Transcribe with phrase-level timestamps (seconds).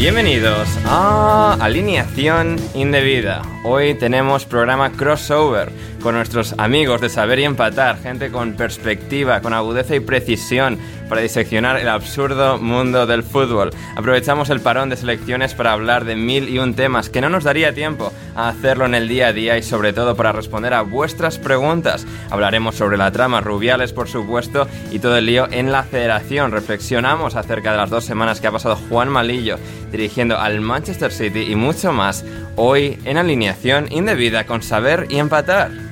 [0.00, 3.42] Bienvenidos a Alineación Indebida.
[3.64, 5.70] Hoy tenemos programa crossover
[6.02, 10.78] con nuestros amigos de Saber y Empatar, gente con perspectiva, con agudeza y precisión
[11.10, 13.70] para diseccionar el absurdo mundo del fútbol.
[13.96, 17.44] Aprovechamos el parón de selecciones para hablar de mil y un temas que no nos
[17.44, 20.82] daría tiempo a hacerlo en el día a día y sobre todo para responder a
[20.82, 22.06] vuestras preguntas.
[22.30, 26.52] Hablaremos sobre la trama Rubiales, por supuesto, y todo el lío en la federación.
[26.52, 29.58] Reflexionamos acerca de las dos semanas que ha pasado Juan Malillo
[29.90, 35.89] dirigiendo al Manchester City y mucho más hoy en alineación indebida con saber y empatar.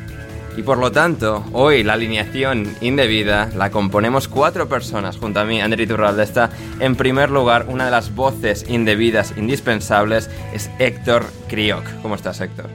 [0.58, 5.60] Y por lo tanto, hoy la alineación indebida la componemos cuatro personas junto a mí,
[5.60, 6.24] André Iturralde.
[6.24, 11.84] Está en primer lugar una de las voces indebidas indispensables, es Héctor Crioc.
[12.02, 12.66] ¿Cómo estás, Héctor?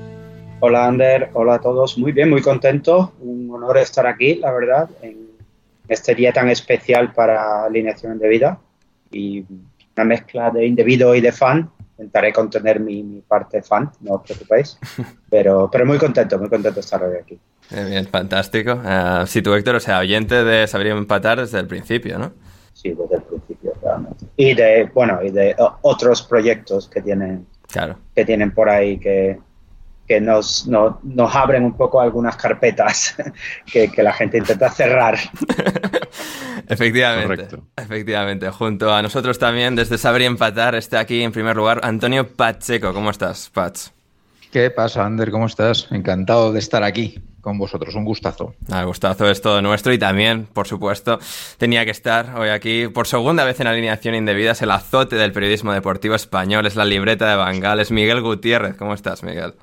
[0.61, 1.29] Hola, Ander.
[1.33, 1.97] Hola a todos.
[1.97, 3.11] Muy bien, muy contento.
[3.19, 5.31] Un honor estar aquí, la verdad, en
[5.89, 8.59] este día tan especial para alineación indebida.
[9.11, 9.43] Y
[9.97, 11.69] una mezcla de indebido y de fan.
[11.97, 14.79] Intentaré contener mi, mi parte fan, no os preocupéis.
[15.29, 17.39] Pero, pero muy contento, muy contento de estar hoy aquí.
[17.69, 18.73] Bien, bien fantástico.
[18.73, 22.33] Uh, si tú, Héctor, o sea, oyente de Saber Empatar desde el principio, ¿no?
[22.73, 24.25] Sí, desde el principio, realmente.
[24.35, 27.97] Y de, bueno, y de otros proyectos que tienen, claro.
[28.15, 29.39] que tienen por ahí que,
[30.07, 33.15] que nos, no, nos abren un poco algunas carpetas
[33.71, 35.17] que, que la gente intenta cerrar.
[36.67, 37.63] efectivamente, Correcto.
[37.77, 38.49] efectivamente.
[38.49, 42.93] Junto a nosotros también, desde Saber y Empatar, está aquí en primer lugar Antonio Pacheco.
[42.93, 43.91] ¿Cómo estás, Pach?
[44.53, 45.31] ¿Qué pasa, Ander?
[45.31, 45.87] ¿Cómo estás?
[45.89, 47.95] Encantado de estar aquí con vosotros.
[47.95, 48.53] Un gustazo.
[48.67, 51.17] El ah, gustazo es todo nuestro y también, por supuesto,
[51.57, 54.51] tenía que estar hoy aquí por segunda vez en alineación indebida.
[54.51, 58.75] Es el azote del periodismo deportivo español, es la libreta de Bangal, es Miguel Gutiérrez.
[58.77, 59.55] ¿Cómo estás, Miguel?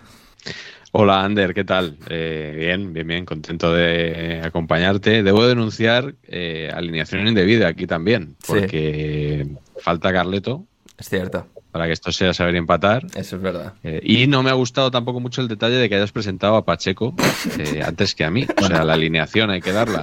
[0.90, 1.96] Hola, Ander, ¿qué tal?
[2.08, 5.22] Eh, bien, bien, bien, contento de acompañarte.
[5.22, 9.56] Debo denunciar eh, alineación indebida aquí también, porque sí.
[9.78, 10.66] falta Carleto.
[11.00, 11.46] Es cierto.
[11.72, 13.06] Para que esto sea saber empatar.
[13.14, 13.72] Eso es verdad.
[13.82, 16.64] Eh, y no me ha gustado tampoco mucho el detalle de que hayas presentado a
[16.64, 17.14] Pacheco
[17.58, 18.46] eh, antes que a mí.
[18.60, 20.02] O sea, la alineación hay que darla.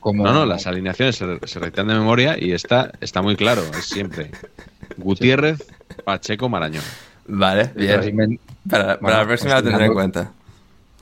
[0.00, 0.22] ¿Cómo?
[0.22, 3.86] No, no, las alineaciones se, se recitan de memoria y está, está muy claro, es
[3.86, 4.30] siempre.
[4.98, 5.64] Gutiérrez,
[6.04, 6.84] Pacheco, Marañón.
[7.26, 8.38] Vale, bien.
[8.68, 10.32] Para, para bueno, la próxima lo tendré en cuenta.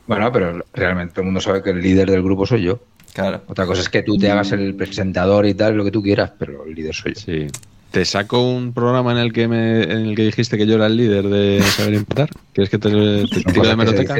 [0.06, 2.78] Bueno, pero realmente todo el mundo sabe que el líder del grupo soy yo.
[3.12, 3.42] Claro.
[3.48, 6.32] Otra cosa es que tú te hagas el presentador y tal, lo que tú quieras,
[6.38, 7.20] pero el líder soy yo.
[7.20, 7.46] Sí.
[7.92, 10.86] ¿Te saco un programa en el que me, en el que dijiste que yo era
[10.86, 12.30] el líder de saber empatar?
[12.54, 14.16] ¿Quieres que te, te tiro de meroteca?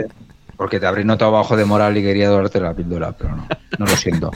[0.59, 3.49] Porque te habréis notado bajo de moral y quería darte la píldora, pero no,
[3.79, 4.31] no lo siento.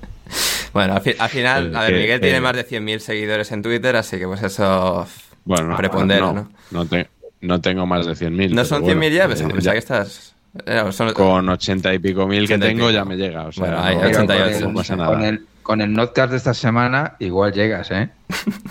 [0.74, 3.62] bueno, al, fi al final, a ver, Miguel eh, tiene más de 100.000 seguidores en
[3.62, 5.06] Twitter, así que pues eso
[5.46, 6.50] bueno, prepondera, no, ¿no?
[6.70, 7.08] No, te,
[7.40, 8.50] no tengo más de 100.000.
[8.50, 9.26] ¿No son 100.000 bueno, ya?
[9.26, 10.34] Pues, eh, ya que estás...
[10.66, 11.14] Eh, son...
[11.14, 13.46] Con 80 y pico mil que tengo ya me llega.
[13.46, 14.68] O sea, bueno, hay no, 88.
[14.68, 15.10] No pasa nada.
[15.10, 18.08] Con el, con el notcast de esta semana igual llegas, ¿eh?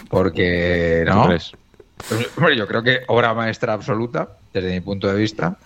[0.10, 1.28] Porque, ¿no?
[1.28, 1.54] Pues,
[2.58, 5.58] yo creo que obra maestra absoluta, desde mi punto de vista.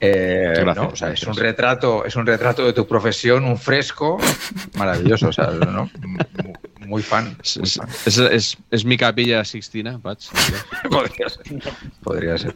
[0.00, 0.52] Eh,
[1.12, 4.18] es un retrato, es un retrato de tu profesión, un fresco
[4.76, 5.88] maravilloso, o sea, ¿no?
[6.86, 7.36] Muy fan.
[7.42, 10.26] Es, mi capilla Sixtina, Patch.
[10.90, 11.74] Podría ser.
[12.02, 12.54] Podría ser.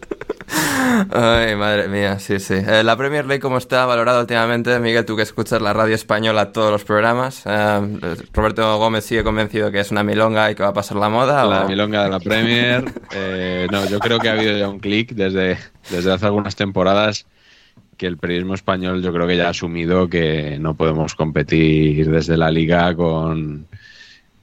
[1.10, 2.54] Ay, madre mía, sí, sí.
[2.54, 4.78] Eh, la Premier League, ¿cómo está valorada últimamente?
[4.80, 7.42] Miguel, tú que escuchas la radio española todos los programas.
[7.44, 7.98] Eh,
[8.32, 11.44] Roberto Gómez sigue convencido que es una milonga y que va a pasar la moda.
[11.44, 12.84] La milonga de la Premier.
[13.12, 15.58] Eh, no, yo creo que ha habido ya un clic desde,
[15.90, 17.26] desde hace algunas temporadas
[17.98, 22.36] que el periodismo español yo creo que ya ha asumido que no podemos competir desde
[22.36, 23.66] la liga con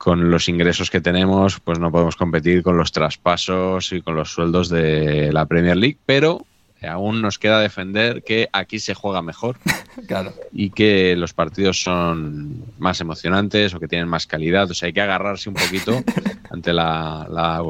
[0.05, 4.31] con los ingresos que tenemos, pues no podemos competir con los traspasos y con los
[4.31, 6.45] sueldos de la Premier League, pero
[6.87, 9.57] aún nos queda defender que aquí se juega mejor
[10.53, 14.69] y que los partidos son más emocionantes o que tienen más calidad.
[14.69, 16.03] O sea, hay que agarrarse un poquito
[16.51, 17.63] ante la,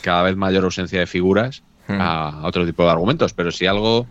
[0.00, 2.00] cada vez mayor ausencia de figuras hmm.
[2.00, 3.32] a otro tipo de argumentos.
[3.32, 4.08] Pero si algo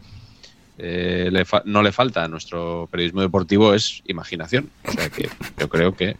[0.78, 1.30] eh,
[1.66, 4.70] no le falta a nuestro periodismo deportivo es imaginación.
[4.88, 6.16] O sea, que yo creo que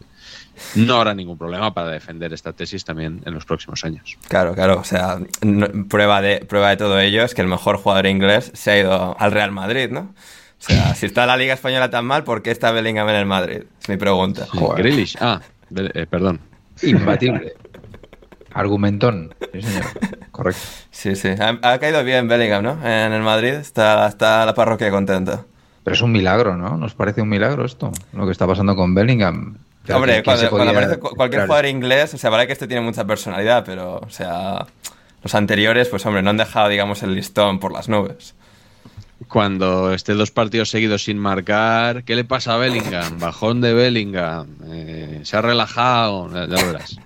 [0.74, 4.16] no habrá ningún problema para defender esta tesis también en los próximos años.
[4.28, 4.78] Claro, claro.
[4.78, 5.18] O sea,
[5.88, 9.16] prueba, de, prueba de todo ello es que el mejor jugador inglés se ha ido
[9.18, 10.14] al Real Madrid, ¿no?
[10.58, 13.26] O sea, si está la Liga Española tan mal, ¿por qué está Bellingham en el
[13.26, 13.62] Madrid?
[13.80, 14.46] Es mi pregunta.
[14.76, 15.16] Grealish.
[15.20, 15.40] Ah,
[15.74, 16.40] eh, perdón.
[16.82, 17.54] Imbatible.
[18.52, 19.34] Argumentón.
[19.52, 19.84] Sí, señor.
[20.30, 20.62] Correcto.
[20.90, 21.28] Sí, sí.
[21.38, 22.72] Ha, caído bien Bellingham, ¿no?
[22.86, 25.44] En el Madrid está, está la parroquia contenta.
[25.84, 26.76] Pero es un milagro, ¿no?
[26.76, 27.92] ¿Nos parece un milagro esto?
[28.12, 29.58] Lo que está pasando con Bellingham.
[29.94, 33.96] Hombre, cuando, aparece cualquier jugador inglés, o sea, vale que este tiene mucha personalidad, pero,
[33.98, 34.66] o sea,
[35.22, 38.34] los anteriores, pues hombre, no han dejado, digamos, el listón por las nubes.
[39.28, 43.18] Cuando esté dos partidos seguidos sin marcar, ¿qué le pasa a Bellingham?
[43.18, 46.98] Bajón de Bellingham, eh, se ha relajado, ya, lo verás.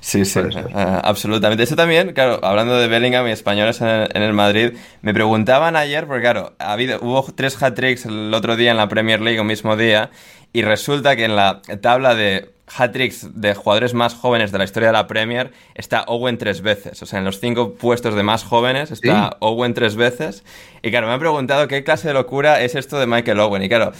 [0.00, 1.64] Sí, sí, eh, absolutamente.
[1.64, 6.22] Eso también, claro, hablando de Bellingham y españoles en el, Madrid, me preguntaban ayer, porque
[6.22, 9.76] claro, ha habido, hubo tres hat-tricks el otro día en la Premier League, el mismo
[9.76, 10.10] día,
[10.52, 14.88] y resulta que en la tabla de hat-tricks de jugadores más jóvenes de la historia
[14.88, 17.02] de la Premier está Owen tres veces.
[17.02, 20.44] O sea, en los cinco puestos de más jóvenes está Owen tres veces.
[20.82, 23.62] Y claro, me han preguntado qué clase de locura es esto de Michael Owen.
[23.62, 23.92] Y claro,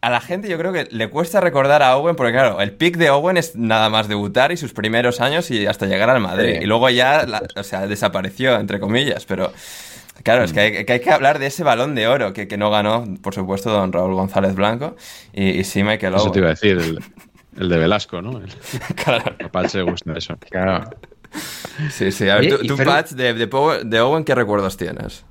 [0.00, 2.96] a la gente yo creo que le cuesta recordar a Owen porque claro, el pick
[2.96, 6.60] de Owen es nada más debutar y sus primeros años y hasta llegar al Madrid.
[6.62, 7.26] Y luego ya,
[7.56, 9.52] o sea, desapareció, entre comillas, pero...
[10.22, 13.34] Claro, es que hay, que hablar de ese balón de oro que, no ganó, por
[13.34, 14.96] supuesto, don Raúl González Blanco
[15.32, 16.22] y, sí Michael Owen.
[16.22, 17.02] Eso te iba a decir,
[17.56, 18.40] el, de Velasco, ¿no?
[19.04, 19.36] claro.
[19.44, 20.36] A Patch le gusta eso.
[20.50, 20.90] Claro.
[21.90, 22.28] Sí, sí.
[22.28, 25.24] A ver, tú, Patch, de, de Owen, ¿qué recuerdos tienes?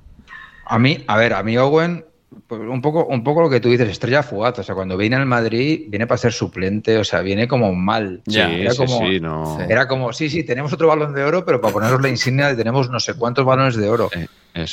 [0.65, 2.05] A mí, a ver, a mí Owen
[2.47, 4.59] pues un poco, un poco lo que tú dices, estrella fugaz.
[4.59, 8.21] O sea, cuando viene al Madrid, viene para ser suplente, o sea, viene como mal.
[8.27, 9.59] Sí, era sí, como, sí, no.
[9.61, 12.89] Era como, sí, sí, tenemos otro balón de oro, pero para ponernos la insignia tenemos
[12.89, 14.09] no sé cuántos balones de oro.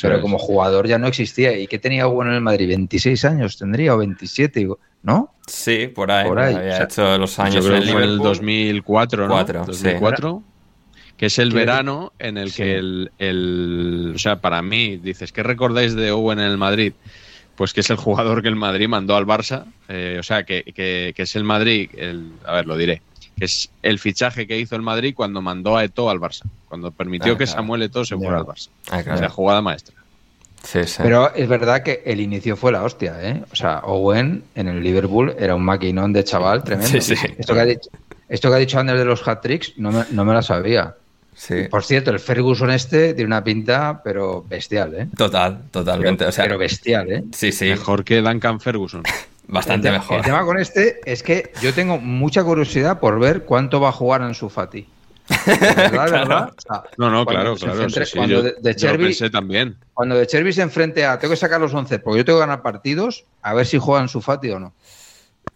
[0.01, 1.57] pero como jugador ya no existía.
[1.57, 2.69] ¿Y qué tenía bueno en el Madrid?
[2.69, 4.67] ¿26 años tendría o 27?
[5.03, 5.33] ¿No?
[5.47, 6.27] Sí, por ahí.
[6.27, 6.55] Por ahí.
[6.55, 9.43] Había hecho los años en el fue el 2004, ¿no?
[9.43, 10.43] 2004.
[11.17, 14.13] Que es el verano en el que el, el.
[14.15, 16.93] O sea, para mí, dices, ¿qué recordáis de Owen en el Madrid?
[17.55, 20.63] Pues que es el jugador que el Madrid mandó al Barça, eh, o sea, que,
[20.63, 23.01] que, es el Madrid, el, a ver, lo diré,
[23.37, 26.91] que es el fichaje que hizo el Madrid cuando mandó a Eto al Barça, cuando
[26.91, 28.69] permitió ah, que Samuel Eto se fuera al Barça.
[28.89, 29.95] Ah, o sea, jugada maestra.
[30.63, 31.03] Sí, sí.
[31.03, 33.43] Pero es verdad que el inicio fue la hostia, ¿eh?
[33.51, 37.01] O sea, Owen en el Liverpool era un maquinón de chaval tremendo.
[37.01, 37.15] Sí, sí.
[37.37, 37.89] Esto que ha dicho,
[38.29, 40.95] esto que ha dicho Ander de los hat-tricks no me, no me la sabía.
[41.69, 45.07] Por cierto, el Ferguson este tiene una pinta, pero bestial, ¿eh?
[45.17, 46.25] Total, totalmente.
[46.35, 47.23] Pero, bestial, ¿eh?
[47.31, 47.65] Sí, sí.
[47.65, 49.03] Mejor que Duncan Ferguson.
[49.47, 50.17] Bastante mejor.
[50.17, 53.91] El tema con este es que yo tengo mucha curiosidad por ver cuánto va a
[53.91, 54.87] jugar en su Fati.
[56.97, 57.87] no, no, claro, claro.
[58.13, 59.77] cuando de, Cherby, también.
[59.93, 62.45] Cuando de Cherby se enfrente a tengo que sacar los 11 porque yo tengo que
[62.45, 64.73] ganar partidos, a ver si juegan su Fati o no.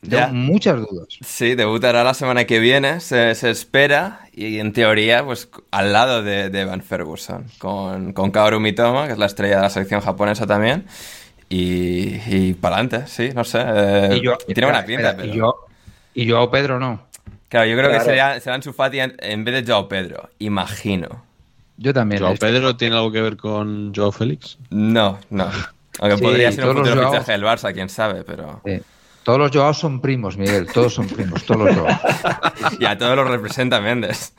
[0.08, 1.08] Tengo muchas dudas.
[1.22, 6.50] Sí, debutará la semana que viene, se, espera, y en teoría, pues al lado de,
[6.50, 10.46] de Evan Ferguson, con, con Kaoru Mitoma, que es la estrella de la selección japonesa
[10.46, 10.86] también,
[11.50, 13.60] y, y para adelante, sí, no sé.
[13.66, 15.16] Eh, y, tiene buena pinta.
[15.16, 15.28] pero...
[15.28, 15.56] y, yo,
[16.14, 17.08] y Joao Pedro no.
[17.50, 21.24] Claro, yo creo que sería, será su Fati en, vez de Joao Pedro, imagino.
[21.78, 22.22] Yo también.
[22.22, 24.58] ¿Joao Pedro tiene algo que ver con Joao Félix?
[24.70, 25.50] No, no.
[26.00, 28.62] Aunque podría ser un futuro fichaje del Barça, quién sabe, pero...
[29.28, 32.00] Todos los Joao son primos, Miguel, todos son primos, todos los Joao.
[32.80, 34.34] y a todos los representa Méndez.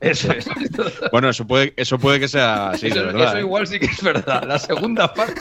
[0.00, 0.48] Eso es.
[1.12, 3.28] Bueno, eso puede, eso puede que sea así, eso, de verdad.
[3.28, 3.40] Eso ¿eh?
[3.42, 4.42] igual sí que es verdad.
[4.42, 5.40] La segunda parte.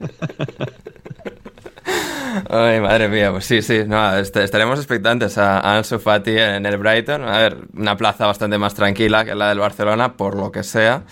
[2.48, 7.22] Ay, madre mía, pues sí, sí, no, estaremos expectantes a, Ansu Fati en el Brighton.
[7.24, 11.04] A ver, una plaza bastante más tranquila que la del Barcelona, por lo que sea.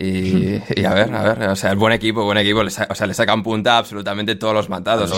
[0.76, 3.14] Y, a ver, a ver, o sea, el buen equipo, buen equipo, o sea, le
[3.14, 5.12] sacan punta absolutamente todos los matados.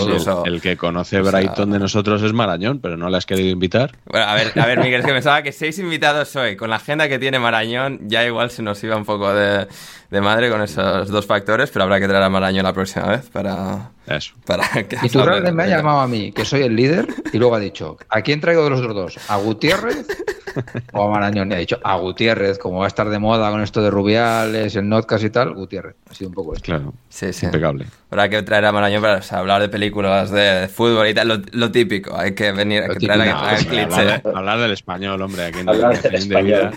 [0.45, 3.91] el que conoce Brighton de nosotros es Marañón, pero no le has querido invitar.
[4.05, 6.77] Bueno, a ver, a ver, Miguel, es que pensaba que seis invitados hoy, con la
[6.77, 9.67] agenda que tiene Marañón, ya igual se nos iba un poco de,
[10.09, 13.29] de madre con esos dos factores, pero habrá que traer a Marañón la próxima vez
[13.29, 14.33] para, Eso.
[14.45, 14.97] para que...
[15.03, 15.19] Y tú
[15.53, 18.41] me ha llamado a mí, que soy el líder, y luego ha dicho, ¿a quién
[18.41, 19.19] traigo de los otros dos?
[19.29, 20.07] ¿A Gutiérrez
[20.93, 21.51] o a Marañón?
[21.51, 24.75] Y ha dicho, a Gutiérrez, como va a estar de moda con esto de Rubiales,
[24.75, 25.95] el Notcast y tal, Gutiérrez.
[26.09, 26.65] Ha sido un poco esto.
[26.65, 27.45] Claro, sí, sí.
[27.45, 27.85] impecable.
[28.09, 32.15] Habrá que traer a Marañón para hablar de películas de, fútbol y tal, lo, típico.
[32.17, 35.45] Hay que venir, hay que traer a, hablar, hablar, del español, hombre.
[35.45, 36.71] Aquí en hablar del español.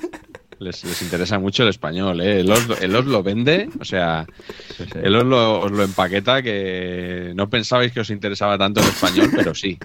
[0.58, 2.40] Les, interesa mucho el español, ¿eh?
[2.40, 4.26] El os, lo vende, o sea,
[5.02, 9.78] el os lo, empaqueta que no pensabais que os interesaba tanto el español, pero sí.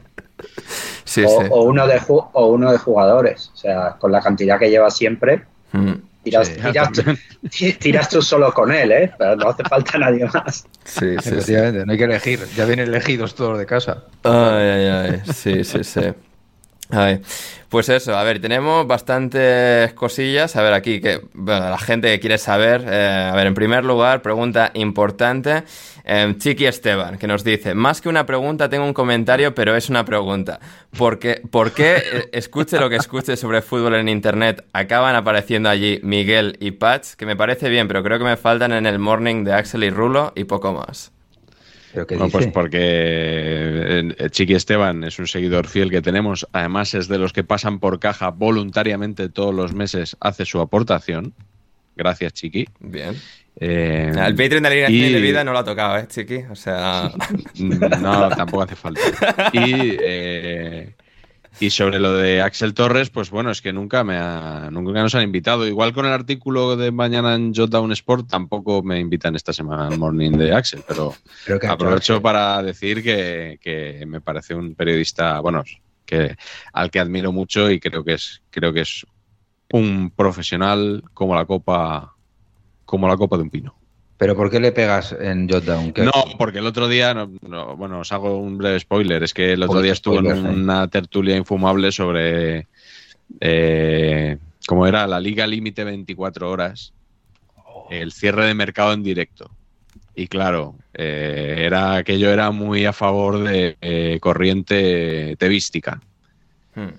[1.03, 4.91] Sí, o, uno de o uno de jugadores, o sea, con la cantidad que lleva
[4.91, 5.93] siempre, mm.
[6.23, 6.51] tiras,
[7.79, 9.11] tiras, tú solo con él, ¿eh?
[9.17, 10.65] Pero no hace falta nadie más.
[10.85, 14.03] Sí, sí, no hay que elegir, ya vienen elegidos todos de casa.
[14.23, 16.01] Ay, ay, ay, sí, sí, sí.
[16.91, 17.21] Ay,
[17.69, 20.55] pues eso, a ver, tenemos bastantes cosillas.
[20.55, 22.83] A ver, aquí que bueno, la gente que quiere saber.
[22.87, 25.63] Eh, a ver, en primer lugar, pregunta importante.
[26.03, 29.89] Eh, Chiqui Esteban, que nos dice: Más que una pregunta, tengo un comentario, pero es
[29.89, 30.59] una pregunta.
[30.97, 35.69] ¿Por qué, por qué eh, escuche lo que escuche sobre fútbol en internet, acaban apareciendo
[35.69, 37.13] allí Miguel y Patch?
[37.13, 39.91] Que me parece bien, pero creo que me faltan en el morning de Axel y
[39.91, 41.11] Rulo y poco más
[41.95, 46.47] no, pues porque eh, Chiqui Esteban es un seguidor fiel que tenemos.
[46.53, 51.33] Además, es de los que pasan por caja voluntariamente todos los meses, hace su aportación.
[51.95, 52.67] Gracias, Chiqui.
[52.79, 53.15] Bien.
[53.59, 56.45] Eh, el Patreon de la línea de vida no lo ha tocado, ¿eh, Chiqui?
[56.49, 57.11] O sea.
[57.59, 59.01] no, tampoco hace falta.
[59.51, 59.97] Y.
[60.01, 60.95] Eh,
[61.59, 64.17] y sobre lo de Axel Torres, pues bueno, es que nunca me
[64.71, 65.67] nunca nos han invitado.
[65.67, 69.97] Igual con el artículo de mañana en Jotdown Sport tampoco me invitan esta semana al
[69.97, 71.15] morning de Axel, pero
[71.67, 75.63] aprovecho para decir que, me parece un periodista, bueno,
[76.05, 76.35] que
[76.73, 79.05] al que admiro mucho y creo que es creo que es
[79.71, 82.15] un profesional como la copa
[82.85, 83.78] como la copa de un pino.
[84.19, 85.93] ¿Pero por qué le pegas en Jotdown?
[85.95, 89.81] No, porque el otro día, bueno, os hago un breve spoiler, es que el otro
[89.81, 92.67] día estuvo en una tertulia infumable sobre
[93.39, 96.91] eh, cómo era la Liga Límite 24 horas,
[97.89, 99.51] el cierre de mercado en directo.
[100.15, 106.01] Y claro, eh, era aquello era muy a favor de eh, corriente tevística.
[106.75, 106.89] Hmm.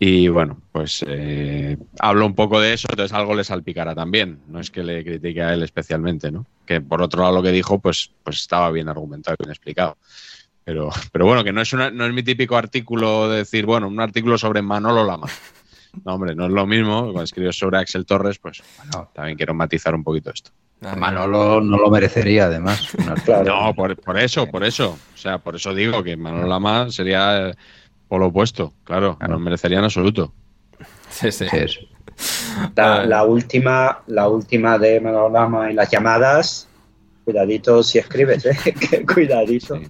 [0.00, 4.40] Y bueno, pues eh, hablo un poco de eso, entonces algo le salpicará también.
[4.48, 6.46] No es que le critique a él especialmente, ¿no?
[6.66, 9.98] Que por otro lado lo que dijo, pues, pues estaba bien argumentado, bien explicado.
[10.64, 13.86] Pero, pero bueno, que no es, una, no es mi típico artículo de decir, bueno,
[13.86, 15.28] un artículo sobre Manolo Lama.
[16.04, 17.02] No, hombre, no es lo mismo.
[17.02, 20.50] Cuando escribo sobre Axel Torres, pues bueno, también quiero matizar un poquito esto.
[20.96, 22.88] Manolo no lo merecería, además.
[23.44, 24.98] No, por, por, eso, por eso.
[25.14, 27.54] O sea, por eso digo que Manolo Lama sería
[28.08, 30.32] por lo opuesto, claro, nos merecería en absoluto.
[31.10, 31.46] Sí, sí.
[32.76, 36.68] La, última, la última de Manolama y las llamadas,
[37.24, 39.04] cuidadito si escribes, ¿eh?
[39.14, 39.80] cuidadito.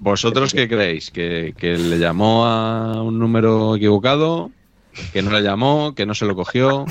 [0.00, 1.10] ¿Vosotros qué creéis?
[1.10, 4.50] ¿Que, le llamó a un número equivocado?
[5.12, 5.94] ¿Que no le llamó?
[5.94, 6.84] ¿Que no se lo cogió?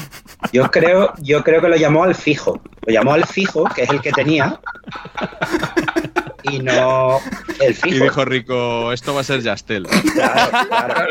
[0.52, 2.60] Yo creo, yo creo que lo llamó al fijo.
[2.86, 4.60] Lo llamó al fijo, que es el que tenía
[6.44, 7.20] y no
[7.60, 7.96] el fijo.
[7.96, 9.88] Y dijo Rico, esto va a ser Yastel.
[9.88, 11.06] Claro, claro.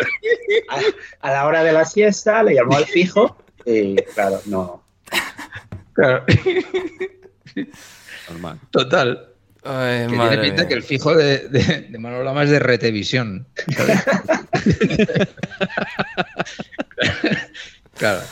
[1.20, 3.36] A, la hora de la siesta le llamó al fijo
[4.14, 4.82] claro, no.
[5.92, 6.24] Claro.
[8.28, 8.58] Normal.
[8.70, 9.28] Total.
[9.64, 13.46] Ay, que tiene pinta que el fijo de, de, de Manolo Lama es de Retevisión.
[17.96, 18.22] claro.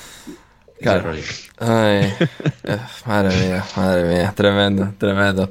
[0.80, 1.12] Claro.
[1.58, 2.10] Ay,
[2.64, 5.50] eh, madre mía, madre mía, tremendo, tremendo.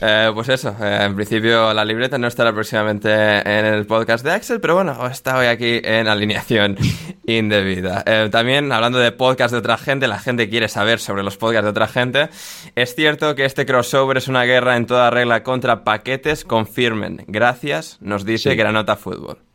[0.00, 4.30] Eh, pues eso, eh, en principio la libreta no estará próximamente en el podcast de
[4.30, 6.76] Axel, pero bueno, está hoy aquí en alineación
[7.26, 8.04] indebida.
[8.30, 11.70] también, hablando de podcast de otra gente, la gente quiere saber sobre los podcasts de
[11.70, 12.28] otra gente.
[12.76, 17.24] Es cierto que este crossover es una guerra en toda regla contra paquetes, confirmen.
[17.26, 19.47] Gracias, nos dice Granota Fútbol.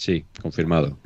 [0.00, 0.96] Sí, confirmado.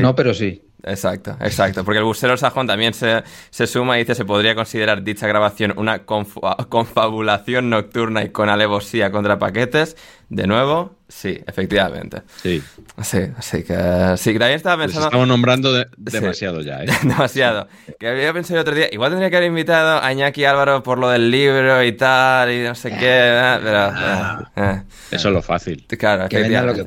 [0.00, 0.60] No, pero sí.
[0.82, 1.84] Exacto, exacto.
[1.84, 3.22] Porque el busero sajón también se,
[3.68, 9.38] suma y dice se podría considerar dicha grabación una confabulación nocturna y con alevosía contra
[9.38, 9.96] paquetes.
[10.28, 12.22] De nuevo, sí, efectivamente.
[12.42, 12.60] Sí.
[13.02, 13.76] Sí, así que
[14.16, 15.06] sí, también estaba pues pensando.
[15.06, 16.86] estamos nombrando demasiado ya, ¿eh?
[17.04, 17.68] demasiado.
[18.00, 20.98] Que había pensado el otro día, igual tendría que haber invitado a Iñaki Álvaro por
[20.98, 23.58] lo del libro y tal, y no sé qué, ¿eh?
[23.62, 23.88] pero.
[23.88, 24.82] Eh, eh.
[25.12, 25.86] Eso es lo fácil.
[25.86, 26.84] Claro, que lo que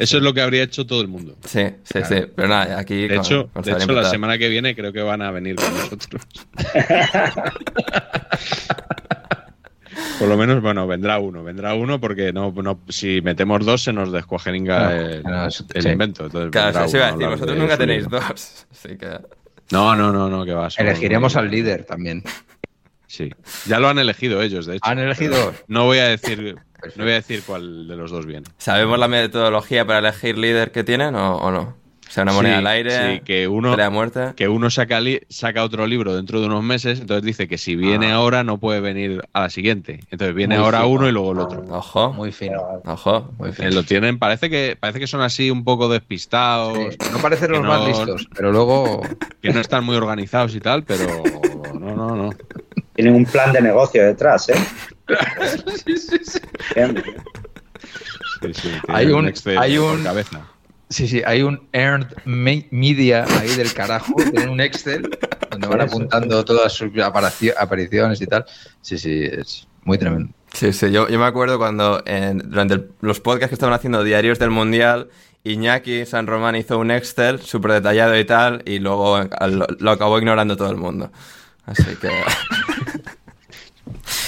[0.00, 1.36] eso es lo que habría hecho todo el mundo.
[1.44, 2.22] Sí, sí, sí.
[2.34, 3.06] Pero nada, aquí.
[3.06, 6.26] De hecho, de hecho la semana que viene creo que van a venir con nosotros.
[10.18, 13.92] Por lo menos, bueno, vendrá uno, vendrá uno porque no, no si metemos dos se
[13.92, 15.22] nos descuajeringa el,
[15.86, 16.24] invento.
[16.24, 19.18] Entonces, claro, sí, iba a decir, vosotros nunca tenéis dos, así que...
[19.70, 20.68] No, no, no, no, que va.
[20.78, 22.22] Elegiremos al líder también.
[23.06, 23.30] Sí,
[23.66, 24.88] ya lo han elegido ellos, de hecho.
[24.88, 25.52] ¿Han elegido?
[25.68, 26.56] No voy a decir
[26.96, 28.46] no voy a decir cuál de los dos viene.
[28.58, 31.80] ¿Sabemos la metodología para elegir líder que tienen o, no?
[32.08, 34.32] O sea, una moneda al aire, sí, que uno, muerte.
[34.34, 38.10] Que uno saca, saca otro libro dentro de unos meses, entonces dice que si viene
[38.10, 38.16] ah.
[38.16, 40.00] ahora no puede venir a la siguiente.
[40.10, 41.64] Entonces viene ahora uno y luego el otro.
[41.68, 42.12] Ojo.
[42.12, 42.82] Muy fino.
[42.84, 43.30] Ojo.
[43.38, 43.70] Muy fino.
[43.70, 46.76] lo tienen, parece que, parece que son así un poco despistados.
[47.12, 49.02] No parecen los más listos, pero luego.
[49.40, 51.06] Que no están muy organizados y tal, pero
[51.78, 52.30] no, no, no.
[52.94, 54.54] Tienen un plan de negocio detrás, ¿eh?
[55.84, 56.40] Sí, sí, sí
[58.88, 60.40] hay un, hay un cabeza.
[60.88, 65.08] Sí, sí, hay un earned media ahí del carajo, tienen un Excel
[65.50, 68.44] donde van apuntando todas sus apariciones y tal.
[68.80, 70.32] Sí, sí, es muy tremendo.
[70.52, 72.02] Sí, sí, yo, yo me acuerdo cuando
[72.44, 75.08] durante los podcasts que estaban haciendo diarios del Mundial,
[75.44, 79.20] Iñaki San Román hizo un Excel súper detallado y tal, y luego
[79.78, 81.12] lo, acabó ignorando todo el mundo.
[81.66, 82.10] Así que...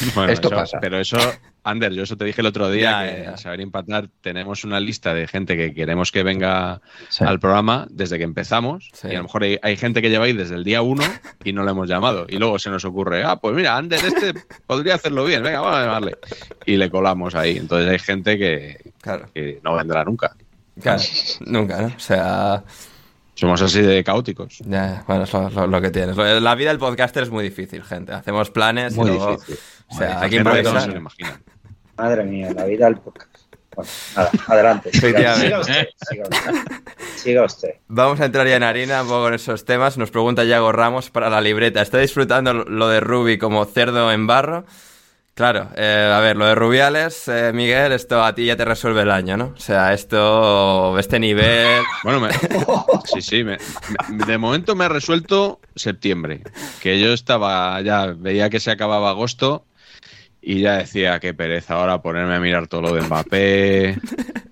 [0.29, 0.79] Esto pasa.
[0.81, 1.19] Pero eso
[1.65, 5.15] Ander, yo eso te dije el otro día, que a saber empatar tenemos una lista
[5.15, 6.81] de gente que queremos que venga
[7.21, 10.57] al programa desde que empezamos y a lo mejor hay, gente que lleva ahí desde
[10.57, 11.05] el día uno
[11.45, 14.35] y no le hemos llamado y luego se nos ocurre, ah, pues mira, Ander este
[14.67, 16.17] podría hacerlo bien, venga, vamos a llamarle
[16.67, 17.59] y le colamos ahí.
[17.59, 20.35] Entonces hay gente que, no vendrá nunca.
[20.81, 21.03] Claro,
[21.47, 21.87] nunca, ¿no?
[21.89, 22.65] O sea...
[23.35, 24.59] Somos así de caóticos.
[24.67, 26.17] Ya, bueno, es lo, que tienes.
[26.17, 28.13] La vida del podcaster es muy difícil, gente.
[28.13, 29.39] Hacemos planes y luego...
[29.89, 31.01] O sea, aquí improvisar.
[31.97, 33.33] Madre mía, la vida del podcast.
[33.75, 34.91] Bueno, nada, adelante.
[34.93, 35.89] Siga, usted,
[37.17, 39.97] siga usted, Vamos a entrar ya en harina un poco en esos temas.
[39.97, 41.81] Nos pregunta Yago Ramos para la libreta.
[41.81, 44.67] ¿Está disfrutando lo de Ruby como cerdo en barro?
[45.35, 49.01] Claro, eh, a ver, lo de Rubiales, eh, Miguel, esto a ti ya te resuelve
[49.01, 49.55] el año, ¿no?
[49.57, 51.83] O sea, esto, este nivel...
[52.05, 52.29] Bueno,
[53.05, 56.43] sí, sí, de momento me ha resuelto septiembre,
[56.83, 59.65] que yo estaba, ya veía que se acababa agosto
[60.43, 63.99] y ya decía, qué pereza ahora ponerme a mirar todo lo de Mbappé,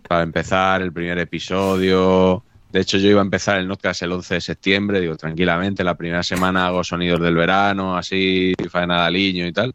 [0.09, 2.43] para empezar el primer episodio.
[2.71, 5.97] De hecho, yo iba a empezar el podcast el 11 de septiembre, digo, tranquilamente, la
[5.97, 9.75] primera semana hago sonidos del verano, así, faena de liño y tal.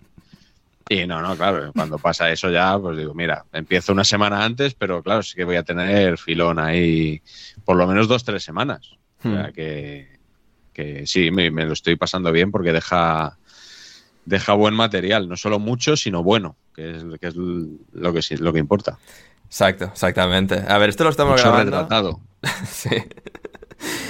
[0.88, 4.76] Y no, no, claro, cuando pasa eso ya, pues digo, mira, empiezo una semana antes,
[4.76, 7.21] pero claro, sí que voy a tener filón ahí
[7.63, 8.91] por lo menos dos, tres semanas.
[9.19, 9.54] O sea, hmm.
[9.54, 10.19] que,
[10.71, 13.38] que sí, me, me, lo estoy pasando bien porque deja,
[14.26, 18.54] deja buen material, no solo mucho, sino bueno, que es, que es lo, que, lo
[18.54, 19.00] que importa.
[19.48, 20.63] Exacto, exactamente.
[20.67, 22.19] A ver, esto lo estamos grabando.
[22.67, 22.95] sí.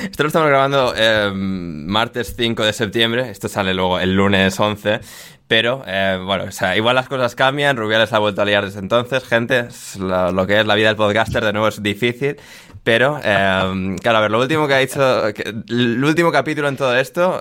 [0.03, 3.29] Esto lo estamos grabando eh, martes 5 de septiembre.
[3.29, 4.99] Esto sale luego el lunes 11.
[5.47, 7.77] Pero, eh, bueno, o sea, igual las cosas cambian.
[7.77, 9.23] Rubiales ha vuelto a liar desde entonces.
[9.23, 9.67] Gente,
[9.99, 12.38] lo, que es la vida del podcaster de nuevo es difícil.
[12.84, 16.95] Pero, eh, claro, a ver, lo último que ha dicho, el último capítulo en todo
[16.97, 17.39] esto,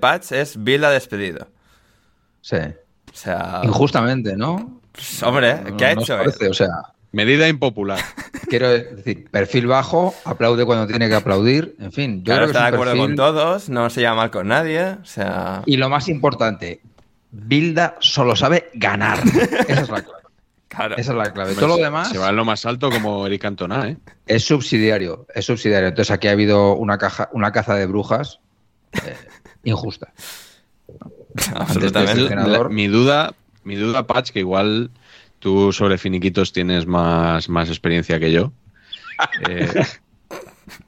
[0.00, 1.48] Patch, es Bill ha despedido.
[2.42, 2.56] Sí.
[2.56, 3.60] O sea.
[3.64, 4.80] Injustamente, ¿no?
[4.92, 6.18] Pues, hombre, ¿qué ha hecho?
[6.50, 6.68] o sea.
[7.12, 7.98] Medida impopular.
[8.48, 12.22] Quiero decir, perfil bajo, aplaude cuando tiene que aplaudir, en fin.
[12.22, 15.04] Yo creo que está de acuerdo con todos, no se llama mal con nadie, o
[15.04, 15.62] sea...
[15.64, 16.82] Y lo más importante,
[17.44, 19.18] Bilda solo sabe ganar.
[19.68, 20.22] Esa es la clave.
[20.68, 20.96] Claro.
[20.96, 21.54] Esa es la clave.
[21.54, 22.08] Todo lo demás...
[22.10, 23.96] Se va en lo más alto como Eric Cantona, ¿eh?
[24.26, 25.88] Es subsidiario, es subsidiario.
[25.88, 28.40] Entonces aquí ha habido una, caja, una caza de brujas
[28.92, 29.16] eh,
[29.64, 30.12] injusta.
[31.54, 32.34] Absolutamente.
[32.70, 34.90] mi duda, mi duda, Patch, que igual
[35.38, 38.52] tú sobre finiquitos tienes más, más experiencia que yo.
[39.48, 39.82] Eh,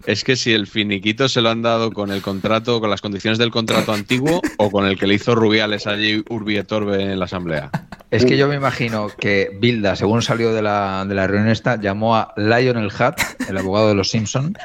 [0.09, 3.37] es que si el finiquito se lo han dado con el contrato, con las condiciones
[3.37, 7.71] del contrato antiguo o con el que le hizo Rubiales allí Urbi en la asamblea.
[8.11, 11.79] Es que yo me imagino que Bilda, según salió de la, de la reunión esta,
[11.79, 14.57] llamó a Lionel Hutt, el abogado de los Simpson,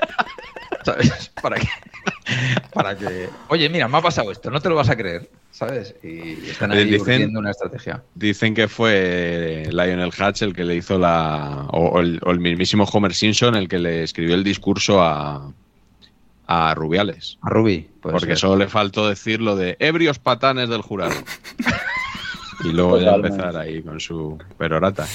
[0.85, 1.29] ¿sabes?
[1.41, 1.67] Para que
[2.73, 5.95] para que, oye, mira, me ha pasado esto, no te lo vas a creer, ¿sabes?
[6.03, 8.03] Y están ahí dicen, una estrategia.
[8.15, 13.55] Dicen que fue Lionel Hatch el que le hizo la, o, el, mismísimo Homer Simpson
[13.55, 15.51] el que le escribió el discurso a,
[16.47, 17.37] a Rubiales.
[17.41, 17.89] A Rubi.
[18.01, 21.13] Porque solo le faltó decir lo de ebrios patanes del jurado.
[22.63, 25.07] y luego ya empezar ahí con su perorata.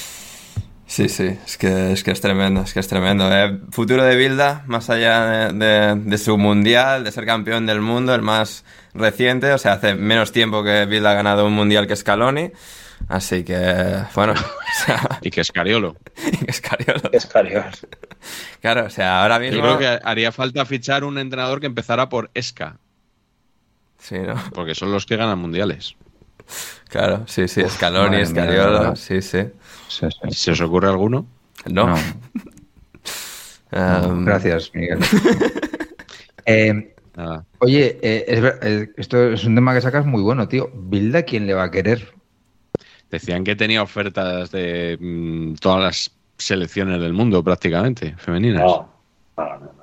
[0.89, 3.31] Sí, sí, es que es, que es tremendo, es que es tremendo.
[3.31, 8.23] Eh, futuro de Bilda, más allá de, su mundial, de ser campeón del mundo, el
[8.23, 12.53] más reciente, o sea, hace menos tiempo que Bilda ha ganado un mundial que Scaloni.
[13.07, 14.33] Así que, bueno.
[15.21, 15.95] y que Escariolo.
[16.33, 17.13] y que Escariolo.
[17.13, 17.71] Escariolo.
[18.63, 19.59] Claro, o sea, ahora mismo.
[19.59, 22.79] Yo creo que haría falta fichar un entrenador que empezara por Esca.
[23.99, 24.43] Sí, ¿no?
[24.55, 25.97] Porque son los que ganan mundiales.
[26.89, 29.51] Claro, sí, sí, Scaloni, Escariolo, sí, sí.
[29.89, 31.27] ¿Se os ocurre alguno?
[31.67, 31.95] No.
[33.71, 34.99] Em, gracias, Miguel.
[36.51, 36.95] Eh,
[37.59, 38.25] oye, eh,
[38.63, 40.71] eh, esto es un tema que sacas muy bueno, tío.
[40.73, 42.15] ¿Bilda quién le va a querer?
[43.11, 48.63] Decían que tenía ofertas de mm, todas las selecciones del mundo prácticamente, femeninas.
[48.63, 48.89] No,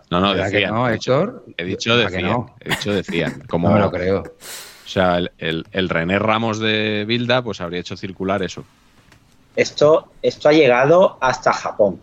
[0.10, 0.74] no, no, decían.
[0.74, 1.46] No, Héctor.
[1.56, 2.48] He dicho decían.
[2.62, 3.44] He dicho decían.
[3.48, 4.22] Como, no me lo creo.
[4.22, 8.66] O sea, el, el René Ramos de Bilda pues habría hecho circular eso.
[9.56, 12.02] Esto, esto ha llegado hasta Japón.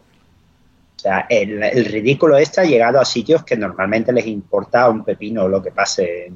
[0.97, 5.49] O sea, el, ridículo este ha llegado a sitios que normalmente les importa un pepino
[5.49, 6.33] lo que pase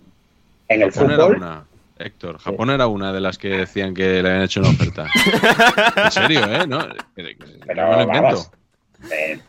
[0.68, 1.64] en, el fútbol.
[1.98, 5.06] Héctor, Japón era una de las que decían que le habían hecho una oferta.
[6.04, 6.66] en serio, ¿eh?
[6.66, 6.86] No,
[7.66, 8.50] Pero, vamos,
[9.10, 9.40] eh,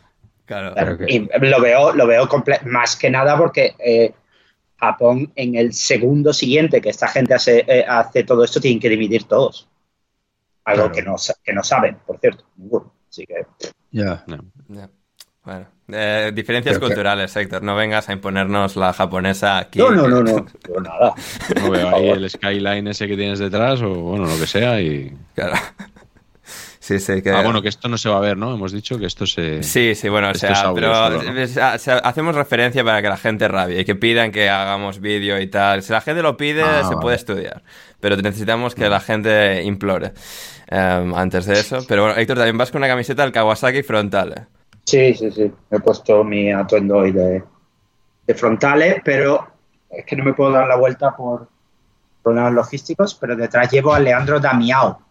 [0.46, 0.96] claro.
[1.06, 2.28] Y lo veo, lo veo
[2.64, 4.12] más que nada porque eh,
[4.78, 8.88] Japón en el segundo siguiente que esta gente hace, eh, hace todo esto tienen que
[8.88, 9.68] dividir todos.
[10.68, 12.92] Algo que, no, que no saben, por cierto, ninguno.
[13.08, 13.46] Así que.
[13.90, 14.24] Ya.
[15.44, 15.66] Bueno,
[16.34, 17.62] diferencias culturales, Héctor.
[17.62, 19.78] No vengas a imponernos la japonesa aquí.
[19.78, 20.46] No, no, no, no.
[20.82, 21.14] nada.
[21.56, 25.16] No veo ahí el skyline ese que tienes detrás o bueno, lo que sea y.
[25.34, 25.56] Claro.
[26.88, 27.30] Sí, sí, que...
[27.30, 28.54] Ah, bueno, que esto no se va a ver, ¿no?
[28.54, 29.62] Hemos dicho que esto se...
[29.62, 30.90] Sí, sí, bueno, o sea, pero
[32.02, 35.82] hacemos referencia para que la gente rabie y que pidan que hagamos vídeo y tal.
[35.82, 37.62] Si la gente lo pide, ah, se puede estudiar,
[38.00, 40.14] pero necesitamos que la gente implore.
[40.66, 41.80] Em, antes de eso.
[41.86, 44.46] Pero bueno, Héctor, también vas con una camiseta del Kawasaki frontales.
[44.84, 45.52] Sí, sí, sí.
[45.70, 47.44] He puesto mi atuendo hoy de,
[48.34, 49.46] frontales, pero
[49.90, 51.48] es que no me puedo dar la vuelta por
[52.22, 55.02] problemas logísticos, pero detrás llevo a Leandro Damiao,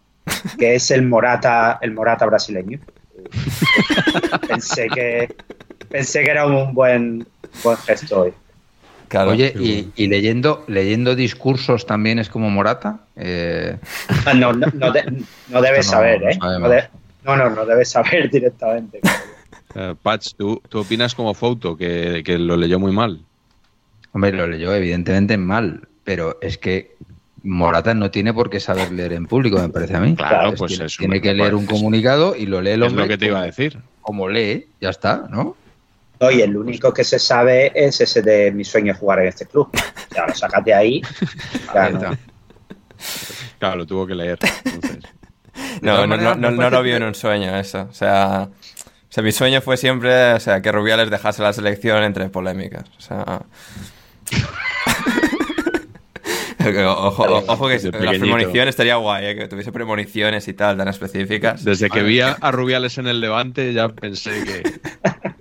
[0.58, 2.78] que es el Morata, el Morata brasileño.
[4.48, 5.34] pensé que
[5.88, 7.26] pensé que era un buen,
[7.62, 8.32] buen gesto hoy.
[9.26, 9.54] Oye,
[9.96, 13.00] y, leyendo, leyendo discursos también es como Morata.
[13.16, 13.78] Eh...
[14.36, 14.92] No, no, no,
[15.48, 16.38] no debes saber, ¿eh?
[17.24, 19.00] No, no, no, debes saber directamente.
[19.74, 23.20] Uh, Patch, ¿tú, ¿tú, opinas como Foto que, que lo leyó muy mal?
[24.12, 26.94] Hombre, lo leyó evidentemente mal, pero es que
[27.42, 30.16] Morata no tiene por qué saber leer en público, me parece a mí.
[30.16, 33.04] Claro, pues tiene, tiene que leer un comunicado y lo lee el hombre.
[33.04, 33.78] Es lo que te iba a decir.
[34.00, 35.56] Como lee, ya está, ¿no?
[36.32, 39.70] y el único que se sabe es ese de mi sueño jugar en este club.
[40.14, 41.02] Ya lo sacas de ahí.
[43.60, 44.38] Claro, lo tuvo que leer.
[45.82, 47.86] No, no, no, no, no, lo vio en un sueño eso.
[47.90, 52.02] O sea, o sea, mi sueño fue siempre o sea, que Rubiales dejase la selección
[52.02, 52.84] entre polémicas.
[52.96, 53.42] O sea...
[56.86, 59.36] ojo, ojo, que la premonición estaría guay, ¿eh?
[59.36, 61.64] que tuviese premoniciones y tal, tan específicas.
[61.64, 64.62] Desde que vi a Rubiales en el Levante ya pensé que...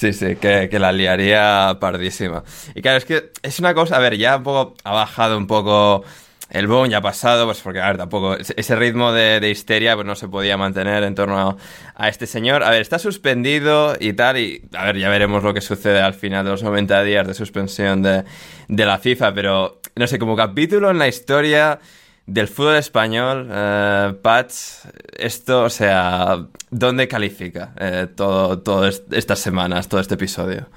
[0.00, 2.42] Sí, sí, que, la liaría pardísima.
[2.74, 5.46] Y claro, es que es una cosa, a ver, ya un poco ha bajado un
[5.46, 6.04] poco
[6.50, 10.06] el boom, ya ha pasado, pues porque, a ver, tampoco, ese ritmo de, histeria pues
[10.06, 11.56] no se podía mantener en torno
[11.94, 12.62] a, este señor.
[12.62, 16.14] A ver, está suspendido y tal, y a ver, ya veremos lo que sucede al
[16.14, 18.24] final de los 90 días de suspensión de,
[18.68, 21.78] de la FIFA, pero, no sé, como capítulo en la historia
[22.26, 29.88] del fútbol español, eh, Pats, esto, o sea, ¿dónde califica eh, todo, todas estas semanas,
[29.88, 30.68] todo este episodio?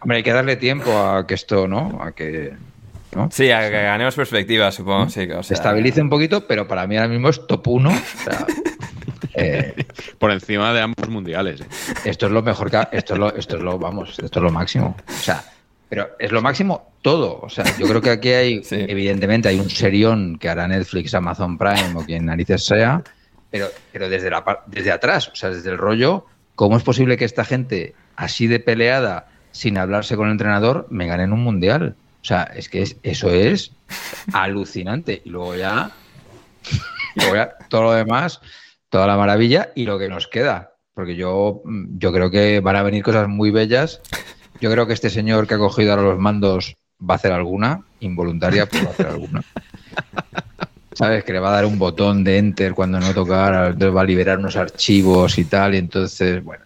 [0.00, 2.02] Hombre, hay que darle tiempo a que esto, ¿no?
[2.02, 2.54] A que.
[3.30, 5.08] Sí, a que ganemos perspectiva, supongo.
[5.08, 7.92] Sí, Se estabilice un poquito, pero para mí ahora mismo es top 1.
[9.36, 9.74] Eh,
[10.18, 11.60] Por encima de ambos mundiales.
[12.04, 12.86] Esto es lo mejor que.
[12.92, 14.96] Esto es lo, esto es lo, vamos, esto es lo máximo.
[15.08, 15.42] O sea,
[15.88, 17.40] pero es lo máximo todo.
[17.42, 21.58] O sea, yo creo que aquí hay, evidentemente, hay un serión que hará Netflix, Amazon
[21.58, 23.02] Prime o quien narices sea,
[23.50, 27.24] pero, pero desde, la, desde atrás, o sea, desde el rollo, ¿cómo es posible que
[27.24, 31.96] esta gente así de peleada, sin hablarse con el entrenador, me ganen un mundial?
[32.24, 33.72] O sea, es que eso es
[34.32, 35.20] alucinante.
[35.26, 35.90] Y luego ya,
[37.68, 38.40] todo lo demás,
[38.88, 40.72] toda la maravilla y lo que nos queda.
[40.94, 41.60] Porque yo,
[41.98, 44.00] yo creo que van a venir cosas muy bellas
[44.60, 47.82] Yo creo que este señor que ha cogido ahora los mandos va a hacer alguna,
[48.00, 49.42] involuntaria, pero va a hacer alguna.
[50.94, 51.24] ¿Sabes?
[51.24, 54.38] Que le va a dar un botón de enter cuando no tocar, va a liberar
[54.38, 56.64] unos archivos y tal, y entonces, bueno,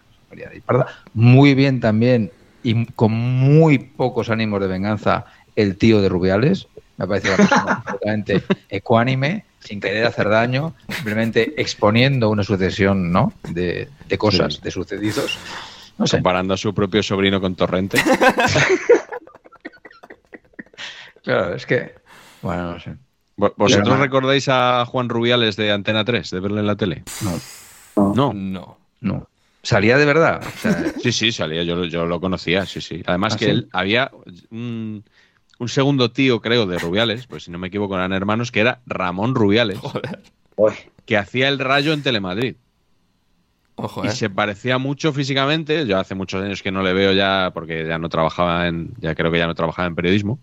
[1.13, 2.31] muy bien también
[2.63, 5.25] y con muy pocos ánimos de venganza
[5.59, 6.67] el tío de Rubiales.
[6.97, 13.33] Me parece una persona absolutamente ecuánime, sin querer hacer daño, simplemente exponiendo una sucesión ¿no?
[13.49, 15.37] de, cosas, de sucedidos.
[15.97, 16.17] No sé.
[16.17, 18.01] Comparando a su propio sobrino con Torrente.
[21.23, 21.95] claro, es que.
[22.41, 22.95] Bueno, no sé.
[23.35, 27.03] ¿Vosotros recordáis a Juan Rubiales de Antena 3, de verle en la tele?
[27.21, 28.13] No.
[28.13, 28.33] No.
[28.33, 28.77] No.
[29.01, 29.27] no.
[29.61, 30.41] ¿Salía de verdad?
[31.01, 33.03] sí, sí, salía, yo, yo lo conocía, sí, sí.
[33.05, 34.09] Además ¿Ah, que él había
[34.51, 35.03] un,
[35.67, 39.35] segundo tío, creo, de Rubiales, pues si no me equivoco, eran hermanos, que era Ramón
[39.35, 39.79] Rubiales,
[41.05, 42.55] que hacía el rayo en Telemadrid.
[44.03, 44.11] y eh.
[44.11, 45.85] se parecía mucho físicamente.
[45.85, 49.15] Yo hace muchos años que no le veo ya, porque ya no trabajaba en, ya
[49.15, 50.39] creo que ya no trabajaba en periodismo.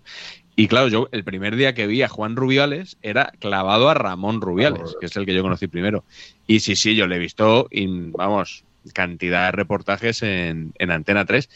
[0.58, 4.40] Y claro, yo el primer día que vi a Juan Rubiales era clavado a Ramón
[4.40, 6.04] Rubiales, que es el que yo conocí primero.
[6.46, 11.50] Y sí, sí, yo le he visto, y, vamos, cantidad de reportajes en, Antena 3.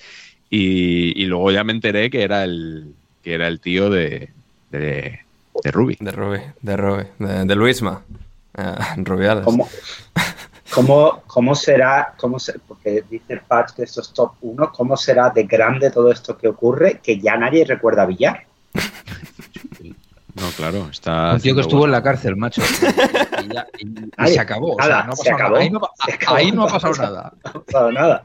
[0.50, 4.30] Y, luego ya me enteré que era el, que era el tío de,
[4.70, 5.20] de,
[5.62, 5.96] de Ruby.
[6.00, 8.02] De Ruby, de Ruby, de, Luisma.
[8.58, 9.44] Eh, Rubiales.
[10.74, 15.44] ¿Cómo, cómo, será, cómo porque dice el patch de estos top 1, cómo será de
[15.44, 18.46] grande todo esto que ocurre que ya nadie recuerda a Villar?
[20.34, 21.34] No, claro, está.
[21.34, 22.62] Un tío que estuvo en la cárcel, macho.
[22.62, 24.76] Y, se acabó.
[24.80, 27.32] Ahí, no, ha pasado nada.
[27.44, 28.24] No ha pasado nada.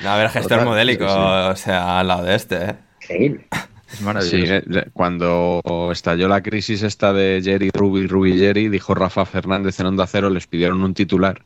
[0.00, 2.76] No, a ver, gestor modélico, o sea, al lado de este, ¿eh?
[3.02, 3.46] Increíble.
[3.92, 4.54] Es maravilloso.
[4.54, 9.86] Eh, cuando estalló la crisis esta de Jerry, Ruby, Ruby, Jerry, dijo Rafa Fernández en
[9.86, 11.44] Onda Cero, les pidieron un titular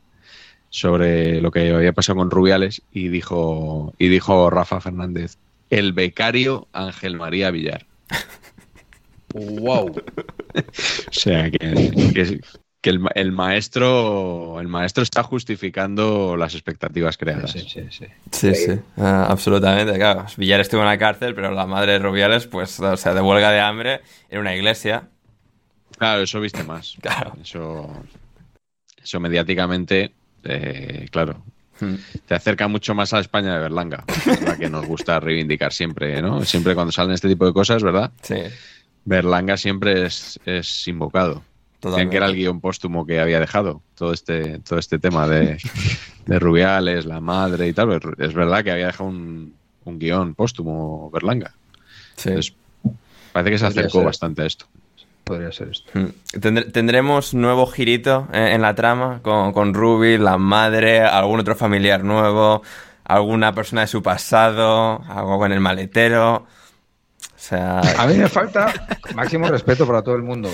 [0.69, 5.37] sobre lo que había pasado con Rubiales y dijo, y dijo Rafa Fernández,
[5.69, 7.85] el becario Ángel María Villar.
[9.33, 9.91] ¡Wow!
[10.55, 12.41] o sea, que,
[12.89, 17.51] el, maestro el maestro está justificando las expectativas creadas.
[17.51, 18.05] Sí, sí, sí.
[18.31, 19.93] Sí, sí, ah, absolutamente.
[19.95, 23.21] Claro, Villar estuvo en la cárcel, pero la madre de Rubiales, pues, o sea, de
[23.21, 25.09] huelga de hambre en una iglesia.
[25.97, 26.97] Claro, eso viste más.
[27.01, 27.33] Claro.
[27.41, 28.03] Eso,
[29.01, 31.43] eso mediáticamente, eh, claro,
[32.27, 34.05] te acerca mucho más a España de Berlanga,
[34.45, 36.43] la que nos gusta reivindicar siempre, ¿no?
[36.45, 38.11] Siempre cuando salen este tipo de cosas, ¿verdad?
[38.21, 38.35] Sí.
[39.05, 41.43] Berlanga siempre es, es invocado.
[41.83, 45.57] Decían que era el guion póstumo que había dejado todo este, todo este tema de,
[46.27, 47.99] Rubiales, la madre y tal.
[48.17, 49.53] Es verdad que había dejado un,
[49.85, 51.53] guion póstumo Berlanga.
[53.33, 54.65] parece que se acercó bastante a esto.
[55.23, 55.89] Podría ser esto.
[55.93, 56.09] Hmm.
[56.71, 62.61] Tendremos nuevo girito en, la trama con, con Ruby, la madre, algún otro familiar nuevo,
[63.03, 66.45] alguna persona de su pasado, algo con el maletero
[67.43, 67.81] sea...
[67.97, 68.73] A mí me falta,
[69.15, 70.49] máximo respeto para todo el mundo,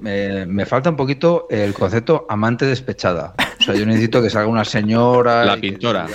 [0.00, 3.34] me, falta un poquito el concepto amante despechada.
[3.60, 5.44] O sea, yo necesito que salga una señora...
[5.44, 6.06] La pintora.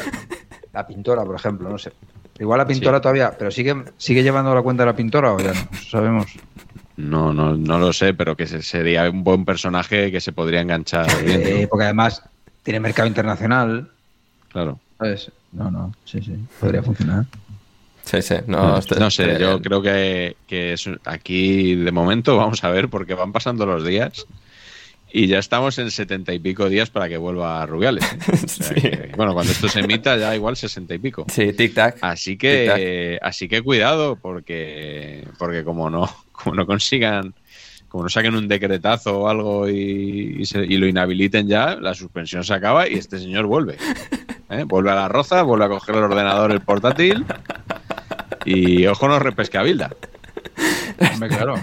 [0.73, 1.93] la pintora, por ejemplo, no sé.
[2.39, 5.53] Igual la pintora todavía, pero sigue, sigue llevando la cuenta de la pintora o ya
[5.53, 6.27] no, sabemos.
[6.97, 11.07] No, no, no lo sé, pero que sería un buen personaje que se podría enganchar
[11.23, 11.67] bien.
[11.69, 12.23] porque además
[12.63, 13.89] tiene mercado internacional.
[14.49, 14.79] Claro.
[14.97, 15.31] ¿Sabes?
[15.51, 17.25] No, no, sí, sí, podría funcionar.
[18.09, 20.35] Sí, sí, no, no sé, yo creo que,
[21.05, 24.25] aquí de momento vamos a ver porque van pasando los días
[25.11, 28.03] y ya estamos en setenta y pico días para que vuelva a Rubiales.
[28.75, 29.11] ¿eh?
[29.17, 31.27] bueno, cuando esto se emita ya igual sesenta y pico.
[31.31, 31.97] Sí, tic tac.
[32.01, 37.35] Así que, así que cuidado porque, porque como no, como no consigan,
[37.89, 42.55] como no saquen un decretazo o algo y, y lo inhabiliten ya, la suspensión se
[42.55, 43.77] acaba y este señor vuelve.
[44.49, 44.63] ¿eh?
[44.65, 47.23] Vuelve a la roza, vuelve a coger el ordenador, el portátil
[48.49, 49.91] y ojo no repesca Bilda.
[51.29, 51.55] claro.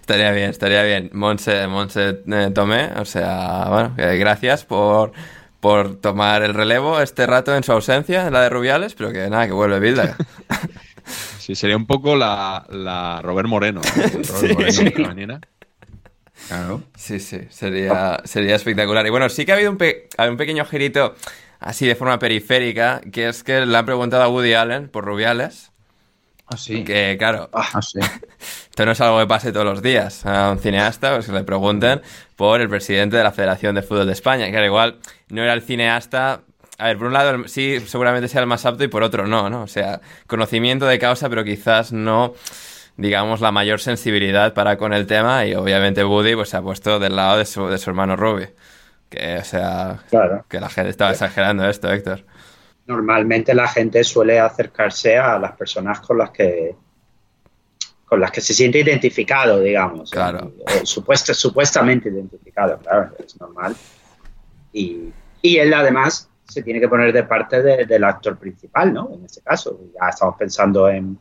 [0.00, 1.10] Estaría bien, estaría bien.
[1.12, 5.12] Monse, Monse eh, Tomé, o sea, bueno, gracias por,
[5.60, 9.28] por tomar el relevo este rato en su ausencia, en la de Rubiales, pero que
[9.28, 10.16] nada, que vuelve Bilda.
[11.38, 13.80] Sí, sería un poco la, la Robert Moreno.
[14.28, 14.92] Robert sí.
[14.98, 15.40] Moreno
[16.46, 16.82] Claro.
[16.94, 19.06] Sí, sí, sería, sería espectacular.
[19.06, 21.14] Y bueno, sí que ha habido un, un pequeño girito
[21.58, 25.72] así de forma periférica, que es que le han preguntado a Woody Allen por Rubiales.
[26.50, 26.82] Ah, sí.
[26.84, 31.14] Que, claro, ah, esto no es algo que pase todos los días a un cineasta,
[31.14, 32.00] pues que le pregunten
[32.36, 35.52] por el presidente de la Federación de Fútbol de España, que al igual no era
[35.52, 36.40] el cineasta...
[36.80, 39.50] A ver, por un lado sí, seguramente sea el más apto y por otro no,
[39.50, 39.62] ¿no?
[39.62, 42.34] O sea, conocimiento de causa, pero quizás no
[42.98, 46.98] digamos, la mayor sensibilidad para con el tema y obviamente Woody pues se ha puesto
[46.98, 48.48] del lado de su, de su hermano Ruby.
[49.08, 50.00] Que, o sea,
[50.48, 52.24] que la gente estaba exagerando esto, Héctor.
[52.88, 56.74] Normalmente la gente suele acercarse a las personas con las que
[58.06, 60.10] con las que se siente identificado, digamos.
[60.10, 60.50] Claro.
[60.82, 63.76] supuestamente identificado, claro, es normal.
[64.72, 69.10] Y, él además se tiene que poner de parte del actor principal, ¿no?
[69.12, 71.18] En este caso, ya estamos pensando en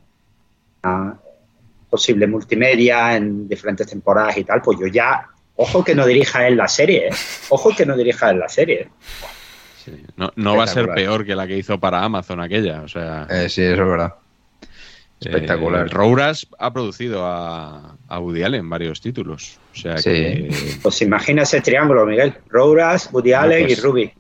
[1.90, 5.28] posible multimedia, en diferentes temporadas y tal, pues yo ya,
[5.58, 7.12] ojo que no dirija él la serie, ¿eh?
[7.50, 8.90] ojo que no dirija él la serie.
[10.36, 13.28] No, va a ser peor que la que hizo para Amazon aquella, o sea...
[13.30, 14.14] Eh, sí, eso es verdad.
[15.20, 15.88] Espectacular.
[15.88, 19.60] Eh, ha producido a, a, Woody Allen varios títulos.
[19.74, 20.50] O sea que...
[20.82, 22.36] Pues imagina ese triángulo, Miguel.
[22.50, 24.14] Rouras, Woody Allen y pues, Ruby.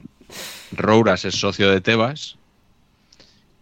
[0.72, 2.38] Rouras es socio de Tebas,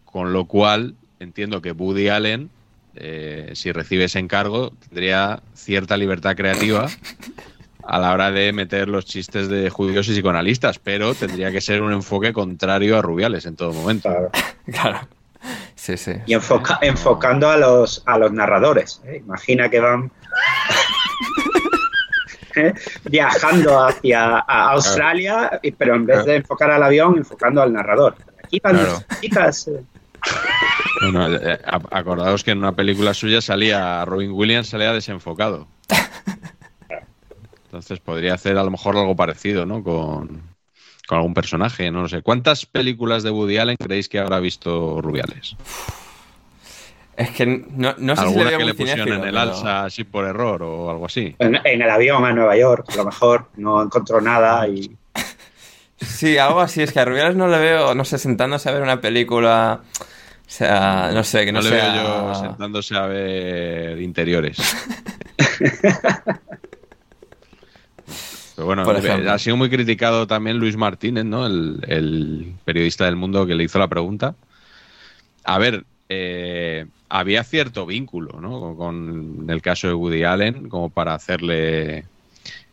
[0.05, 2.49] con lo cual entiendo que Woody Allen,
[2.95, 6.87] eh, si recibe ese encargo, tendría cierta libertad creativa
[7.87, 11.81] a la hora de meter los chistes de judíos y psicoanalistas, pero tendría que ser
[11.81, 14.09] un enfoque contrario a Rubiales en todo momento.
[14.71, 14.99] Claro.
[15.75, 16.13] Sí, sí.
[16.25, 19.01] Y enfocando a los, a los narradores.
[19.05, 19.17] ¿eh?
[19.17, 20.11] Imagina que van
[22.55, 22.73] ¿eh?
[23.03, 28.15] viajando hacia Australia, pero en vez de enfocar al avión, enfocando al narrador.
[28.43, 28.79] Aquí van
[29.21, 29.67] chicas.
[29.67, 29.83] Eh.
[31.01, 31.37] Bueno,
[31.91, 35.67] acordaos que en una película suya salía Robin Williams salía desenfocado.
[37.75, 39.83] Entonces podría hacer a lo mejor algo parecido, ¿no?
[39.83, 40.43] Con,
[41.09, 42.21] con algún personaje, no lo sé.
[42.21, 45.57] ¿Cuántas películas de Woody Allen creéis que habrá visto Rubiales?
[47.17, 50.05] Es que no, no sé ¿Alguna si le que le pusieron en el alza así
[50.05, 51.35] por error o algo así?
[51.37, 54.95] En, el avión a Nueva York, a lo mejor no encontró nada y...
[55.97, 56.81] Sí, algo así.
[56.81, 59.81] Es que a Rubiales no le veo, no sé, sentándose a ver una película...
[60.47, 64.57] O sea, no sé, que no, no le veo yo sentándose a ver interiores.
[68.55, 68.89] Pero bueno,
[69.29, 71.45] ha sido muy criticado también Luis Martínez, ¿no?
[71.45, 74.35] El, periodista del mundo que le hizo la pregunta.
[75.43, 78.75] A ver, eh, había cierto vínculo, ¿no?
[78.75, 82.05] Con el caso de Woody Allen, como para hacerle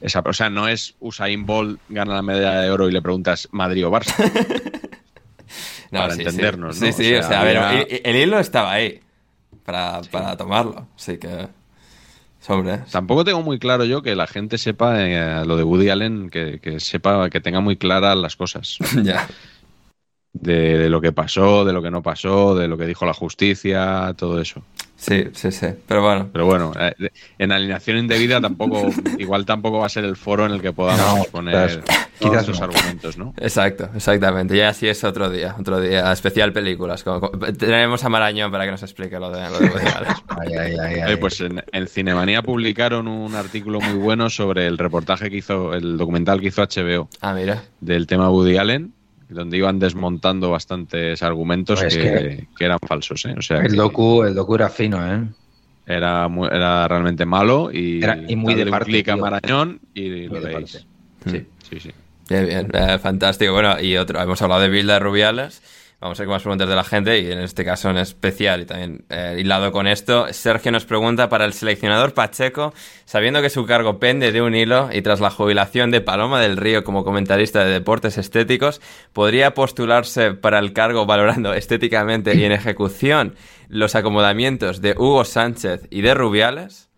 [0.00, 0.22] esa.
[0.24, 3.86] O sea, no es Usain Bolt gana la medalla de oro y le preguntas Madrid
[3.86, 4.14] o Barça.
[5.90, 6.86] para entendernos, sí.
[6.86, 6.92] ¿no?
[6.92, 9.00] Sí, sí, o sea, a ver, el, hilo estaba ahí
[9.64, 11.48] para, para tomarlo, así que.
[12.90, 16.58] Tampoco tengo muy claro yo que la gente sepa eh, lo de Woody Allen, que,
[16.60, 18.78] que, sepa, que tenga muy claras las cosas.
[19.02, 19.28] ya
[20.32, 24.14] de, lo que pasó, de lo que no pasó, de lo que dijo la justicia,
[24.16, 24.62] todo eso.
[25.02, 25.66] Sí, sí, sí.
[25.88, 26.28] Pero bueno.
[26.32, 26.94] Pero bueno, eh,
[27.36, 28.88] en alineación indebida tampoco,
[29.18, 31.82] igual tampoco va a ser el foro en el que podamos poner
[32.20, 33.34] quizás esos argumentos, ¿no?
[33.36, 34.56] Exacto, exactamente.
[34.56, 36.12] Ya así es otro día, otro día.
[36.12, 37.04] Especial películas.
[37.58, 42.42] tenemos a Marañón para que nos explique lo de, lo de pues en, en, Cinemanía
[42.42, 47.08] publicaron un artículo muy bueno sobre el reportaje que hizo, el documental que hizo HBO.
[47.20, 47.64] Ah, mira.
[47.80, 48.94] Del tema Woody Allen
[49.32, 53.24] donde iban desmontando bastantes argumentos pues que, eran falsos.
[53.26, 53.34] ¿eh?
[53.36, 55.22] O sea, el, docu, el docu era fino, ¿eh?
[55.84, 60.40] Era, era realmente malo y, era, y muy de parte, clic a Marañón y lo
[60.40, 60.86] veis.
[61.26, 61.90] Sí, sí, sí.
[62.28, 63.52] Bien, bien, eh, fantástico.
[63.52, 65.60] Bueno, y otro, hemos hablado de Bilda Rubiales
[66.02, 68.64] Vamos a ver más preguntas de la gente y en este caso en especial y
[68.64, 73.66] también eh, hilado con esto, Sergio nos pregunta para el seleccionador Pacheco, sabiendo que su
[73.66, 77.64] cargo pende de un hilo y tras la jubilación de Paloma del Río como comentarista
[77.64, 78.80] de deportes estéticos,
[79.12, 83.36] ¿podría postularse para el cargo valorando estéticamente y en ejecución
[83.68, 86.90] los acomodamientos de Hugo Sánchez y de Rubiales?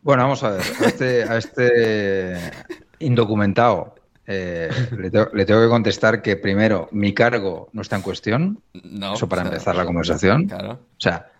[0.00, 2.50] Bueno, vamos a ver, a este, a este
[2.98, 3.97] indocumentado
[4.30, 8.60] eh, le, tengo, que contestar que primero, mi cargo no está en cuestión.
[8.84, 10.52] No, Eso para empezar la conversación.
[10.52, 11.32] O sea,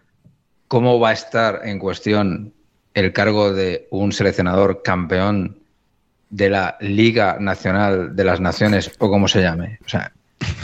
[0.69, 2.55] ¿cómo va a estar en cuestión
[2.95, 5.59] el cargo de un seleccionador campeón
[6.31, 9.79] de la Liga Nacional de las Naciones o como se llame?
[9.85, 10.11] O sea,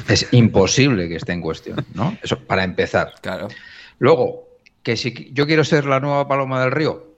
[0.09, 2.17] es imposible que esté en cuestión, ¿no?
[2.23, 3.13] Eso para empezar.
[3.21, 3.49] Claro.
[3.99, 4.49] Luego,
[4.83, 7.14] que si yo quiero ser la nueva Paloma del Río.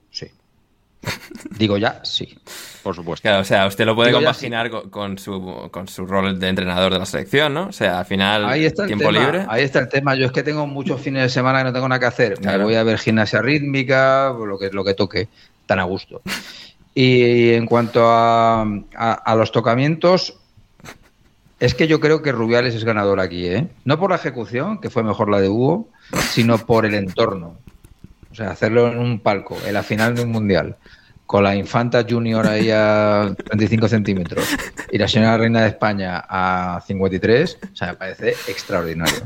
[1.57, 2.37] Digo ya, sí.
[2.83, 3.23] Por supuesto.
[3.23, 6.99] Claro, o sea, usted lo puede compaginar con, su, con su rol de entrenador de
[6.99, 7.67] la selección, ¿no?
[7.67, 9.45] O sea, al final, ahí está el tiempo libre.
[9.49, 10.15] Ahí está el tema.
[10.15, 12.41] Yo es que tengo muchos fines de semana que no tengo nada que hacer.
[12.41, 15.27] Me voy a ver gimnasia rítmica, lo que, lo que toque,
[15.65, 16.21] tan a gusto.
[16.93, 18.61] Y en cuanto a,
[18.95, 20.39] a, los tocamientos,
[21.59, 23.67] es que yo creo que Rubiales es ganador aquí, ¿eh?
[23.85, 25.89] No por la ejecución, que fue mejor la de Hugo,
[26.31, 27.57] sino por el entorno.
[28.37, 30.75] O sea, hacerlo en un palco, en la final de un mundial
[31.25, 34.45] con la infanta junior ahí a 35 centímetros
[34.91, 39.17] y la señora reina de España a 53, o sea, me parece extraordinario.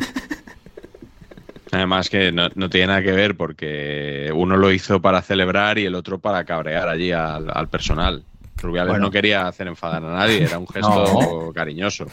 [1.74, 5.96] Además que no, tiene nada que ver porque uno lo hizo para celebrar y el
[5.96, 8.24] otro para cabrear allí al, personal.
[8.56, 12.08] Rubiales no quería hacer enfadar a nadie, era un gesto cariñoso.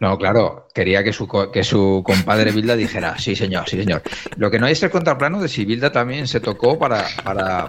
[0.00, 4.02] No, claro, quería que su, que su compadre Bilda dijera, sí señor, sí señor.
[4.36, 7.66] Lo que no hay es el contraplano de si Bilda también se tocó para, para,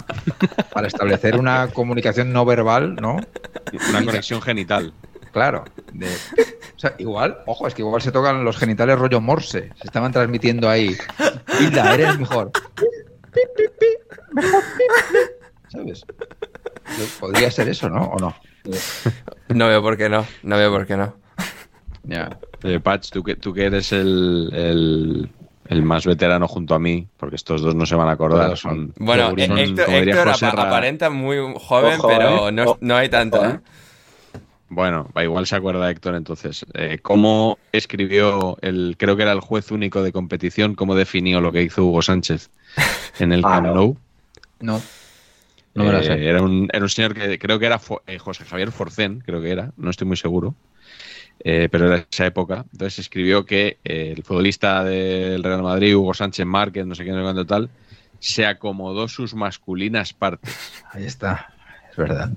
[0.74, 3.18] para establecer una comunicación no verbal, ¿no?
[3.90, 4.94] Una conexión genital.
[5.32, 5.66] Claro.
[6.76, 9.72] o sea, igual, ojo, es que igual se tocan los genitales rollo morse.
[9.80, 10.98] Se estaban transmitiendo ahí.
[11.60, 12.52] Bilda, eres mejor.
[15.70, 16.06] ¿Sabes?
[17.20, 18.04] Podría ser eso, ¿no?
[18.06, 18.36] ¿O no?
[19.50, 20.26] No veo por qué no.
[20.44, 21.16] No veo por qué no.
[22.08, 22.38] Ya.
[22.82, 25.30] Patch, tú que, tú que eres el,
[25.68, 28.58] el, más veterano junto a mí, porque estos dos no se van a acordar.
[28.58, 32.78] Son, bueno, Héctor, aparenta muy joven, pero ¿eh?
[32.80, 33.46] no, hay tanto.
[33.46, 33.60] ¿eh?
[34.70, 36.66] Bueno, igual se acuerda Héctor entonces.
[36.74, 41.52] Eh, ¿Cómo escribió el, creo que era el juez único de competición, cómo definió lo
[41.52, 42.50] que hizo Hugo Sánchez
[43.20, 43.98] en el ah, No.
[44.62, 44.82] no.
[45.74, 46.26] me lo sé.
[46.26, 49.72] Era, un, era un señor que creo que era José Javier Forcén, creo que era,
[49.78, 50.56] no estoy muy seguro.
[51.40, 52.66] Eh, pero era esa época.
[52.72, 57.12] Entonces escribió que eh, el futbolista del Real Madrid, Hugo Sánchez Márquez, no sé qué,
[57.12, 57.70] no sé tal,
[58.20, 60.56] se acomodó sus masculinas partes.
[60.98, 61.54] Y está,
[61.90, 62.32] es verdad.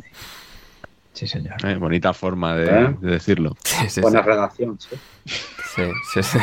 [1.12, 1.54] Sí, señor.
[1.66, 3.56] Eh, bonita forma de, decirlo.
[4.00, 4.96] Buena redacción, sí.
[5.24, 5.82] Sí,
[6.22, 6.38] sí,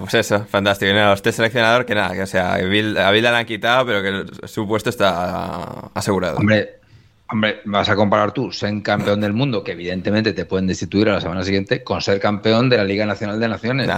[0.00, 0.92] pues eso, fantástico.
[1.12, 4.66] este seleccionador que nada, que o sea, a Bilda le han quitado, pero que su
[4.66, 6.38] puesto está asegurado.
[6.38, 6.80] Hombre,
[7.28, 11.14] Hombre, vas a comparar tú ser campeón del mundo, que evidentemente te pueden destituir a
[11.14, 13.88] la semana siguiente, con ser campeón de la Liga Nacional de Naciones.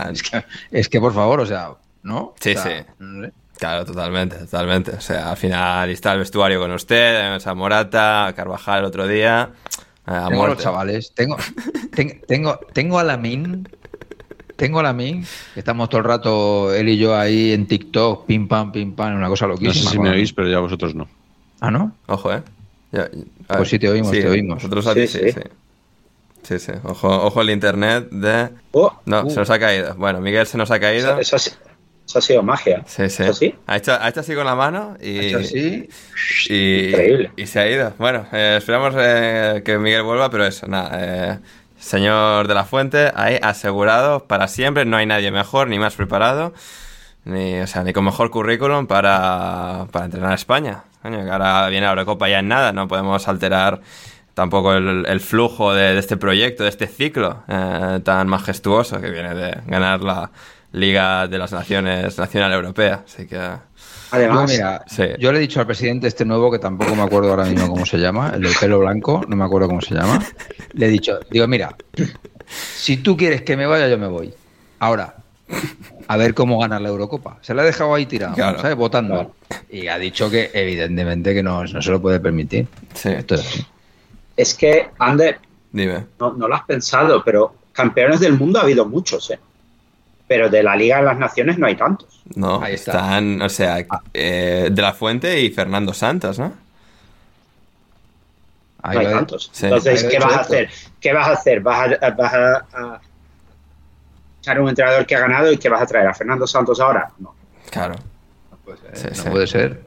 [0.71, 1.73] es, que, por favor, o sea,
[2.03, 2.35] ¿no?
[2.41, 2.71] Sí, sí.
[3.59, 4.93] Claro, totalmente, totalmente.
[4.93, 9.51] O sea, al final está el vestuario con usted, sea, Morata, Carvajal el otro día.
[10.07, 11.37] Eh, tengo los chavales, tengo,
[12.27, 13.69] tengo, tengo a Lamin,
[14.57, 18.49] tengo a Lamin, que estamos todo el rato él y yo ahí en TikTok, pim
[18.49, 19.85] pam, pim pam, una cosa loquísima.
[19.85, 21.09] No sé si me oís, pero ya vosotros no.
[21.61, 21.93] ¿Ah, no?
[22.07, 22.43] Ojo, eh
[22.91, 24.57] pues sí, te oímos, te oímos.
[24.57, 25.33] Nosotros sí, sí,
[26.43, 26.59] sí.
[26.59, 26.73] sí.
[26.85, 28.51] Ojo, ojo el internet de...
[28.73, 29.31] Oh, no, uh.
[29.31, 29.95] se nos ha caído.
[29.97, 31.19] Bueno, Miguel se nos ha caído.
[31.19, 32.83] Eso, ha sido magia.
[32.87, 33.55] Sí, sí.
[33.67, 35.19] Ha, hecho, ha hecho así con la mano y...
[35.19, 35.89] Ha hecho así.
[36.49, 37.33] Y, Increíble.
[37.37, 37.93] Y se ha ido.
[37.99, 40.91] Bueno, eh, esperamos eh, que Miguel vuelva, pero eso, nada.
[40.99, 41.39] Eh,
[41.79, 44.87] señor de la Fuente, ahí asegurado para siempre.
[44.87, 46.55] No hay nadie mejor ni más preparado.
[47.27, 51.93] Ni, o sea, ni con mejor currículum para, para entrenar a España ahora viene la
[51.93, 53.81] Eurocopa ya en nada, no podemos alterar
[54.35, 59.63] tampoco el, flujo de, este proyecto, de este ciclo eh, tan majestuoso que viene de
[59.67, 60.31] ganar la
[60.71, 63.03] Liga de las Naciones Nacional Europea.
[63.05, 63.41] Así que.
[64.11, 64.53] Además,
[65.19, 67.85] yo le he dicho al presidente este nuevo, que tampoco me acuerdo ahora mismo cómo
[67.85, 70.25] se llama, el del pelo blanco, no me acuerdo cómo se llama.
[70.73, 71.75] Le he dicho, digo, mira,
[72.47, 74.33] si tú quieres que me vaya, yo me voy.
[74.79, 75.17] Ahora,
[76.09, 77.37] a ver cómo ganar la Eurocopa.
[77.43, 78.75] Se la ha dejado ahí tirado, ¿sabes?
[78.75, 79.35] Votando.
[79.71, 82.67] Y ha dicho que evidentemente que no, se lo puede permitir.
[82.95, 83.11] Sí.
[84.37, 85.39] es, que, Ander,
[85.73, 89.39] No, lo has pensado, pero campeones del mundo ha habido muchos, ¿eh?
[90.27, 92.23] Pero de la Liga de las Naciones no hay tantos.
[92.35, 94.01] No, ahí están, o sea, ah.
[94.13, 96.49] eh, De La Fuente y Fernando Santos, ¿no?
[98.83, 99.51] no hay tantos.
[99.61, 100.71] Entonces, ¿qué vas a hacer?
[101.01, 101.61] ¿Qué vas a hacer?
[101.61, 103.01] ¿Vas a
[104.61, 107.11] un entrenador que ha ganado y que vas a traer a Fernando Santos ahora.
[107.19, 107.35] No.
[107.71, 107.95] Claro.
[108.51, 109.15] No puede ser.
[109.15, 109.83] Sí, no puede ser.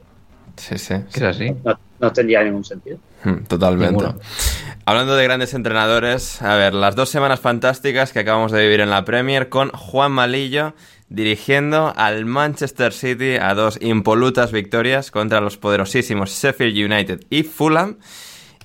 [0.57, 0.93] Sí, sí.
[1.13, 1.55] Es así.
[1.99, 2.97] No, tendría ningún sentido.
[3.23, 4.05] Hmm, totalmente.
[4.85, 8.89] Hablando de grandes entrenadores, a ver, las dos semanas fantásticas que acabamos de vivir en
[8.89, 10.73] la Premier con Juan Malillo
[11.09, 17.97] dirigiendo al Manchester City a dos impolutas victorias contra los poderosísimos Sheffield United y Fulham.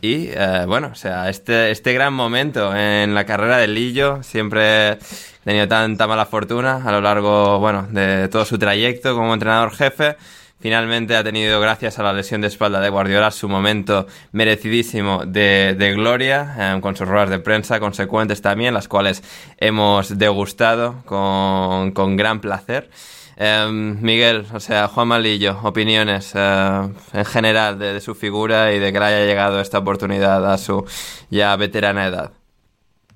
[0.01, 4.99] Y eh, bueno, o sea, este, este gran momento en la carrera de Lillo, siempre
[5.47, 10.16] tenido tanta mala fortuna a lo largo, bueno, de todo su trayecto como entrenador jefe.
[10.59, 15.92] Finalmente ha tenido, gracias a la lesión de espalda de Guardiola, su momento merecidísimo de,
[15.94, 19.22] gloria, eh, con sus ruedas de prensa consecuentes también, las cuales
[19.59, 22.90] hemos degustado con, con gran placer.
[23.36, 28.80] Em, Miguel, o sea, Juan Malillo, opiniones eh, en general de, de, su figura y
[28.80, 30.84] de que le haya llegado esta oportunidad a su
[31.30, 32.32] ya veterana edad.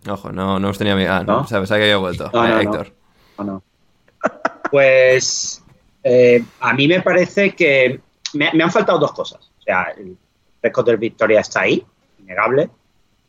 [0.09, 1.23] Ojo, no, no hemos tenido amiga.
[1.25, 1.47] ¿no?
[1.47, 1.69] ¿Sabes?
[1.69, 2.31] que había vuelto.
[2.33, 2.93] No, no, Héctor.
[3.39, 3.63] No,
[4.71, 5.63] Pues
[6.03, 8.01] eh, a mí me parece que
[8.35, 9.51] me, han faltado dos cosas.
[9.59, 10.17] O sea, el
[10.63, 11.85] récord del Victoria está ahí,
[12.19, 12.71] innegable.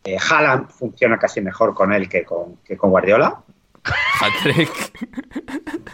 [0.04, 3.42] Eh, Haaland funciona casi mejor con él que con, que con Guardiola.
[4.20, 4.72] Patrick.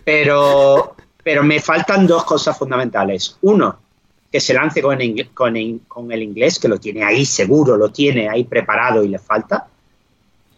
[0.03, 3.38] Pero, pero me faltan dos cosas fundamentales.
[3.41, 3.80] Uno,
[4.32, 4.97] que se lance con
[5.34, 9.19] con, con el inglés, que lo tiene ahí seguro, lo tiene ahí preparado y le
[9.19, 9.67] falta.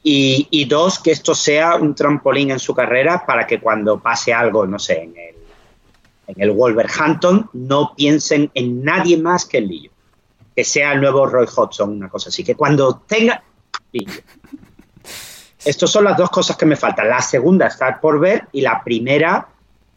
[0.02, 4.66] Y, dos, que esto sea un trampolín en su carrera para que cuando pase algo,
[4.66, 5.36] no sé, en el,
[6.28, 9.92] en el Wolverhampton, no piensen en nadie más que el Lillo.
[10.56, 12.44] Que sea el nuevo Roy Hodgson, una cosa así.
[12.44, 13.44] Que cuando tenga.
[15.66, 17.10] Estas son las dos cosas que me faltan.
[17.10, 19.48] La segunda está por ver y la primera,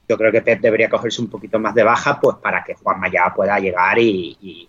[0.09, 2.99] yo creo que Pep debería cogerse un poquito más de baja, pues para que Juan
[2.99, 4.69] Mayá pueda llegar y,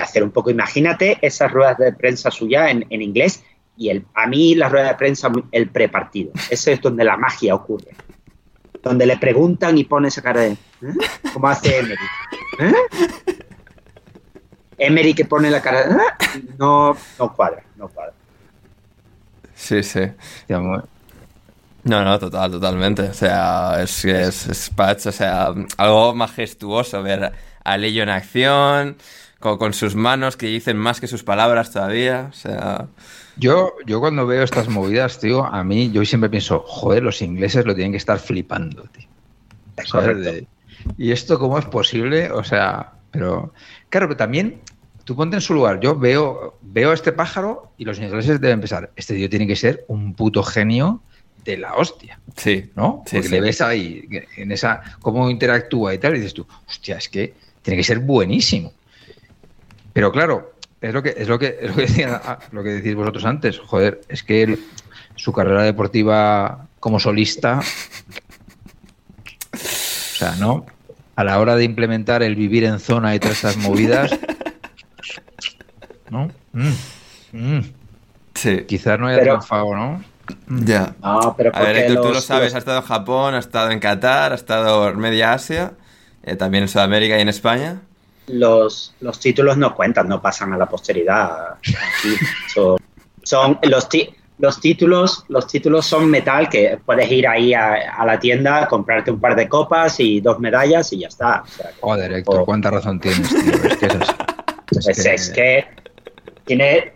[0.00, 0.50] hacer un poco.
[0.50, 3.44] Imagínate esas ruedas de prensa suya en, inglés
[3.76, 6.32] y el, a mí la rueda de prensa, el prepartido.
[6.50, 7.94] Ese es donde la magia ocurre.
[8.82, 10.52] Donde le preguntan y pone esa cara de.
[10.52, 10.58] ¿eh?
[11.32, 12.04] ¿Cómo hace Emery?
[12.60, 12.74] ¿Eh?
[14.78, 15.82] Emery que pone la cara.
[15.82, 16.42] ¿eh?
[16.58, 18.14] No, no cuadra, no cuadra.
[19.54, 20.00] Sí, sí.
[20.48, 23.02] No, no, total, totalmente.
[23.02, 27.32] O sea, es, es, es Patch, o sea, algo majestuoso ver
[27.64, 28.96] a en acción,
[29.40, 32.28] con, sus manos que dicen más que sus palabras todavía.
[32.30, 32.86] O sea.
[33.36, 37.66] Yo, yo cuando veo estas movidas, tío, a mí, yo siempre pienso, joder, los ingleses
[37.66, 39.08] lo tienen que estar flipando, tío.
[40.96, 42.30] ¿Y esto cómo es posible?
[42.30, 43.52] O sea, pero.
[43.88, 44.60] Claro, pero también
[45.04, 45.80] tú ponte en su lugar.
[45.80, 49.56] Yo veo, veo a este pájaro y los ingleses deben pensar, este tío tiene que
[49.56, 51.02] ser un puto genio
[51.44, 52.18] de la hostia.
[52.36, 52.70] Sí.
[52.74, 53.04] ¿No?
[53.10, 54.06] Porque le ves ahí,
[54.36, 58.00] en esa, cómo interactúa y tal, y dices tú, hostia, es que tiene que ser
[58.00, 58.72] buenísimo.
[59.92, 60.55] Pero claro,
[60.86, 63.58] es lo que, es lo que, es lo que, decía, lo que decís vosotros antes.
[63.58, 64.58] Joder, es que
[65.16, 67.60] su carrera deportiva como solista.
[69.52, 69.56] O
[70.18, 70.64] sea, ¿no?
[71.16, 74.16] A la hora de implementar el vivir en zona y todas estas movidas,
[76.10, 76.30] ¿no?
[76.52, 76.72] Mm,
[77.32, 77.60] mm.
[78.34, 78.64] Sí.
[78.68, 80.04] Quizás no haya triunfado, ¿no?
[80.48, 80.94] Ya.
[81.02, 84.32] No, pero a ver, tú, lo sabes, ha estado en Japón, ha estado en Qatar,
[84.32, 85.72] ha estado en Media Asia,
[86.22, 87.80] eh, también en Sudamérica y en España.
[88.28, 91.56] Los, los títulos no cuentan, no pasan a la posteridad.
[93.22, 93.88] son, los,
[94.38, 99.20] los títulos, los títulos son metal que puedes ir ahí a, la tienda, comprarte un
[99.20, 101.44] par de copas y dos medallas y ya está.
[101.80, 103.64] Joder, Héctor, cuánta razón tienes, tío.
[103.64, 103.86] Es que
[104.90, 105.64] es, es que
[106.44, 106.92] tiene.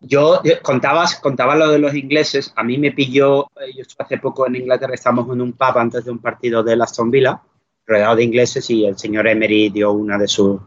[0.00, 2.52] Yo contabas, contaba lo de los ingleses.
[2.54, 3.48] A mí me pilló.
[3.60, 6.74] Eh, yo hace poco en Inglaterra, estábamos en un pub antes de un partido de
[6.74, 7.40] Aston Villa,
[7.86, 10.60] rodeado de ingleses, y el señor Emery dio una de sus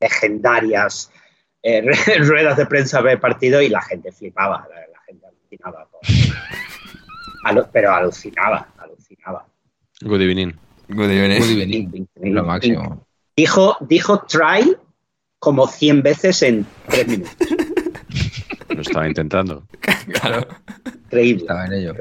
[0.00, 1.10] legendarias
[1.62, 1.82] eh,
[2.20, 5.88] ruedas de prensa de partido y la gente flipaba, la, gente alucinaba.
[7.72, 9.46] pero alucinaba, alucinaba.
[10.02, 10.52] Good evening.
[10.88, 11.38] Good evening.
[11.40, 12.06] Good evening.
[12.32, 13.06] Lo máximo.
[13.36, 14.76] Dijo, dijo try
[15.38, 17.36] como 100 veces en 3 minutos.
[18.68, 19.66] Lo estaba intentando.
[20.12, 20.46] claro.
[21.04, 21.42] Increíble.
[21.42, 21.94] Estaba en ello.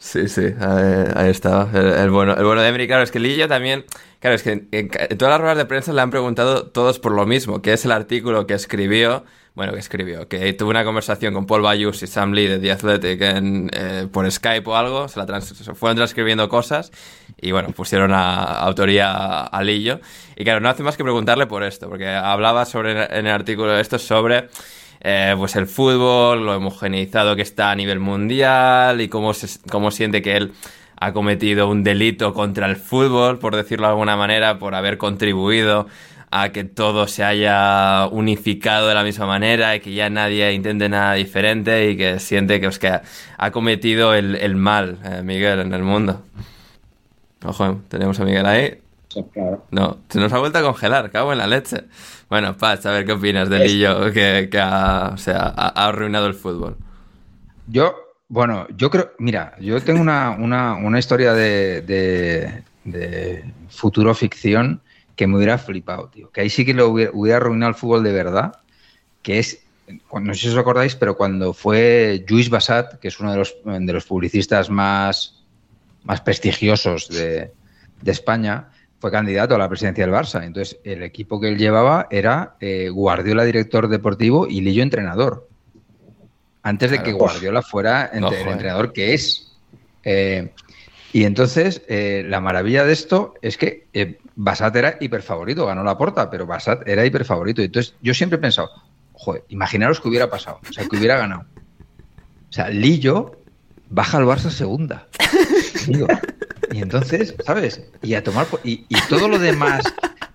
[0.00, 1.68] Sí, sí, ahí, estaba.
[1.72, 3.84] El, bueno, el bueno de Emery, claro, es que Lillo también.
[4.20, 7.26] Claro, es que en, todas las ruedas de prensa le han preguntado todos por lo
[7.26, 9.24] mismo, que es el artículo que escribió.
[9.54, 12.70] Bueno, que escribió, que tuvo una conversación con Paul Bayus y Sam Lee de The
[12.70, 16.92] Athletic en, eh, por Skype o algo, se, la se fueron transcribiendo cosas
[17.36, 19.98] y bueno, pusieron a, autoría a Lillo.
[20.36, 23.76] Y claro, no hace más que preguntarle por esto, porque hablaba sobre en el artículo
[23.76, 24.48] esto sobre
[25.00, 29.90] eh, pues el fútbol, lo homogeneizado que está a nivel mundial y cómo, se, cómo
[29.90, 30.52] siente que él
[31.00, 35.86] ha cometido un delito contra el fútbol, por decirlo de alguna manera, por haber contribuido
[36.30, 40.88] a que todo se haya unificado de la misma manera y que ya nadie intente
[40.88, 43.00] nada diferente y que siente que, que
[43.38, 46.22] ha cometido el, mal, eh, Miguel, en el mundo.
[47.44, 48.78] Ojo, tenemos a Miguel ahí.
[49.70, 51.84] No, se nos ha vuelto a congelar, cago en la leche.
[52.28, 55.14] Bueno, Paz, a ver qué opinas del Lillo que, ha,
[55.74, 56.76] arruinado el fútbol.
[57.66, 57.94] Yo,
[58.28, 62.62] bueno, yo creo, mira, yo tengo una, historia de,
[63.70, 64.82] futuro ficción
[65.16, 66.30] que me hubiera flipado, tío.
[66.30, 68.52] Que ahí sí que lo hubiera, arruinado el fútbol de verdad,
[69.22, 69.64] que es
[70.12, 73.56] no sé si os acordáis, pero cuando fue Luis Bassat, que es uno de los,
[73.64, 75.44] de los publicistas más,
[76.04, 77.52] más prestigiosos de,
[78.04, 78.68] España,
[78.98, 80.44] fue candidato a la presidencia del Barça.
[80.44, 85.48] Entonces, el equipo que él llevaba era eh, Guardiola, director deportivo, y Lillo, entrenador.
[86.62, 88.50] Antes de que Guardiola fuera el eh.
[88.50, 89.56] entrenador que es.
[90.04, 90.52] Eh,
[91.12, 93.86] y entonces, la maravilla de esto es que
[94.34, 97.62] Basat era hiperfavorito, ganó la porta, pero Basat era hiperfavorito.
[97.62, 98.70] Entonces, yo siempre he pensado,
[99.14, 101.46] joder, imaginaros que hubiera pasado, o sea, que hubiera ganado.
[102.48, 103.38] O sea, Lillo
[103.90, 105.06] baja al Barça segunda.
[106.70, 107.82] Y entonces, ¿sabes?
[108.02, 108.46] Y a tomar.
[108.62, 109.84] Y, y todo lo demás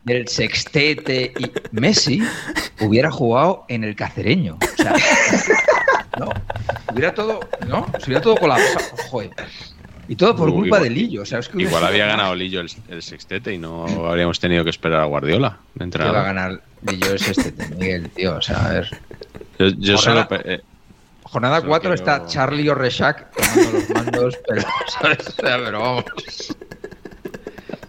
[0.04, 2.22] del sextete y Messi
[2.82, 4.58] hubiera jugado en el cacereño.
[4.62, 4.96] O sea,
[6.20, 6.30] no.
[6.92, 7.40] Hubiera todo.
[7.68, 7.86] ¿No?
[8.00, 8.86] Se hubiera todo colapsado.
[9.10, 9.32] Joder.
[10.08, 11.22] Y todo por culpa de Lillo.
[11.22, 14.70] O sea, es que igual había ganado Lillo el, sextete y no habríamos tenido que
[14.70, 15.60] esperar a Guardiola.
[15.78, 18.36] ¿Qué va a ganar Lillo el sextete, Miguel, tío?
[18.36, 18.90] O sea, a ver.
[19.60, 20.28] Yo, yo solo.
[20.32, 20.62] Eh,
[21.34, 24.64] Jornada 4 está Charlie Oreshak tomando los mandos, pero,
[25.42, 26.06] pero vamos.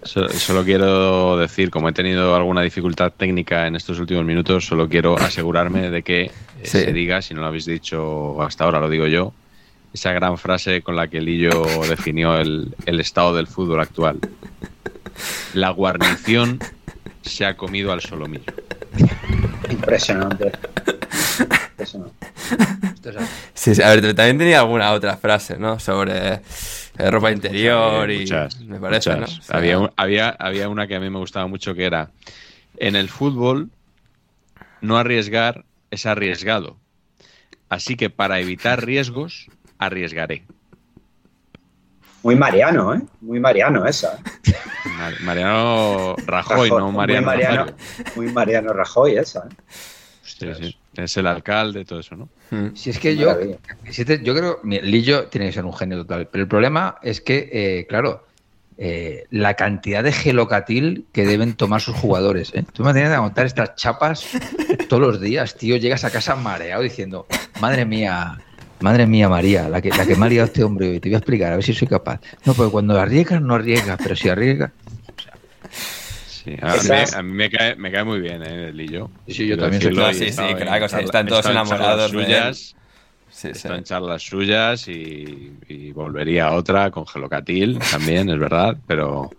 [0.03, 5.19] Solo quiero decir, como he tenido alguna dificultad técnica en estos últimos minutos, solo quiero
[5.19, 6.31] asegurarme de que
[6.63, 9.35] se diga, si no lo habéis dicho hasta ahora, lo digo yo,
[9.93, 14.21] esa gran frase con la que Lillo definió el, estado del fútbol actual.
[15.53, 16.61] La guarnición
[17.21, 18.55] se ha comido al solomillo.
[19.69, 20.51] Impresionante.
[23.55, 25.79] Sí, a ver, también tenía alguna otra frase, ¿no?
[25.79, 26.41] Sobre
[26.99, 28.27] eh, ropa interior y
[28.67, 29.27] me parece, ¿no?
[29.49, 32.11] había, había, había una que a mí me gustaba mucho que era
[32.79, 33.71] en el fútbol
[34.81, 36.77] no arriesgar es arriesgado.
[37.69, 39.49] Así que para evitar riesgos,
[39.79, 40.45] arriesgaré.
[42.23, 43.03] Muy mariano, ¿eh?
[43.21, 44.19] Muy mariano esa.
[45.23, 47.27] Mariano Rajoy, no Mariano.
[47.27, 47.67] Muy mariano,
[48.17, 49.41] muy mariano Rajoy esa.
[49.41, 49.55] ¿eh?
[50.23, 50.79] Sí, sí.
[50.97, 52.29] Es el alcalde, todo eso, ¿no?
[52.51, 52.75] Hmm.
[52.75, 53.37] Si es que yo,
[54.23, 57.87] yo creo, Lillo tiene que ser un genio total, pero el problema es que, eh,
[57.89, 58.25] claro,
[58.77, 62.53] eh, la cantidad de gelocatil que deben tomar sus jugadores.
[62.55, 62.65] ¿eh?
[62.73, 64.27] Tú me tienes que montar estas chapas
[64.89, 65.77] todos los días, tío.
[65.77, 67.27] Llegas a casa mareado diciendo,
[67.61, 68.41] madre mía,
[68.81, 71.15] madre mía María, la que, la que me ha liado este hombre hoy, te voy
[71.15, 72.21] a explicar, a ver si soy capaz.
[72.45, 74.73] No, porque cuando arriesgas, no arriesgas, pero si arriesgas...
[76.45, 79.11] Sí, a, mí, me, cae, me cae muy bien, ¿eh, Lillo.
[79.27, 82.77] Sí, yo también soy Sí, sí, claro, están todos enamorados suyas,
[83.31, 89.31] Sí, están charlas suyas y, volvería a otra con Gelocatil también, es verdad, pero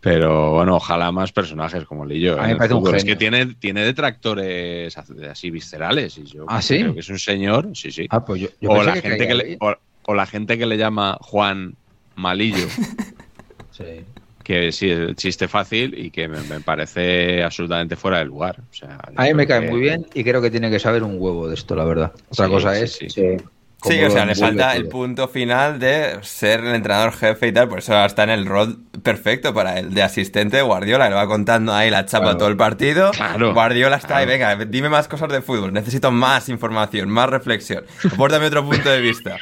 [0.00, 2.40] pero bueno, ojalá más personajes como Lillo.
[2.40, 6.18] A mí me Es que tiene, tiene detractores así viscerales.
[6.18, 6.80] Y yo ¿Ah, sí?
[6.80, 8.08] creo que es un señor, sí, sí.
[8.10, 11.76] Ah, pues yo, o, la gente que le, o, la gente que le llama Juan
[12.16, 12.66] Malillo.
[13.70, 14.04] sí
[14.52, 18.60] que sí, el chiste fácil y que me, parece absolutamente fuera de lugar.
[18.60, 21.16] O sea, a mí me cae muy bien y creo que tiene que saber un
[21.18, 22.12] huevo de esto, la verdad.
[22.28, 22.92] Otra cosa es...
[22.92, 23.36] Sí, sí.
[23.80, 27.78] o sea, le falta el punto final de ser el entrenador jefe y tal, por
[27.78, 31.72] eso está en el rol perfecto para él, de asistente de Guardiola, le va contando
[31.72, 33.10] ahí la chapa todo el partido.
[33.54, 38.46] Guardiola está ahí, venga, dime más cosas de fútbol, necesito más información, más reflexión, apórtame
[38.46, 39.38] otro punto de vista.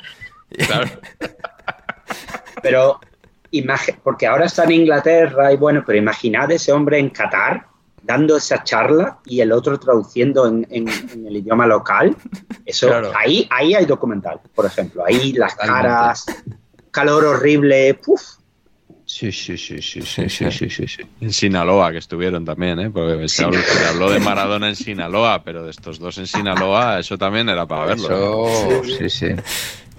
[0.67, 0.89] Claro.
[3.51, 7.67] Pero porque ahora está en Inglaterra y bueno, pero imaginad ese hombre en Qatar
[8.03, 12.17] dando esa charla y el otro traduciendo en, el idioma local.
[12.65, 15.05] Eso, ahí, ahí hay documental, por ejemplo.
[15.05, 16.27] Ahí las caras,
[16.91, 18.21] calor horrible, puf.
[19.05, 22.91] Sí, sí, sí, sí, sí, sí, sí, sí, En Sinaloa, que estuvieron también, ¿eh?
[22.91, 27.49] Porque se, habló, de Maradona en Sinaloa, pero de estos dos en Sinaloa, eso también
[27.49, 28.47] era para verlo.
[28.47, 28.83] ¿eh?
[28.99, 29.27] sí, sí.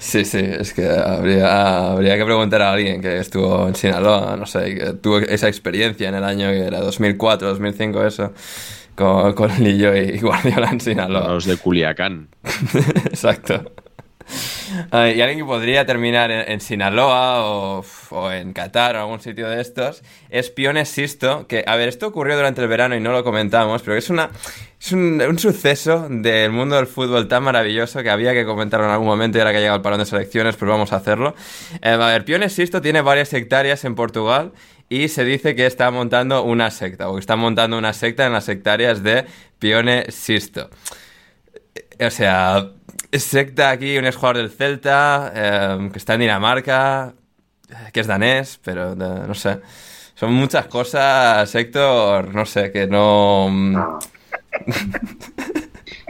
[0.02, 4.48] Sí, sí, es que habría, habría que preguntar a alguien que estuvo en Sinaloa, no
[4.48, 8.34] sé, que tuvo esa experiencia en el año que era 2004, 2005, eso,
[8.96, 11.28] con, con Lillo y Guardiola en Sinaloa.
[11.28, 12.30] Los de Culiacán.
[13.06, 13.72] Exacto.
[14.92, 19.62] y alguien que podría terminar en, Sinaloa o, o, en Qatar o algún sitio de
[19.62, 23.24] estos es Pione Sisto, que, a ver, esto ocurrió durante el verano y no lo
[23.24, 24.30] comentamos, pero es, una,
[24.80, 28.92] es un, un, suceso del mundo del fútbol tan maravilloso que había que comentarlo en
[28.94, 31.36] algún momento y ahora que ha llegado el parón de selecciones, pues vamos a hacerlo.
[31.82, 34.52] Eh, a ver, Sisto tiene varias hectáreas en Portugal
[34.92, 38.34] y se dice que está montando una secta, o que está montando una secta en
[38.34, 39.26] las hectáreas de
[39.58, 40.70] Pione Sisto.
[42.02, 42.72] O sea,
[43.12, 47.14] secta aquí, un jugador del Celta, em, que está en Dinamarca,
[47.94, 49.60] que es danés, pero no sé.
[50.16, 53.48] Son muchas cosas, Héctor, no sé, que no...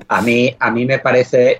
[0.07, 1.57] a, mí, a mí me parece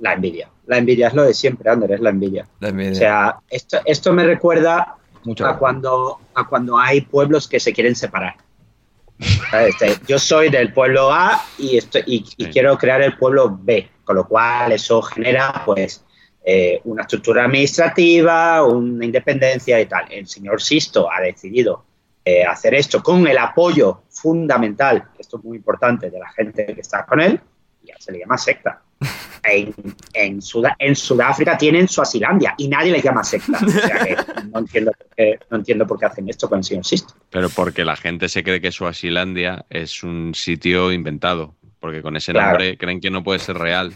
[0.00, 0.48] la envidia.
[0.66, 2.46] La envidia es lo de siempre, Ander, es la envidia.
[2.60, 4.96] O sea, esto, esto me recuerda
[5.44, 8.36] a, cuando, a cuando hay pueblos que se quieren separar.
[9.52, 14.16] Este, yo soy del pueblo A y, estoy, y, quiero crear el pueblo B, con
[14.16, 16.04] lo cual eso genera pues
[16.44, 20.10] eh, una estructura administrativa, una independencia y tal.
[20.10, 21.84] El señor Sisto ha decidido
[22.24, 26.80] eh, hacer esto con el apoyo fundamental, esto es muy importante, de la gente que
[26.80, 27.40] está con él,
[27.84, 28.82] y se le llama secta.
[29.44, 29.74] En,
[30.14, 30.40] en,
[30.78, 33.58] en, Sudáfrica tienen su Asilandia y nadie les llama secta.
[33.64, 34.16] O sea que
[34.52, 37.14] no entiendo, por qué, no entiendo por qué hacen esto con el señor Sisto.
[37.30, 42.16] Pero porque la gente se cree que su Asilandia es un sitio inventado, porque con
[42.16, 43.94] ese nombre creen que no puede ser real.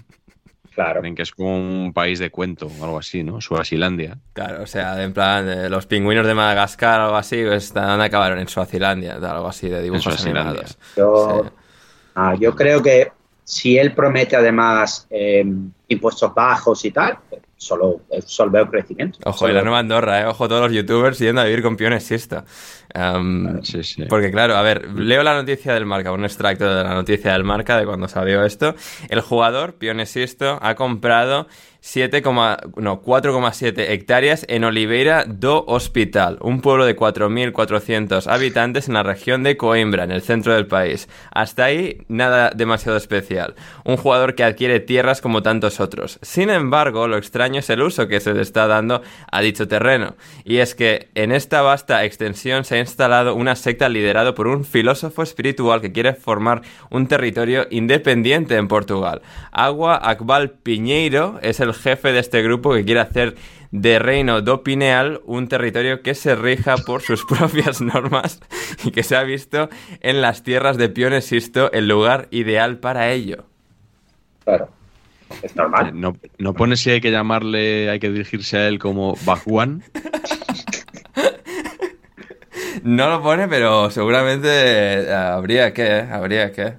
[0.75, 1.01] Claro.
[1.01, 3.41] Creen que es como un país de cuento o algo así, ¿no?
[3.41, 4.19] Suazilandia.
[4.35, 8.39] Claro, o sea, en plan, los pingüinos de Madagascar o algo así, pues, ¿dónde acabaron?
[8.39, 10.77] En Suazilandia, algo así de dibujos animados.
[10.95, 11.51] Yo,
[12.15, 13.11] ah, yo creo que
[13.47, 17.17] si él promete además em, impuestos bajos y tal,
[17.57, 19.21] solo, solo veo crecimiento.
[19.25, 20.27] Ojo, y la nueva Andorra, ¿eh?
[20.27, 22.45] Ojo, todos los youtubers yendo a vivir con piones siesta.
[22.97, 24.05] Em, sí, sí.
[24.09, 27.45] Porque claro, a ver, leo la noticia del marca, un extracto de la noticia del
[27.45, 28.75] marca de cuando salió esto.
[29.11, 31.47] El jugador, Piones Sisto, ha comprado
[32.77, 39.43] no, 4,7 hectáreas en Oliveira do Hospital, un pueblo de 4.400 habitantes en la región
[39.45, 41.09] de Coimbra, en el centro del país.
[41.31, 43.55] Hasta ahí, nada demasiado especial.
[43.85, 46.19] Un jugador que adquiere tierras como tantos otros.
[46.23, 50.17] Sin embargo, lo extraño es el uso que se le está dando a dicho terreno.
[50.45, 54.65] Y es que en esta vasta extensión se ha instalado una secta liderada por un
[54.65, 59.23] filósofo espiritual que quiere formar un territorio independiente en Portugal.
[59.51, 63.35] Agua Akbal Piñeiro es el jefe de este grupo que quiere hacer
[63.73, 68.41] de Reino do Pineal un territorio que se rija por sus propias normas
[68.85, 69.69] y que se ha visto
[70.01, 73.45] en las tierras de Pionesisto el lugar ideal para ello.
[74.45, 74.71] Claro.
[75.43, 75.91] Es normal.
[75.93, 79.83] No, no pone si hay que llamarle, hay que dirigirse a él como Bajuan.
[82.83, 86.09] No lo pone, pero seguramente eh, habría que, ¿eh?
[86.11, 86.75] habría que.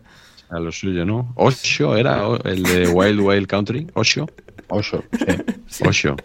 [0.50, 1.34] A lo suyo, ¿no?
[1.36, 3.88] Osho era el de Wild Wild Country.
[3.94, 4.28] Osho.
[4.70, 5.04] Osho,
[5.68, 5.84] sí.
[5.86, 6.16] Osho.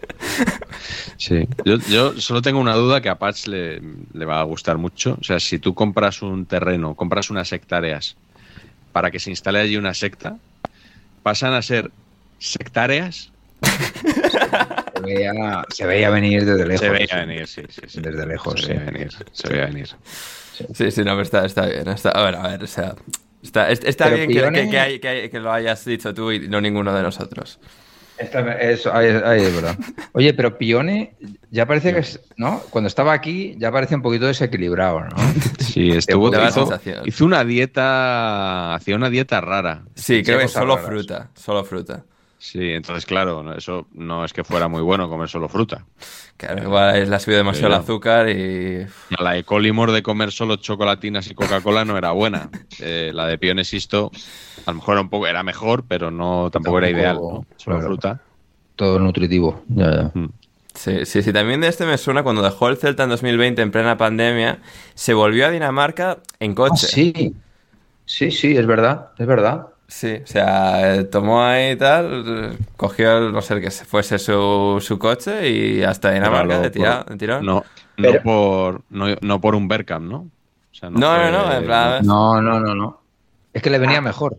[1.17, 1.47] Sí.
[1.65, 3.81] Yo, solo tengo una duda que a Patch le,
[4.13, 5.17] le, va a gustar mucho.
[5.21, 8.17] O sea, si tú compras un terreno, compras unas hectáreas
[8.93, 10.39] para que se instale allí una secta,
[11.23, 11.91] pasan a ser
[12.39, 13.32] sectáreas
[15.71, 16.81] se, veía, venir desde lejos.
[16.81, 19.11] Se veía venir, sí, sí, Desde lejos, se veía venir.
[19.33, 19.89] Se veía venir.
[20.75, 21.89] Sí, sí, no, pero está, está bien.
[21.89, 22.95] Está, a ver, a ver, o sea,
[23.43, 27.59] está, está bien que, que, que, lo hayas dicho tú y no ninguno de nosotros.
[28.19, 29.07] Eso, ahí,
[29.43, 29.77] es verdad.
[30.13, 31.17] Oye, pero Pione
[31.51, 32.61] ya parece que es, ¿no?
[32.71, 35.17] Cuando estaba aquí ya parece un poquito desequilibrado, ¿no?
[35.59, 39.83] Sí, estuvo hizo, hizo, una dieta, hacía una dieta rara.
[39.95, 42.05] Sí, creo que solo fruta, solo fruta.
[42.43, 45.87] Sí, entonces, claro, eso no es que fuera muy bueno comer solo fruta.
[46.37, 48.85] Claro, igual le ha subido demasiado el azúcar y...
[49.17, 52.51] La de Colimor de comer solo chocolatinas y Coca-Cola no era buena.
[52.81, 54.11] Eh, la de Pionesisto
[54.67, 57.19] a lo mejor era, un poco, era mejor, pero no tampoco, era ideal.
[57.57, 58.21] Solo fruta.
[58.75, 60.11] Todo nutritivo, ya, ya.
[60.13, 60.33] Mm.
[60.75, 63.71] Sí, sí, sí, también de este me suena cuando dejó el Celta en 2020 en
[63.71, 64.59] plena pandemia,
[64.95, 66.87] se volvió a Dinamarca en coche.
[66.89, 67.35] Ah, sí,
[68.05, 69.69] sí, sí, es verdad, es verdad.
[69.93, 75.51] Sí, o sea, tomó ahí y tal, cogió, no sé, que fuese su, su coche
[75.51, 77.45] y hasta Dinamarca de, tirón.
[77.45, 77.63] No,
[77.99, 80.31] no, por, no, por un Berkham, ¿no?
[80.83, 83.01] no, no, no, en plan, no, no, no, no.
[83.53, 84.39] Es que le venía ah, mejor.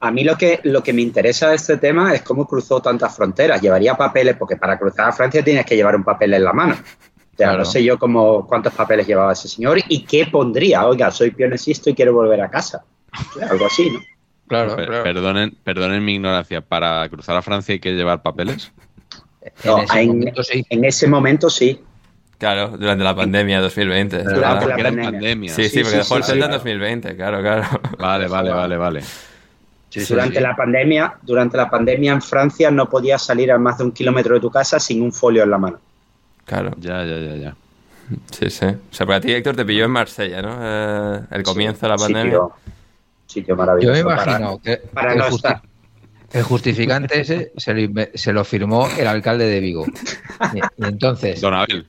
[0.00, 3.16] A mí lo que, lo que me interesa de este tema es cómo cruzó tantas
[3.16, 3.62] fronteras.
[3.62, 6.74] Llevaría papeles, porque para cruzar a Francia tienes que llevar un papel en la mano.
[6.74, 10.86] O sea, no sé yo cómo, cuántos papeles llevaba ese señor y qué pondría.
[10.86, 12.84] Oiga, soy pionesisto y quiero volver a casa.
[13.50, 14.00] Algo así, ¿no?
[14.48, 16.60] Claro, Perdonen, perdonen mi ignorancia.
[16.60, 18.72] ¿Para cruzar a Francia hay que llevar papeles?
[19.94, 21.80] en, ese momento, sí.
[22.38, 24.22] Claro, durante la pandemia 2020.
[24.22, 25.52] Durante la pandemia.
[25.52, 27.64] Sí, sí, porque dejó el Celta en 2020, claro, claro.
[27.98, 29.02] Vale, vale, vale, vale.
[30.08, 33.92] durante la pandemia, durante la pandemia en Francia no podías salir a más de un
[33.92, 35.78] kilómetro de tu casa sin un folio en la mano.
[36.44, 36.72] Claro.
[36.78, 37.56] Ya, ya, ya, ya.
[38.30, 38.66] Sí, sí.
[38.66, 40.58] O sea, para ti, Héctor, te pilló en Marsella, ¿no?
[40.60, 42.38] Eh, el comienzo de la pandemia
[43.26, 43.96] sitio maravilloso.
[43.96, 44.80] Yo me imagino que,
[46.32, 49.86] el, justificante ese se lo, firmó el alcalde de Vigo.
[50.54, 51.40] Y, entonces.
[51.40, 51.86] Don Abel.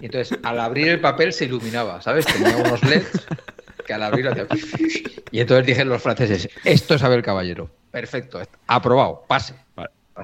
[0.00, 2.26] Y entonces, al abrir el papel se iluminaba, ¿sabes?
[2.26, 3.26] Tenía unos LEDs
[3.86, 4.46] que al abrirlo hacía.
[5.30, 7.70] Y entonces dijeron los franceses: Esto es Abel Caballero.
[7.90, 9.54] Perfecto, aprobado, pase.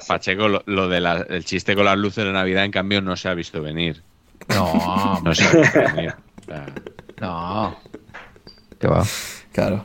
[0.07, 3.63] Pacheco, lo, del chiste con las luces de Navidad, en cambio, no se ha visto
[3.63, 4.03] venir.
[4.49, 6.15] No, no se ha visto venir.
[7.21, 7.77] No.
[8.79, 9.05] ¿Qué va?
[9.53, 9.85] Claro.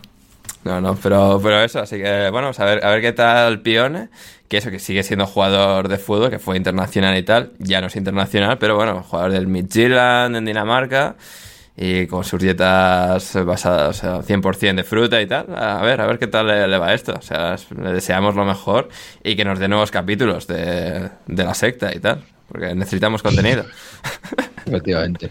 [0.63, 4.09] No, no, pero, pero eso, así que bueno, a ver, a ver qué tal Pione,
[4.47, 7.87] que eso, que sigue siendo jugador de fútbol, que fue internacional y tal, ya no
[7.87, 11.15] es internacional, pero bueno, jugador del Midtjylland en Dinamarca
[11.75, 15.47] y con sus dietas basadas, o sea, 100% de fruta y tal.
[15.55, 17.13] A ver, a ver qué tal le, va esto.
[17.17, 18.89] O sea, le deseamos lo mejor
[19.23, 23.65] y que nos dé nuevos capítulos de, de la secta y tal, porque necesitamos contenido.
[24.65, 25.29] Efectivamente.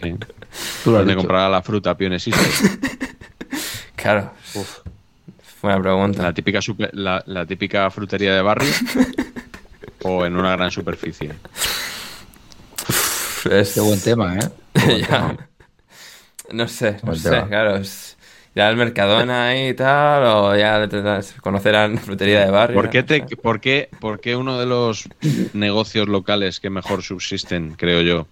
[0.84, 2.40] Tú has de comprar la fruta pionesista.
[3.96, 4.32] claro.
[4.54, 4.80] Uf.
[5.62, 6.22] Buena pregunta.
[6.24, 6.58] ¿La típica,
[6.92, 8.72] la, típica frutería de barrio
[10.02, 11.32] o en una gran superficie?
[13.48, 13.72] Es...
[13.72, 15.06] Qué buen tema, ¿eh?
[16.52, 17.80] No sé, no sé, claro.
[18.54, 20.86] ya el Mercadona ahí y tal, o ya
[21.40, 22.74] conocerán frutería de barrio.
[22.74, 25.08] ¿Por qué, te, por, qué, ¿Por qué uno de los
[25.54, 28.26] negocios locales que mejor subsisten, creo yo,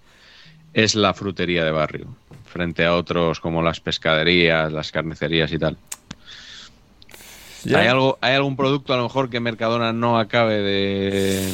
[0.74, 2.08] es la frutería de barrio?
[2.44, 5.78] Frente a otros como las pescaderías, las carnicerías y tal.
[7.66, 11.52] ¿Hay, algo, ¿Hay algún producto a lo mejor que Mercadona no acabe de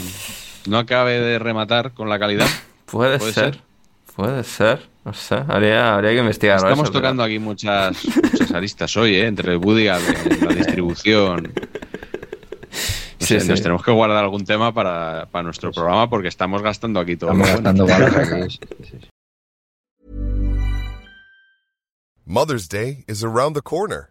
[0.67, 2.47] no acabe de rematar con la calidad?
[2.87, 3.61] Puede, ser?
[4.15, 4.89] Puede ser.
[5.05, 6.57] No sé, habría, habría que investigar.
[6.57, 9.27] Estamos tocando aquí muchas, muchas aristas hoy, ¿eh?
[9.27, 10.03] entre el Budial,
[10.41, 11.53] la distribución.
[13.49, 17.33] nos tenemos que guardar algún tema para, para nuestro programa porque estamos gastando aquí todo.
[17.33, 18.61] Estamos gastando balas aquí.
[22.29, 24.11] Mother's Day is around the corner.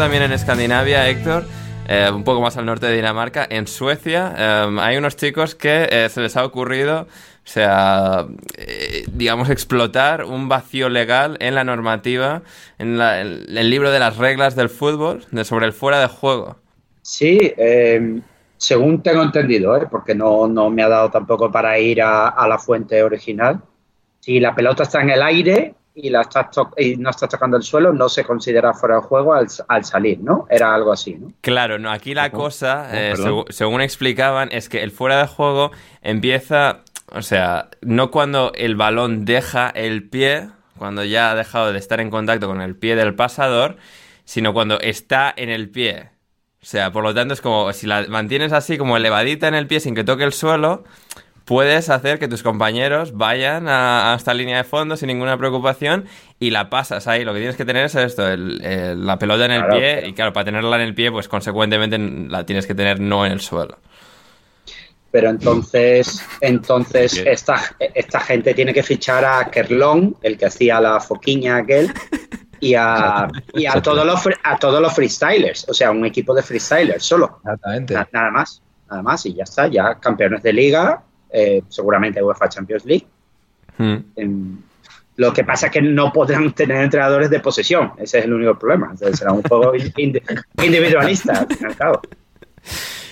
[0.00, 1.44] También en Escandinavia, Héctor,
[1.86, 5.88] eh, un poco más al norte de Dinamarca, en Suecia, eh, hay unos chicos que
[5.90, 7.06] eh, se les ha ocurrido,
[7.44, 8.24] sea,
[9.12, 12.40] digamos, explotar un vacío legal en la normativa,
[12.78, 16.56] en, el libro de las reglas del fútbol, de sobre el fuera de juego.
[17.02, 18.22] Sí, eh,
[18.56, 23.02] según tengo entendido, porque no, no me ha dado tampoco para ir a la fuente
[23.02, 23.60] original.
[24.20, 27.62] Si la pelota está en el aire y, la estás y no está tocando el
[27.62, 30.46] suelo, no se considera fuera de juego al, al salir, ¿no?
[30.48, 31.32] Era algo así, ¿no?
[31.40, 35.70] Claro, no, aquí la cosa, Oh, eh, según explicaban, es que el fuera de juego
[36.02, 36.80] empieza,
[37.12, 42.00] o sea, no cuando el balón deja el pie, cuando ya ha dejado de estar
[42.00, 43.76] en contacto con el pie del pasador,
[44.24, 46.10] sino cuando está en el pie.
[46.62, 49.66] O sea, por lo tanto es como si la mantienes así como elevadita en el
[49.66, 50.84] pie sin que toque el suelo,
[51.50, 56.04] puedes hacer que tus compañeros vayan a, a esta línea de fondo sin ninguna preocupación
[56.38, 57.24] y la pasas ahí.
[57.24, 59.92] Lo que tienes que tener es esto, el- el- la pelota en el Claro, pie
[59.94, 60.06] claro.
[60.06, 63.32] y claro, para tenerla en el pie, pues consecuentemente la tienes que tener no en
[63.32, 63.78] el suelo.
[65.10, 71.00] Pero entonces, entonces esta, esta gente tiene que fichar a Kerlon, el que hacía la
[71.00, 71.92] foquiña aquel,
[72.60, 76.44] y a, y a todos los a todos los freestylers, o sea, un equipo de
[76.44, 77.40] freestylers solo.
[77.42, 77.94] Exactamente.
[77.94, 81.02] Na- nada más, nada más, y ya está, ya campeones de liga,
[81.32, 83.06] eh, seguramente UEFA Champions League.
[83.78, 83.96] Hmm.
[84.16, 84.58] Em,
[85.16, 88.58] lo que pasa es que no podrán tener entrenadores de posesión, ese es el único
[88.58, 88.88] problema.
[88.92, 90.22] Entonces será un juego indi-
[90.62, 92.00] individualista, al fin y al cabo.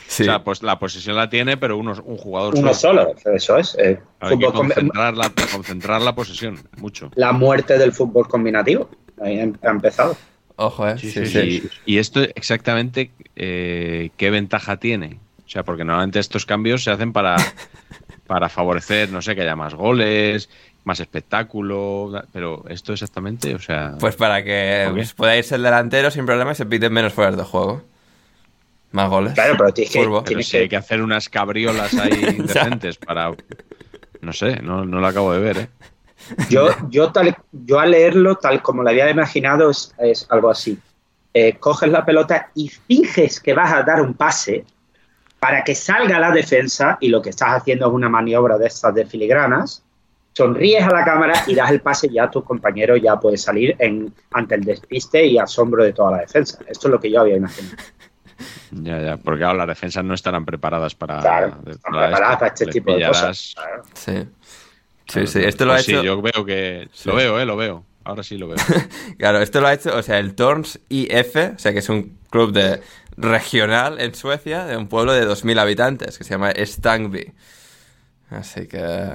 [0.06, 0.22] Sí.
[0.22, 3.14] O sea, pues la posesión la tiene, pero uno, un jugador Uno solo.
[3.22, 3.76] solo, eso es.
[3.78, 7.10] eh, Hay que concentrar la, concentrar la posesión, mucho.
[7.14, 8.88] la muerte del fútbol combinativo.
[9.20, 10.16] Ahí em- ha empezado.
[10.56, 10.98] Ojo, eh.
[10.98, 11.62] Sí, sí.
[11.86, 15.18] Y, y esto exactamente eh, qué ventaja tiene.
[15.46, 17.36] O sea, porque normalmente estos cambios se hacen para,
[18.28, 20.48] para favorecer, no sé, que haya más goles,
[20.84, 23.94] más espectáculo, pero esto exactamente, o sea...
[23.98, 27.34] Pues para que pues, pueda irse el delantero sin problema y se piten menos fuera
[27.34, 27.82] de juego.
[28.92, 29.32] Más goles.
[29.32, 30.18] Claro, pero tienes que, Furbo.
[30.18, 33.32] pero tienes si que- hay que hacer unas cabriolas ahí indecentes para...
[34.20, 35.68] No sé, no, no lo acabo de ver, ¿eh?
[36.50, 40.76] Yo, yo, tal, yo al leerlo, tal como lo había imaginado, es, es algo así.
[41.32, 44.64] Eh, coges la pelota y finges que vas a dar un pase
[45.40, 48.94] para que salga la defensa y lo que estás haciendo es una maniobra de estas
[48.94, 49.84] de filigranas.
[50.32, 53.74] Sonríes a la cámara y das el pase y ya tu compañero ya puede salir
[53.78, 56.58] en, ante el despiste y asombro de toda la defensa.
[56.68, 57.76] Esto es lo que yo había imaginado.
[58.70, 61.20] Ya, ya, porque ahora las defensas no estarán preparadas para...
[61.20, 63.54] Claro, están preparadas para este Les tipo de cosas.
[63.56, 63.82] Claro.
[63.94, 64.28] Sí.
[65.08, 65.40] Sí, sí.
[65.42, 66.00] Esto lo ha Pues hecho.
[66.00, 66.88] Sí, yo veo que...
[66.92, 67.08] Sí.
[67.08, 67.44] Lo veo, ¿eh?
[67.44, 67.84] Lo veo.
[68.04, 68.58] Ahora sí lo veo.
[69.18, 72.16] Claro, esto lo ha hecho, o sea, el Torns IF, o sea, que es un
[72.30, 72.80] club de
[73.20, 77.32] regional en Suecia, de un pueblo de 2.000 habitantes, que se llama Stangby.
[78.30, 79.10] Así que,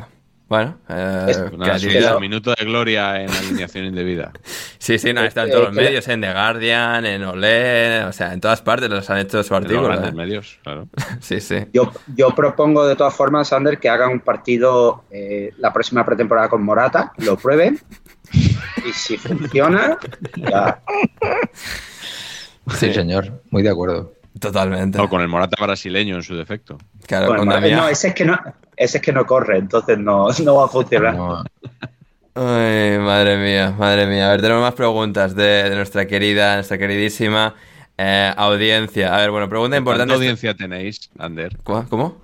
[0.50, 4.32] bueno, eh, Es- nada, su minuto de gloria en alineación indebida.
[4.84, 8.34] Sí, sí, no, está en todos los medios, en The Guardian, en Olé, o sea,
[8.34, 9.88] en todas partes los han hecho su En los artículo.
[9.88, 10.14] grandes ¿eh?
[10.16, 10.90] medios, claro.
[11.22, 11.56] Sí, sí.
[11.72, 16.50] Yo, yo propongo de todas formas, Sander, que hagan un partido eh, la próxima pretemporada
[16.50, 17.80] con Morata, lo prueben
[18.34, 19.98] y si funciona,
[20.36, 20.82] ya.
[22.76, 23.42] Sí, señor.
[23.50, 24.14] Muy de acuerdo.
[24.40, 25.00] Totalmente.
[25.00, 26.78] O con el Morata brasileño en su defecto.
[27.06, 28.40] Claro, Bueno, con no, ese es que no,
[28.76, 31.16] ese es que no corre, entonces no, no va a funcionar.
[31.16, 31.44] No,
[32.36, 34.28] Ay, madre mía, madre mía.
[34.28, 37.54] A ver, tenemos más preguntas de, de nuestra querida, nuestra queridísima
[37.98, 39.14] eh, audiencia.
[39.14, 40.14] A ver, bueno, pregunta ¿Cuánta importante.
[40.16, 41.58] audiencia tenéis, Ander?
[41.64, 41.88] ¿Cómo?
[41.90, 42.24] ¿Cómo?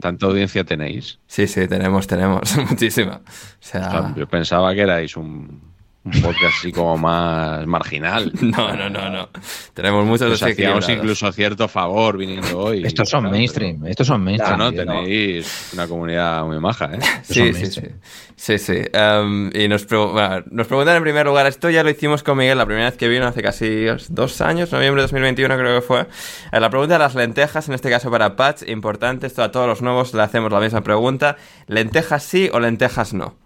[0.00, 1.18] ¿Tanta audiencia tenéis?
[1.26, 3.20] Sí, sí, tenemos, tenemos, muchísima.
[3.26, 3.30] O
[3.60, 4.14] sea...
[4.16, 5.71] Yo pensaba que erais un,
[6.04, 8.32] un podcast así como más marginal.
[8.42, 9.28] No, no, no, no.
[9.72, 12.84] Tenemos muchos Nos hacíamos incluso cierto favor viniendo hoy.
[12.84, 14.58] Estos son mainstream, estos son mainstream.
[14.58, 16.98] no, tenéis una comunidad muy maja, ¿eh?
[17.22, 17.80] Sí, sí, sí,
[18.36, 18.58] sí.
[18.58, 19.86] Sí, em, y nos,
[20.50, 23.08] nos preguntan en primer lugar, esto ya lo hicimos con Miguel la primera vez que
[23.08, 26.06] vino, hace casi dos años, noviembre de 2021 creo que fue.
[26.50, 29.68] Eh, la pregunta de las lentejas, en este caso para Patch, importante, esto a todos
[29.68, 31.36] los nuevos le hacemos la misma pregunta.
[31.68, 33.41] ¿Lentejas sí o lentejas no?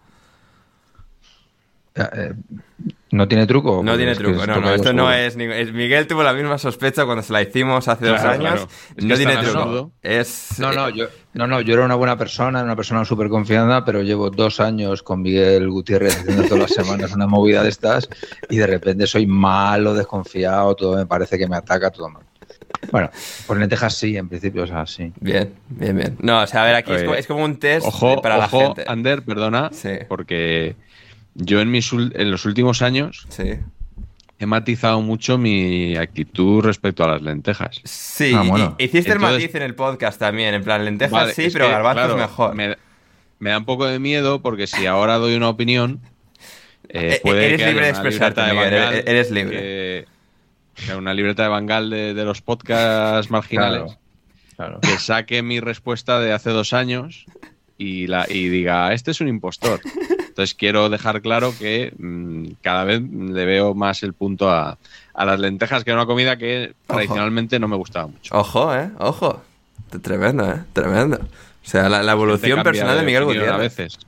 [1.97, 2.35] Eh,
[3.13, 3.83] ¿No tiene truco?
[3.83, 7.33] No tiene truco, no, no, esto no es, Miguel tuvo la misma sospecha cuando se
[7.33, 8.67] la hicimos hace dos años.
[8.97, 9.93] No tiene truco.
[10.03, 13.85] Es, no, no, yo, no, no, yo era una buena persona, una persona súper confiada,
[13.85, 18.09] pero llevo dos años con Miguel Gutiérrez haciendo todas las semanas una movida de estas
[18.51, 22.25] y de repente soy malo, desconfiado, todo me parece que me ataca, todo mal.
[22.91, 23.11] Bueno,
[23.47, 25.13] por lentejas sí, en principio, o sea, sí.
[25.21, 26.17] Bien, bien, bien.
[26.21, 27.87] No, o sea, a ver, aquí es, como, un test
[28.23, 28.85] para la gente.
[28.87, 29.71] Ander, perdona,
[30.09, 30.77] porque
[31.37, 33.27] yo en, mis, en los últimos años
[34.39, 37.81] he matizado mucho mi actitud respecto a las lentejas.
[37.85, 42.17] Sí, ah, hiciste el matiz en el podcast también, en plan lentejas sí, pero garbanzos
[42.17, 42.55] mejor.
[42.55, 46.01] Me, da un poco de miedo porque si ahora doy una opinión,
[46.89, 49.59] eh, eh, puede eres libre de expresarte, de eres libre.
[49.59, 50.07] Que,
[50.95, 53.99] una libreta de Bangal de, de los podcasts marginales.
[54.81, 57.27] Que saque mi respuesta de hace dos años
[57.77, 59.81] y, la, y diga, este es un impostor.
[60.37, 64.77] Entonces quiero dejar claro que mm, cada vez le veo más el punto a,
[65.15, 68.37] las lentejas, que era una comida que tradicionalmente no me gustaba mucho.
[68.37, 69.43] Ojo, eh, ojo.
[70.03, 71.17] Tremendo, eh, tremendo.
[71.17, 73.51] O sea, la, evolución personal de, Miguel Gutiérrez.
[73.51, 73.99] A veces.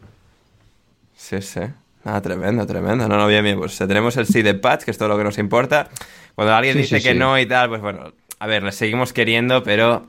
[1.16, 1.62] Sí, sí.
[2.04, 3.08] Ah, tremendo, tremendo.
[3.08, 3.58] No, no, bien, bien.
[3.58, 5.88] Pues tenemos el sí de patch, que es todo lo que nos importa.
[6.34, 10.06] Cuando alguien dice que no y tal, pues bueno, a ver, le seguimos queriendo, pero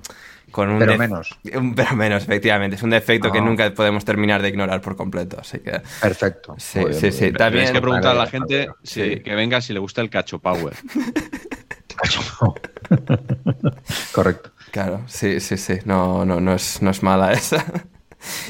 [0.53, 1.37] pero menos.
[1.75, 2.75] pero menos, efectivamente.
[2.75, 3.41] Es un defecto que ah.
[3.41, 5.37] nunca podemos terminar de ignorar por completo.
[5.39, 5.81] Así que.
[6.01, 6.55] Perfecto.
[6.57, 7.31] Sí, sí, sí.
[7.31, 10.73] También hay que preguntar a la gente que venga si le gusta el cacho power.
[11.95, 12.61] cacho power.
[14.11, 14.51] Correcto.
[14.71, 15.79] Claro, sí, sí, sí.
[15.85, 17.65] No, no, no es, no es mala esa.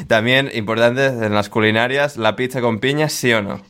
[0.08, 3.62] También, importante en las culinarias, la pizza con piña, ¿sí o no?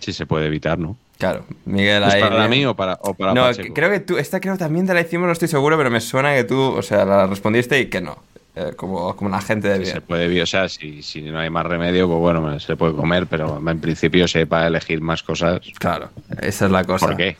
[0.00, 0.96] Sí, se puede evitar, ¿no?
[1.18, 4.56] Claro, Miguel ¿Es para mí o para, o para No, creo que tú, esta creo
[4.56, 7.26] también te la hicimos, no estoy seguro, pero me suena que tú, o sea, la
[7.26, 8.18] respondiste y que no.
[8.54, 9.92] Eh, como, como una gente de bien.
[9.92, 13.26] se puede, o sea, si, si no hay más remedio, pues bueno, se puede comer,
[13.26, 15.60] pero en principio se para elegir más cosas.
[15.78, 16.10] Claro,
[16.40, 17.06] esa es la cosa.
[17.06, 17.36] ¿Por qué?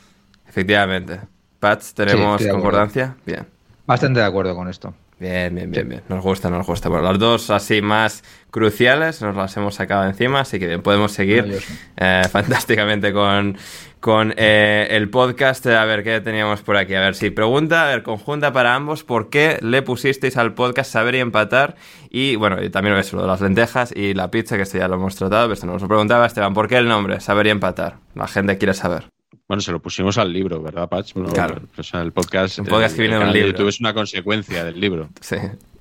[0.49, 1.21] Efectivamente.
[1.61, 3.17] Pats, ¿tenemos concordancia?
[3.27, 3.47] Bien.
[3.87, 4.95] Bastante de acuerdo con esto.
[5.21, 6.03] Bien, bien, bien, bien.
[6.09, 6.89] Nos gusta, nos gusta.
[6.89, 11.11] Bueno, las dos así más cruciales nos las hemos sacado encima, así que bien, podemos
[11.11, 11.59] seguir
[11.97, 13.59] eh, fantásticamente con,
[13.99, 15.67] con eh, el podcast.
[15.67, 16.95] A ver, ¿qué teníamos por aquí?
[16.95, 20.93] A ver, si pregunta, a ver, conjunta para ambos, ¿por qué le pusisteis al podcast
[20.93, 21.75] Saber y Empatar?
[22.11, 24.87] Y bueno, y también eso, lo de las lentejas y la pizza, que esto ya
[24.87, 27.19] lo hemos tratado, pero esto nos lo preguntaba Esteban, ¿por qué el nombre?
[27.19, 27.97] Saber y Empatar.
[28.15, 29.18] La gente quiere saber.
[29.47, 31.13] Bueno, se lo pusimos al libro, ¿verdad, Patch?
[31.33, 31.63] claro.
[31.77, 33.49] O sea, el podcast, un podcast que viene de un libro.
[33.49, 35.09] YouTube es una consecuencia del libro.
[35.21, 35.37] Sí.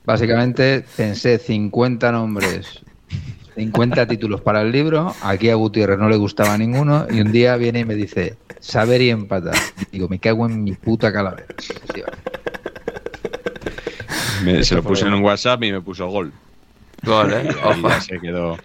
[0.05, 2.81] Básicamente pensé 50 nombres,
[3.55, 5.13] 50 títulos para el libro.
[5.21, 7.07] Aquí a Gutiérrez no le gustaba ninguno.
[7.09, 9.55] Y un día viene y me dice, saber y empatar.
[9.91, 11.47] digo, me cago en mi puta calavera.
[14.61, 16.31] se lo puse en un WhatsApp y me puso gol.
[17.03, 18.01] ¿Eh?
[18.01, 18.57] se quedó.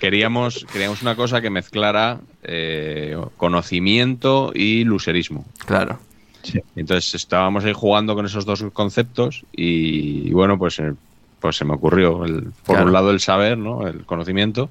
[0.00, 5.44] Queríamos, queríamos una cosa que mezclara eh, conocimiento y luserismo.
[5.66, 5.98] Claro.
[6.76, 10.94] Entonces estábamos ahí jugando con esos dos conceptos y, bueno, pues, eh,
[11.40, 13.86] pues se me ocurrió, el, por un lado el saber, ¿no?
[13.86, 14.70] el conocimiento,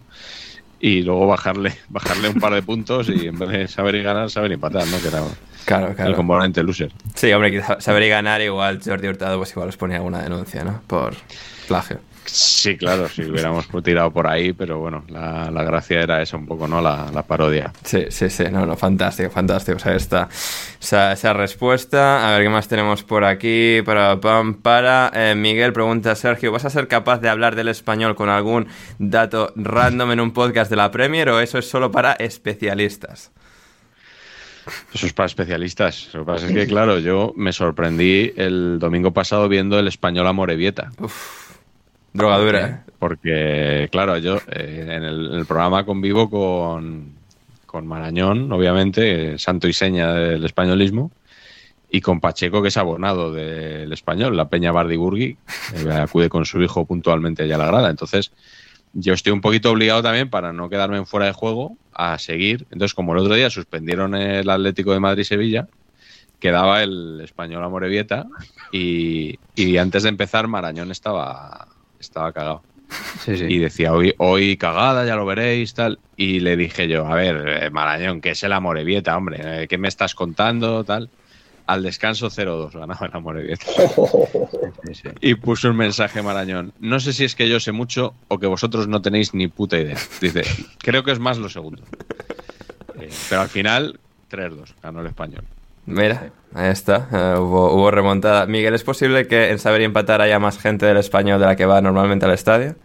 [0.79, 4.29] y luego bajarle, bajarle un par de puntos y en vez de saber y ganar,
[4.29, 4.99] saber y empatar, ¿no?
[4.99, 5.23] Que era
[5.65, 6.09] claro, claro.
[6.09, 6.91] el componente loser.
[7.15, 10.81] Sí, hombre, saber y ganar igual Jordi Hurtado pues igual os ponía alguna denuncia, ¿no?
[10.87, 11.15] Por
[11.67, 11.99] plagio.
[12.29, 16.67] Sí, claro, si hubiéramos tirado por ahí, pero bueno, la, gracia era eso un poco,
[16.67, 16.81] ¿no?
[16.81, 17.71] La, parodia.
[17.83, 19.77] Sí, sí, sí, no, no, fantástico, fantástico.
[19.77, 20.29] O sea, esta,
[20.79, 22.27] esa, respuesta.
[22.27, 23.81] A ver qué más tenemos por aquí.
[23.85, 24.19] Para,
[24.61, 28.67] para eh, Miguel pregunta, Sergio, ¿vas a ser capaz de hablar del español con algún
[28.99, 33.31] dato random en un podcast de la Premier o eso es solo para especialistas?
[34.93, 36.09] Eso es para especialistas.
[36.13, 40.27] Lo que pasa es que, claro, yo me sorprendí el domingo pasado viendo el español
[40.27, 40.91] a Morevieta.
[40.99, 41.46] Uf.
[42.17, 42.83] Drogadura.
[42.97, 47.13] Porque, claro, yo eh, en, el, programa convivo con,
[47.67, 51.11] con Marañón, obviamente, santo y seña del españolismo,
[51.91, 55.37] y con Pacheco, que es abonado del español, la Peña Bardiburgui,
[55.75, 57.89] eh, acude con su hijo puntualmente allá a la grada.
[57.91, 58.31] Entonces,
[58.93, 62.65] yo estoy un poquito obligado también, para no quedarme fuera de juego, a seguir.
[62.71, 65.67] Entonces, como el otro día suspendieron el Atlético de Madrid-Sevilla,
[66.39, 68.25] quedaba el español a Morevieta
[68.71, 71.67] y, y antes de empezar Marañón estaba,
[72.07, 72.63] estaba cagado.
[73.27, 75.99] Y decía, hoy, hoy cagada, ya lo veréis, tal.
[76.15, 79.77] Y le dije yo, a ver, eh, Marañón, que es el Amorebieta, hombre, eh, ¿qué
[79.77, 81.09] me estás contando, tal?
[81.65, 83.65] Al descanso 0-2 ganaba el Amorebieta.
[85.19, 86.71] Y puso un mensaje Marañón.
[86.79, 89.77] No sé si es que yo sé mucho o que vosotros no tenéis ni puta
[89.77, 89.97] idea.
[90.21, 90.43] Dice,
[90.79, 91.83] creo que es más lo segundo.
[92.99, 93.99] Eh, pero al final,
[94.31, 95.43] 3-2, ganó el español.
[95.87, 97.07] Mira, ahí está,
[97.39, 98.45] hubo, hubo, remontada.
[98.45, 101.55] Miguel, ¿es posible que en Saber y Empatar haya más gente del español de la
[101.55, 102.75] que va normalmente al estadio?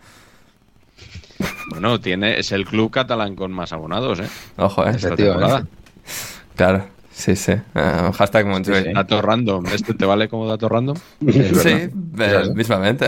[1.69, 4.29] Bueno, tiene, es el club catalán con más abonados, ¿eh?
[4.57, 4.95] Ojo, ¿eh?
[4.95, 5.67] temporada.
[6.55, 7.53] Claro, sí, sí.
[7.75, 9.67] Uh, hashtag Sí, Dato random.
[9.67, 10.97] ¿Este te vale como dato random?
[11.21, 11.91] sí,
[12.55, 13.07] mismamente.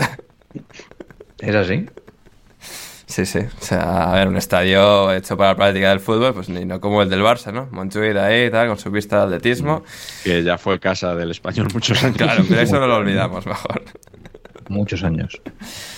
[1.39, 1.85] ¿Es así?
[3.15, 3.39] Sí, sí.
[3.39, 6.81] O sea, a ver, un estadio hecho para la práctica del fútbol, pues ni no
[6.81, 7.69] como el del Barça, ¿no?
[7.71, 9.85] Montjuic ahí, tal, con su vista de atletismo.
[10.25, 12.17] Que ya fue casa del español muchos años.
[12.17, 13.83] Claro, pero eso no lo olvidamos mejor.
[14.67, 15.41] Muchos años.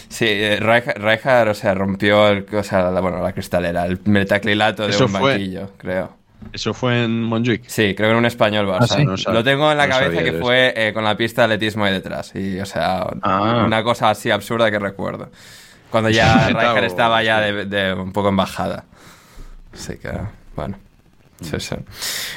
[0.10, 4.88] Sí, eh, Rijkaard, o sea, rompió el, o sea, la, bueno, la cristalera, el metaclilato
[4.88, 6.16] de un banquillo, creo.
[6.54, 7.64] ¿Eso fue en Montjuic?
[7.66, 9.24] Sí, creo que en un español Barça.
[9.26, 11.94] Ah, lo tengo en la cabeza que fue eh, con la pista de atletismo ahí
[11.94, 12.36] detrás.
[12.36, 13.64] Y, o sea, ah.
[13.66, 15.32] una cosa así absurda que recuerdo.
[15.92, 18.86] Cuando ya Rijkaard estaba ya de, un poco en bajada.
[19.74, 20.12] Así que,
[20.56, 20.78] bueno.
[21.42, 21.76] Sí, sí.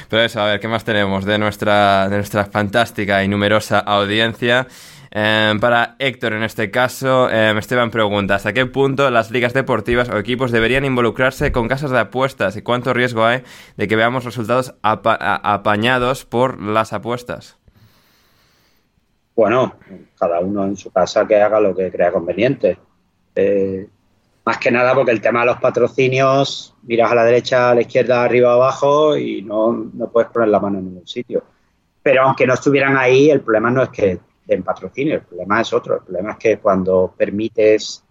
[0.09, 4.67] Pero eso, a ver, ¿qué más tenemos de nuestra, de nuestra fantástica y numerosa audiencia?
[5.13, 10.07] Em, para Héctor, en este caso, eh, Esteban pregunta: ¿hasta qué punto las ligas deportivas
[10.09, 13.43] o equipos deberían involucrarse con casas de apuestas y cuánto riesgo hay
[13.75, 17.57] de que veamos resultados apañados por las apuestas?
[19.35, 19.75] Bueno,
[20.17, 22.77] cada uno en su casa que haga lo que crea conveniente.
[23.41, 23.89] Eh,
[24.45, 27.81] más que nada porque el tema de los patrocinios, miras a la derecha, a la
[27.81, 31.43] izquierda, arriba, abajo y no, no puedes poner la mano en ningún sitio.
[32.01, 35.71] Pero aunque no estuvieran ahí, el problema no es que den patrocinio, el problema es
[35.71, 35.95] otro.
[35.95, 38.03] El problema es que cuando permites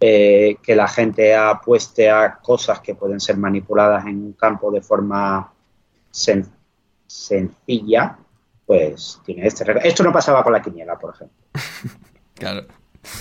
[0.00, 4.80] eh, que la gente apueste a cosas que pueden ser manipuladas en un campo de
[4.80, 5.52] forma
[7.06, 8.18] sencilla,
[8.64, 11.36] pues tiene este Esto no pasaba con la quiniela, por ejemplo.
[12.34, 12.64] claro.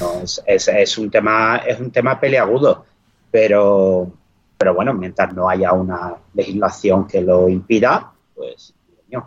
[0.01, 2.85] No, es, es, un tema, es un tema peleagudo,
[3.31, 4.11] pero,
[4.57, 8.73] pero bueno, mientras no haya una legislación que lo impida, pues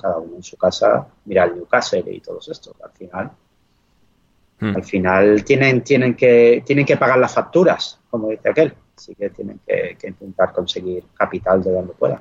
[0.00, 2.74] cada uno en su casa mira el Newcastle y todos estos.
[2.82, 3.30] Al final,
[4.60, 4.76] hmm.
[4.76, 8.74] al final tienen, tienen, que, tienen que pagar las facturas, como dice aquel.
[8.96, 12.20] Así que tienen que, intentar conseguir capital de donde puedan.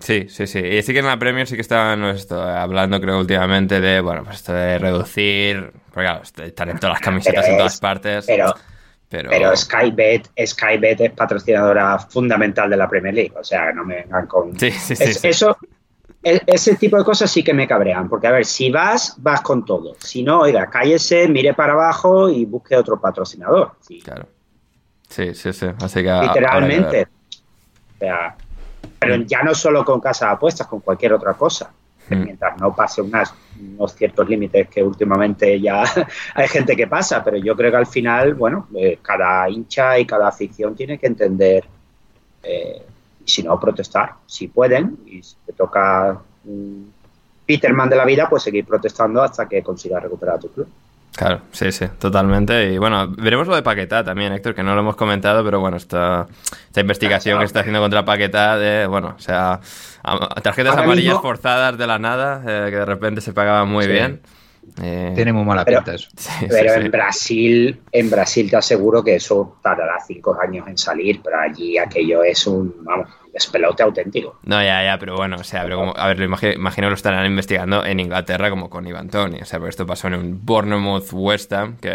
[0.00, 0.58] Sí, sí, sí.
[0.58, 4.24] Y sí que en la Premier sí que estaban esto, hablando, creo, últimamente de, bueno,
[4.24, 5.72] pues esto de reducir.
[5.92, 8.24] Porque claro, están en todas las camisetas en todas partes.
[8.26, 8.54] Pero,
[9.08, 9.56] pero...
[9.56, 13.32] Skybet, Skybet es patrocinadora fundamental de la Premier League.
[13.38, 14.58] O sea, no me vengan con.
[14.58, 15.28] Sí, sí, sí.
[15.28, 15.56] Eso,
[16.22, 18.08] e, ese tipo de cosas sí que me cabrean.
[18.08, 19.96] Porque, a ver, si vas, vas con todo.
[19.98, 23.72] Si no, oiga, cállese, mire para abajo y busque otro patrocinador.
[24.02, 24.26] Claro.
[25.08, 25.66] Sí, sí, sí.
[25.82, 26.20] Así que.
[26.22, 27.02] Literalmente.
[27.02, 28.36] O sea,
[29.00, 31.72] pero ya no solo con casa de apuestas, con cualquier otra cosa.
[32.10, 32.24] Mm.
[32.24, 35.84] Mientras no pase unas, unos ciertos límites que últimamente ya
[36.34, 40.04] hay gente que pasa, pero yo creo que al final, bueno, eh, cada hincha y
[40.04, 41.64] cada afición tiene que entender,
[42.42, 42.82] eh,
[43.24, 44.14] y si no, protestar.
[44.26, 46.92] Si pueden, y si te toca un
[47.46, 50.68] Peterman de la vida, pues seguir protestando hasta que consigas recuperar tu club.
[51.16, 52.72] Claro, sí, sí, totalmente.
[52.72, 55.76] Y bueno, veremos lo de Paquetá también, Héctor, que no lo hemos comentado, pero bueno,
[55.76, 56.26] esta,
[56.66, 59.60] esta investigación que está haciendo contra Paquetá de, bueno, o sea,
[60.42, 64.20] tarjetas amarillas forzadas de la nada, eh, que de repente se pagaban muy bien.
[64.82, 66.08] Eh, Tiene muy mala pinta eso.
[66.48, 71.38] pero en Brasil, en Brasil te aseguro que eso tardará cinco años en salir, pero
[71.38, 74.38] allí aquello es un, vamos, despelote auténtico.
[74.44, 76.94] No, ya, ya, pero bueno, o sea, pero como, a ver, lo imagino, imagino, lo
[76.94, 79.40] estarán investigando en Inglaterra como con Ivan Tony.
[79.40, 81.90] O sea, porque esto pasó en un Bournemouth West Ham que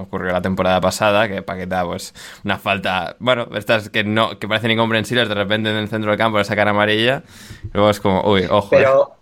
[0.00, 2.14] ocurrió la temporada pasada, que Paqueta, pues,
[2.44, 6.18] una falta, bueno, estas que no, que parecen incomprensibles de repente en el centro del
[6.18, 7.22] campo le sacan amarilla.
[7.72, 8.68] Luego es como, uy, ojo.
[8.70, 9.21] Pero,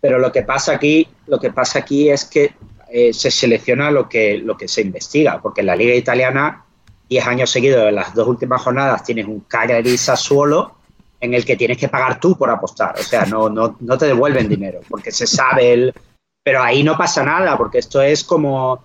[0.00, 2.54] pero lo que pasa aquí, lo que pasa aquí es que
[2.90, 6.64] eh, se selecciona lo que, lo que se investiga, porque en la liga italiana
[7.10, 10.76] 10 años seguidos, en las dos últimas jornadas, tienes un Cagliari Sassuolo
[11.20, 12.94] en el que tienes que pagar tú por apostar.
[12.98, 15.94] O sea, no, no, no te devuelven dinero, porque se sabe el...
[16.42, 18.82] Pero ahí no pasa nada, porque esto es como...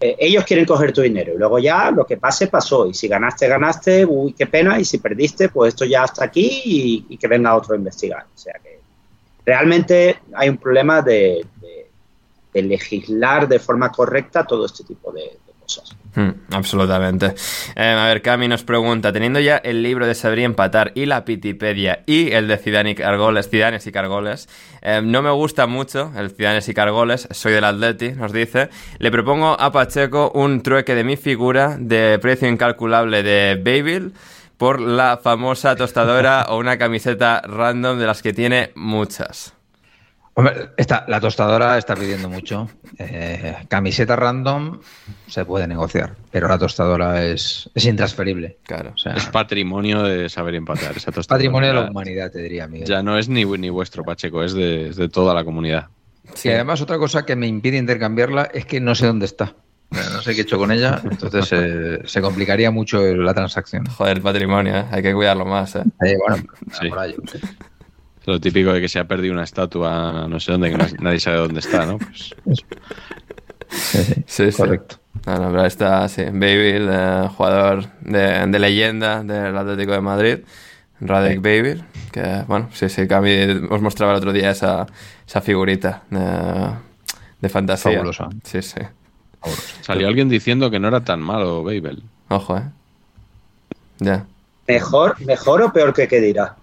[0.00, 2.86] Eh, ellos quieren coger tu dinero y luego ya lo que pase pasó.
[2.86, 4.80] Y si ganaste, ganaste, uy, qué pena.
[4.80, 6.62] Y si perdiste, pues esto ya está aquí
[7.08, 8.24] y, que venga otro a investigar.
[8.34, 8.75] O sea que
[9.46, 11.46] realmente hay un problema de,
[12.56, 15.96] de legislar de forma correcta todo este tipo de, cosas.
[16.14, 17.34] Hmm, absolutamente.
[17.74, 21.26] Eh, a ver, Cami nos pregunta, teniendo ya el libro de y Empatar y la
[21.26, 23.50] Pitipedia y el de Zidane y Cargoles,
[23.86, 24.48] y Cargoles,
[24.80, 29.10] eh, no me gusta mucho el Cidanes y Cargoles, soy del Atleti, nos dice, le
[29.10, 34.12] propongo a Pacheco un trueque de mi figura de precio incalculable de Bayville
[34.56, 39.56] por la famosa tostadora o una camiseta random de las que tiene muchas.
[40.38, 40.68] Hombre,
[41.08, 42.68] la tostadora está pidiendo mucho.
[42.98, 44.80] Eh, camiseta random
[45.26, 48.58] se puede negociar, pero la tostadora es, es intransferible.
[48.62, 48.92] Claro.
[48.94, 50.94] es patrimonio de saber empatar.
[50.94, 52.86] Esa patrimonio de la humanidad, te diría, Miguel.
[52.86, 55.86] Ya no es ni, ni vuestro, Pacheco, es de, toda la comunidad.
[56.34, 59.54] Sí, además otra cosa que me impide intercambiarla es que no sé dónde está.
[59.90, 63.86] No sé qué he hecho con ella, entonces eh, se complicaría mucho la transacción.
[63.86, 64.84] Joder, patrimonio, ¿eh?
[64.90, 65.76] hay que cuidarlo más.
[65.76, 65.84] ¿eh?
[66.18, 66.44] bueno,
[66.88, 67.14] por ahí,
[68.24, 71.36] lo típico de que se ha perdido una estatua no sé dónde, que nadie sabe
[71.38, 71.98] dónde está, ¿no?
[71.98, 72.34] Pues...
[73.68, 74.96] Sí, sí, correcto.
[75.26, 76.86] No, está, sí, Baby,
[77.36, 80.38] jugador de, leyenda del Atlético de Madrid,
[81.00, 81.82] Radek Baby,
[82.12, 83.34] que, bueno, sí, sí, que a mí
[83.70, 84.86] os mostraba el otro día esa,
[85.26, 86.04] esa figurita
[87.40, 87.92] de, fantasía.
[87.92, 88.28] Fabulosa.
[88.44, 88.80] Sí, sí.
[89.82, 92.02] Salió alguien diciendo que no era tan malo Babel.
[92.28, 92.64] Ojo, eh.
[93.98, 94.26] Ya.
[94.66, 96.56] ¿Mejor, mejor o peor que dirá?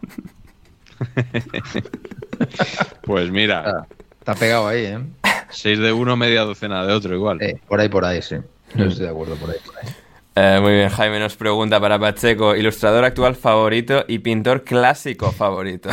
[3.03, 3.63] pues mira.
[3.65, 3.87] Ah,
[4.19, 4.99] está pegado ahí, ¿eh?
[5.49, 7.39] 6 de uno, media docena de otro, igual.
[7.67, 8.35] por ahí, por ahí, sí.
[8.75, 9.57] No estoy de acuerdo, por ahí,
[10.35, 15.89] eh, muy bien, Jaime nos pregunta para Pacheco, ilustrador actual favorito y pintor clásico favorito.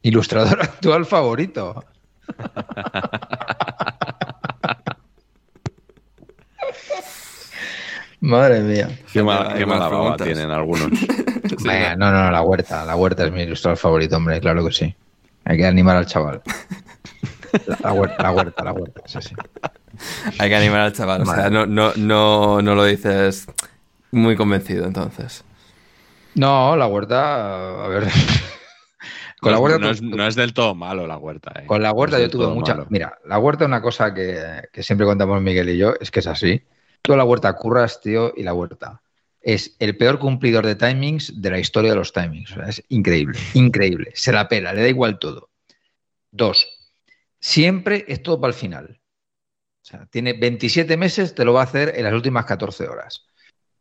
[0.00, 1.84] Ilustrador actual favorito.
[8.20, 8.88] Madre mía.
[9.12, 10.90] Qué, mala baba tienen algunos.
[11.96, 12.84] no, no, la huerta.
[12.84, 14.94] La huerta es mi ilustrador favorito, hombre, claro que sí.
[15.44, 16.42] Hay que animar al chaval.
[17.82, 19.34] La, huerta, la huerta, la huerta, sí, sí.
[20.38, 21.22] Hay que animar al chaval.
[21.22, 23.46] O sea, no, no, no, no lo dices
[24.10, 25.44] muy convencido, entonces.
[26.34, 28.04] No, la huerta, a ver.
[29.40, 31.52] Con la huerta no, es, del todo malo la huerta.
[31.58, 31.66] Eh.
[31.66, 32.84] Con la huerta yo tuve mucha.
[32.90, 36.26] Mira, la huerta, una cosa que, que, siempre contamos Miguel y yo, es que es
[36.26, 36.62] así.
[37.16, 39.02] La huerta curras, tío, y la huerta
[39.40, 42.54] es el peor cumplidor de timings de la historia de los timings.
[42.66, 44.10] es increíble, increíble.
[44.14, 45.50] Se la pela, le da igual todo.
[46.30, 46.66] Dos,
[47.40, 49.00] siempre es todo para el final.
[49.82, 53.24] O sea, tiene 27 meses, te lo va a hacer en las últimas 14 horas.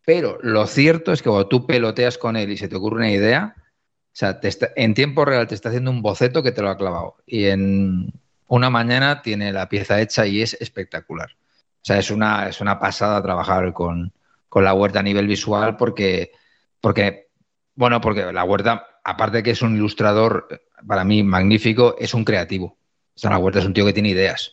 [0.06, 3.12] Pero lo cierto es que cuando tú peloteas con él y se te ocurre una
[3.12, 3.62] idea, o
[4.14, 4.40] sea,
[4.78, 7.18] en tiempo real te está haciendo un boceto que te lo ha clavado.
[7.26, 8.14] Y en
[8.48, 11.36] una mañana tiene la pieza hecha y es espectacular.
[11.88, 14.12] O sea, es una, es una pasada trabajar con,
[14.54, 16.34] la huerta a nivel visual porque,
[16.82, 17.28] porque,
[17.76, 20.50] bueno, porque la huerta, aparte de que es un ilustrador
[20.86, 22.66] para mí magnífico, es un creativo.
[22.66, 24.52] O sea, la huerta es un tío que tiene ideas.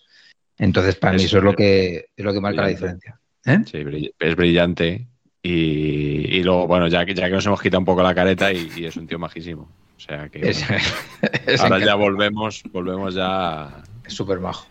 [0.59, 3.19] Entonces, para mí eso es lo que, es lo que marca la diferencia.
[3.47, 3.59] ¿Eh?
[3.67, 5.09] Sí, es brillante.
[5.43, 8.85] Y, luego, bueno, ya que, ya que nos hemos quitado un poco la careta y,
[8.85, 9.69] es un tío majísimo.
[9.97, 10.55] O sea que
[11.59, 13.83] ahora ya volvemos, volvemos ya.
[14.07, 14.69] Es súper majo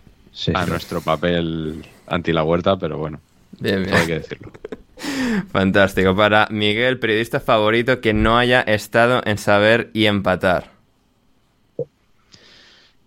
[0.53, 3.19] a nuestro papel anti la huerta, pero bueno,
[3.59, 3.95] bien, bien.
[3.95, 4.51] hay que decirlo.
[5.51, 6.15] Fantástico.
[6.15, 10.71] Para Miguel, periodista favorito que no haya estado en saber y empatar.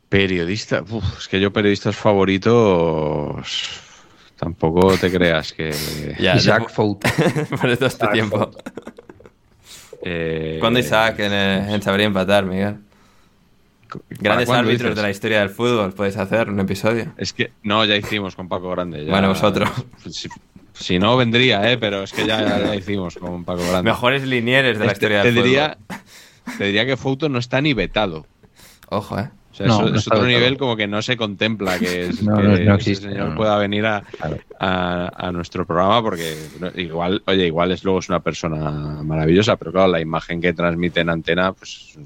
[0.08, 0.84] Periodista,
[1.18, 3.82] es que yo periodistas favoritos
[4.36, 5.70] tampoco te creas que
[6.18, 7.02] Isaac Fout
[7.60, 8.50] por todo este tiempo.
[10.02, 10.58] Eh...
[10.60, 12.76] ¿Cuándo Isaac en, en saber y empatar, Miguel?
[14.08, 17.12] Grandes árbitros de la historia del fútbol, puedes hacer un episodio.
[17.16, 19.04] Es que no, ya hicimos con Paco Grande.
[19.06, 19.68] bueno, vosotros.
[20.72, 21.78] Si, no, vendría, ¿eh?
[21.78, 23.90] pero es que ya, hicimos con Paco Grande.
[23.90, 25.76] Mejores linieres de la historia del fútbol.
[26.58, 28.26] Te diría que Fouto no está ni vetado.
[28.88, 29.30] Ojo, ¿eh?
[29.50, 32.20] O sea, es, otro nivel como que no se contempla que, es,
[32.84, 34.02] que señor pueda venir a,
[34.60, 36.36] a, nuestro programa porque
[36.74, 41.00] igual, oye, igual es luego es una persona maravillosa, pero claro, la imagen que transmite
[41.00, 41.98] en antena, pues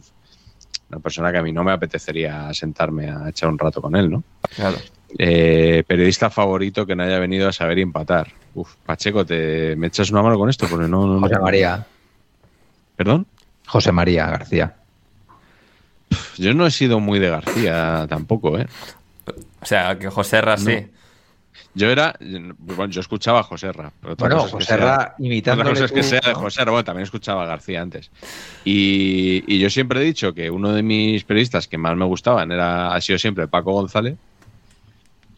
[0.90, 4.10] una persona que a mí no me apetecería sentarme a echar un rato con él,
[4.10, 4.22] ¿no?
[4.54, 4.76] Claro.
[5.18, 8.28] Eh, periodista favorito que no haya venido a saber empatar.
[8.54, 10.66] Uf, Pacheco, ¿te, ¿me echas una mano con esto?
[10.68, 11.86] Porque no, no, José María.
[12.96, 13.26] ¿Perdón?
[13.66, 14.74] José María García.
[16.36, 18.66] Yo no he sido muy de García tampoco, ¿eh?
[19.62, 20.86] O sea, que José Ra sí.
[21.80, 22.14] Yo era,
[22.58, 23.90] bueno, yo escuchaba a José Ra.
[24.18, 25.62] bueno, José Ra imitando.
[25.62, 28.10] Otra cosa es que sea de José Ra, bueno, también escuchaba a García antes.
[28.66, 32.94] Y, yo siempre he dicho que uno de mis periodistas que más me gustaban era,
[32.94, 34.18] ha sido siempre Paco González.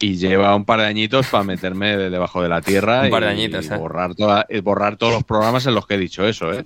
[0.01, 3.29] Y lleva un par de añitos para meterme debajo de la tierra un par de
[3.29, 6.65] añitos, y, borrar, toda, borrar todos los programas en los que he dicho eso, ¿eh?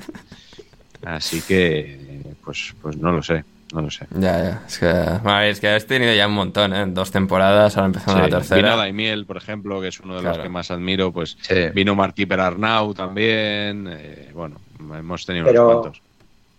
[1.04, 3.44] Así que, pues, pues no lo sé.
[3.76, 4.06] No lo sé.
[4.10, 4.62] Ya, ya.
[4.66, 6.84] Es que, es que has tenido ya un montón, ¿eh?
[6.88, 8.62] Dos temporadas, ahora empezando la tercera.
[8.62, 11.12] Vino Daimiel, por ejemplo, que es uno de los que más admiro.
[11.12, 11.36] Pues
[11.74, 13.86] vino Martí Perarnau también.
[13.90, 16.02] Eh, bueno, hemos tenido pero, unos cuantos.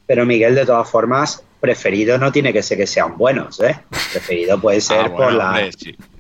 [0.06, 3.80] Pero Miguel, de todas formas, preferido no tiene que ser que sean buenos, ¿eh?
[3.90, 5.70] Preferido puede ser ah, por la.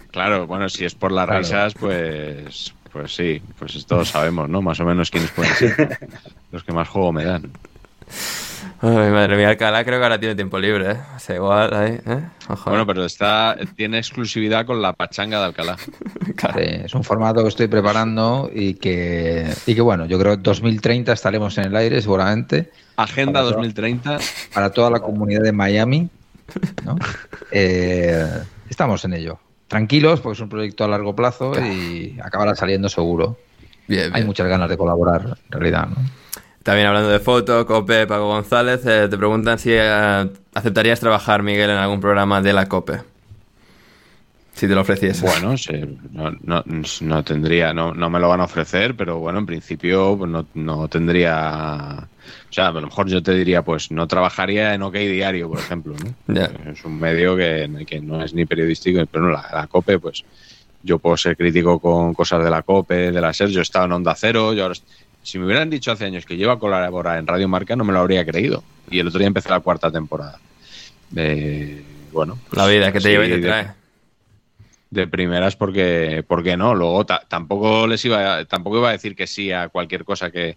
[0.09, 4.63] Claro, bueno, si es por las risas, pues, pues sí, pues todos sabemos, ¿no?
[4.63, 5.99] Más o menos quiénes pueden ser
[6.51, 7.51] los que más juego me dan.
[8.79, 10.97] Ay, madre mía, Alcalá creo que ahora tiene tiempo libre, ¿eh?
[11.15, 12.21] O sea, igual ahí, ¿eh?
[12.65, 15.77] Bueno, pero está, tiene exclusividad con la pachanga de Alcalá.
[16.59, 21.11] es un formato que estoy preparando y que, y que, bueno, yo creo que 2030
[21.11, 22.71] estaremos en el aire seguramente.
[22.97, 24.19] Agenda 2030.
[24.53, 26.09] para toda la comunidad de Miami,
[26.85, 26.97] ¿no?
[27.51, 28.27] Eh,
[28.69, 29.39] estamos en ello.
[29.67, 33.37] Tranquilos, porque es un proyecto a largo plazo y acabará saliendo seguro.
[33.87, 36.26] Bien, Hay muchas ganas de colaborar, en realidad, ¿no?
[36.67, 41.69] También hablando de foto, COPE, Paco González, eh, te preguntan si eh, aceptarías trabajar, Miguel,
[41.69, 42.99] en algún programa de la COPE.
[44.51, 45.25] Si te lo ofreciese.
[45.25, 45.55] Bueno,
[46.43, 50.87] no, tendría, no, no me lo van a ofrecer, pero bueno, en principio pues, no,
[50.89, 52.09] tendría.
[52.49, 55.59] O sea, a lo mejor yo te diría, pues no trabajaría en OK Diario, por
[55.59, 55.95] ejemplo.
[56.69, 60.25] Es un medio que, que, no es ni periodístico, pero no, la, COPE, pues
[60.83, 63.47] yo puedo ser crítico con cosas de la COPE, de la SER.
[63.51, 64.75] Yo he estado en Onda Cero, yo ahora
[65.27, 67.91] si me hubieran dicho hace años que lleva a colaborar en Radio Marca, no me
[67.91, 68.63] lo habría creído.
[68.89, 70.39] Y el otro día empecé la cuarta temporada.
[72.13, 72.39] bueno.
[72.53, 73.71] la vida que te lleva y te trae.
[74.89, 76.73] De, primeras porque, porque no.
[76.73, 80.55] Luego tampoco les iba, tampoco iba a decir que sí a cualquier cosa que,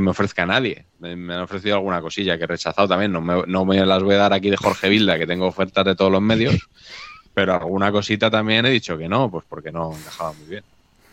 [0.00, 0.86] me ofrezca nadie.
[1.00, 3.12] Me, han ofrecido alguna cosilla que he rechazado también.
[3.12, 5.84] No me, no me las voy a dar aquí de Jorge Vilda, que tengo ofertas
[5.84, 6.56] de todos los medios.
[7.34, 10.64] pero alguna cosita también he dicho que no, pues porque no encajaba muy bien.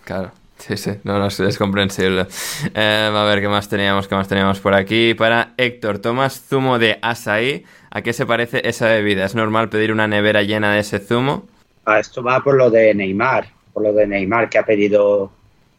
[0.06, 0.32] Claro.
[0.68, 2.26] Sí, sí, no, no, es comprensible.
[2.74, 4.08] Eh, a ver, ¿qué más teníamos?
[4.08, 5.14] ¿Qué más teníamos por aquí?
[5.14, 7.64] Para Héctor, ¿tomas zumo de asaí?
[7.92, 9.26] ¿A qué se parece esa bebida?
[9.26, 11.46] ¿Es normal pedir una nevera llena de ese zumo?
[11.86, 15.30] Ah, esto va por lo de Neymar, por lo de Neymar que ha pedido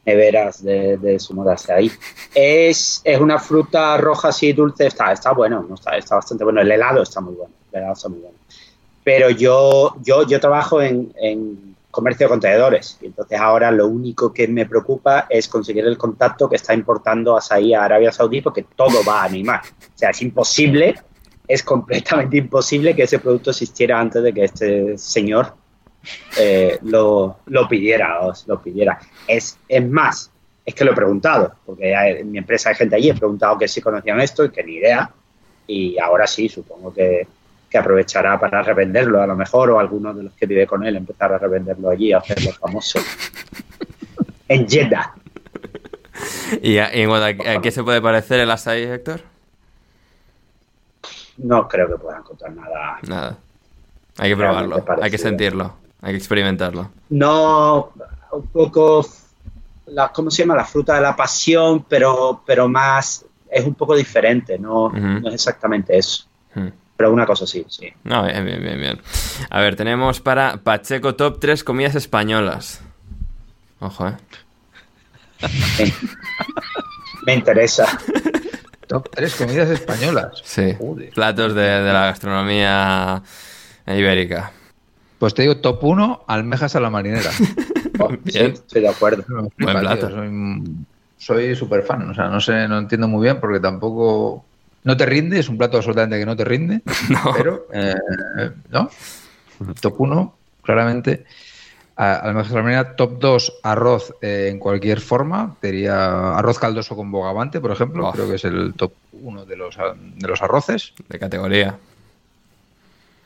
[0.04, 1.90] neveras de, zumo de asaí.
[2.32, 6.60] Es, es una fruta roja así dulce, está, está bueno, está, está bastante bueno.
[6.60, 8.36] El helado está muy bueno, el helado está muy bueno.
[9.02, 12.98] Pero yo, yo, yo trabajo en comercio de contenedores.
[13.00, 17.36] Y entonces ahora lo único que me preocupa es conseguir el contacto que está importando
[17.36, 19.60] Asaí a Arabia Saudí porque todo va a animar.
[19.64, 20.94] O sea, es imposible,
[21.48, 25.54] es completamente imposible que ese producto existiera antes de que este señor
[26.38, 28.98] eh, lo, lo, pidiera, os lo pidiera.
[29.26, 30.30] Es, es más,
[30.64, 33.66] es que lo he preguntado, porque en mi empresa hay gente allí, he preguntado que
[33.66, 35.10] si conocían esto y que ni idea.
[35.66, 37.26] Y ahora sí, supongo que,
[37.68, 40.96] que aprovechará para revenderlo a lo mejor, o alguno de los que vive con él
[40.96, 43.00] empezar a revenderlo allí, a hacerlo famoso.
[44.48, 45.14] en Jeddah.
[46.62, 46.90] ¿Y, a,
[47.60, 49.20] qué se puede parecer el Asai, Héctor?
[51.38, 52.98] No creo que puedan contar nada.
[53.06, 53.38] Nada.
[54.18, 56.90] Hay que probarlo, hay que sentirlo, hay que experimentarlo.
[57.10, 57.92] No,
[58.32, 59.06] un poco,
[59.86, 60.56] la, ¿cómo se llama?
[60.56, 65.34] La fruta de la pasión, pero, pero más, es un poco diferente, no, no es
[65.34, 66.26] exactamente eso.
[66.96, 67.92] Pero una cosa sí, sí.
[68.04, 69.00] No, bien, bien, bien, bien.
[69.50, 72.80] A ver, tenemos para Pacheco Top 3 comidas españolas.
[73.80, 74.16] Ojo, eh.
[77.26, 77.86] Me interesa.
[78.86, 80.40] Top 3 comidas españolas.
[80.44, 80.76] Sí.
[81.14, 83.22] Platos de, la gastronomía
[83.86, 84.52] ibérica.
[85.18, 87.30] Pues te digo, top 1, almejas a la marinera.
[87.98, 89.24] Oh, sí, estoy de acuerdo.
[89.26, 90.10] Buen plato.
[91.16, 92.10] soy súper fan.
[92.10, 94.44] O sea, no sé, no entiendo muy bien porque tampoco
[94.86, 96.80] no te rinde, es un plato absolutamente que no te rinde,
[97.36, 97.92] pero eh,
[98.70, 98.88] no.
[99.80, 101.24] Top 1, claramente.
[101.96, 105.56] A, lo mejor top 2, arroz eh, en cualquier forma.
[105.60, 108.12] Sería arroz caldoso con bogavante, por ejemplo.
[108.12, 108.92] Creo que es el top
[109.22, 110.92] 1 de los, de los arroces.
[111.08, 111.76] De categoría.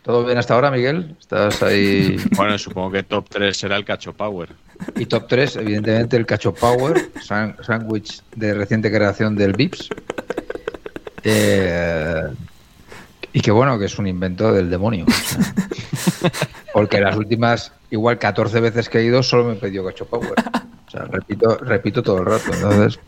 [0.03, 1.15] ¿Todo bien hasta ahora, Miguel?
[1.21, 2.17] ¿Estás ahí?
[2.37, 4.49] Bueno, supongo que top 3 será el Cacho Power.
[4.97, 9.91] Y top 3, evidentemente, el Cacho Power, sándwich de reciente creación del Vips.
[11.25, 12.23] Eh,
[13.33, 15.07] y que bueno, que es un invento del demonio.
[16.73, 20.35] porque las últimas, igual 14 veces que he ido, solo me he pedido cacho power.
[20.87, 22.53] O sea, repito, repito todo el rato.
[22.53, 22.99] Entonces.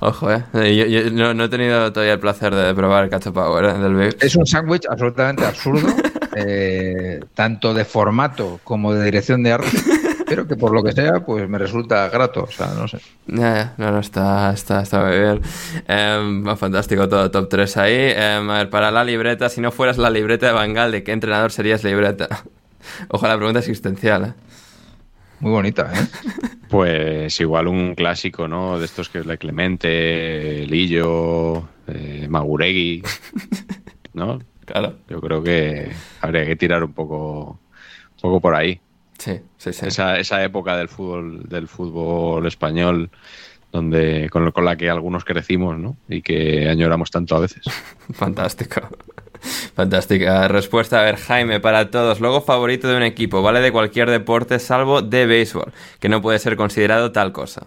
[0.00, 0.42] Ojo, eh.
[0.52, 4.36] Yo, no, he tenido todavía el placer de probar el cacho power eh, del Es
[4.36, 5.88] un sándwich absolutamente absurdo,
[6.36, 9.68] eh, tanto de formato como de dirección de arte
[10.26, 12.98] pero que por lo que sea, pues me resulta grato, o sea, no sé.
[13.26, 15.40] no, no, está, está, está muy bien.
[15.86, 18.12] Em, fantástico todo, top 3 ahí.
[18.14, 21.12] Em, a ver, para la libreta, si no fueras la libreta de Bangal, ¿de qué
[21.12, 22.28] entrenador serías libreta?
[23.08, 24.32] Ojalá la pregunta existencial, ¿eh?
[25.40, 26.06] Muy bonita, ¿eh?
[26.68, 28.80] Pues igual un clásico, ¿no?
[28.80, 33.02] De estos que es de Clemente, Lillo, eh, Maguregui,
[34.14, 34.40] ¿no?
[34.66, 34.96] Claro.
[35.08, 37.60] Yo creo que habría que tirar un poco,
[38.16, 38.80] un poco por ahí.
[39.18, 39.86] Sí, sí, sí.
[39.86, 43.10] Esa, esa época del fútbol, del fútbol español
[43.72, 45.96] donde con, con, la que algunos crecimos, ¿no?
[46.08, 47.64] Y que añoramos tanto a veces.
[48.12, 48.80] Fantástico.
[49.74, 51.00] Fantástica respuesta.
[51.00, 55.02] A ver, Jaime, para todos, logo favorito de un equipo, vale de cualquier deporte salvo
[55.02, 57.66] de béisbol, que no puede ser considerado tal cosa.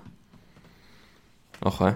[1.62, 1.96] Ojo, eh.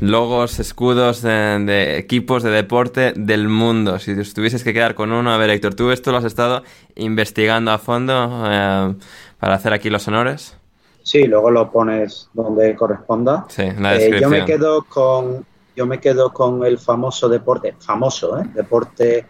[0.00, 3.98] Logos, escudos de, equipos de deporte del mundo.
[3.98, 6.62] Si tuvieses que quedar con uno, a ver, Héctor, tú esto lo has estado
[6.96, 8.94] investigando a fondo eh,
[9.38, 10.56] para hacer aquí los honores.
[11.02, 13.46] Sí, luego lo pones donde corresponda.
[13.48, 14.34] Sí, la descripción.
[14.34, 15.46] Eh, yo me quedo con
[15.78, 18.44] yo me quedo con el famoso deporte, famoso, ¿eh?
[18.52, 19.24] deporte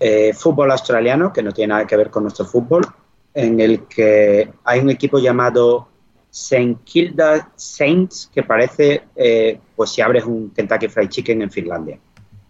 [0.00, 2.84] eh, fútbol australiano, que no tiene nada que ver con nuestro fútbol,
[3.32, 5.86] en el que hay un equipo llamado
[6.34, 6.78] St.
[6.84, 11.96] Kilda Saints, que parece, eh, pues si abres un Kentucky Fried Chicken en Finlandia.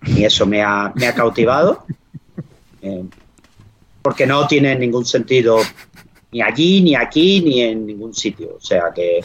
[0.07, 1.85] Y eso me ha, me ha cautivado,
[4.03, 5.59] porque no tiene ningún sentido
[6.33, 8.57] ni allí, ni aquí, ni en ningún sitio.
[8.57, 9.21] O sea que,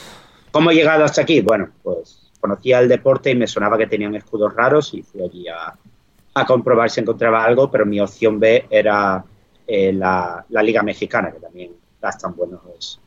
[0.51, 1.39] ¿cómo he llegado hasta aquí?
[1.39, 5.45] Bueno, pues conocía el deporte y me sonaba que tenían escudos raros y fui allí
[5.47, 5.77] a,
[6.45, 9.23] comprobar si encontraba algo, pero mi opción B era
[9.67, 11.71] eh, la, Liga Mexicana, que también
[12.01, 12.99] gastan buenos.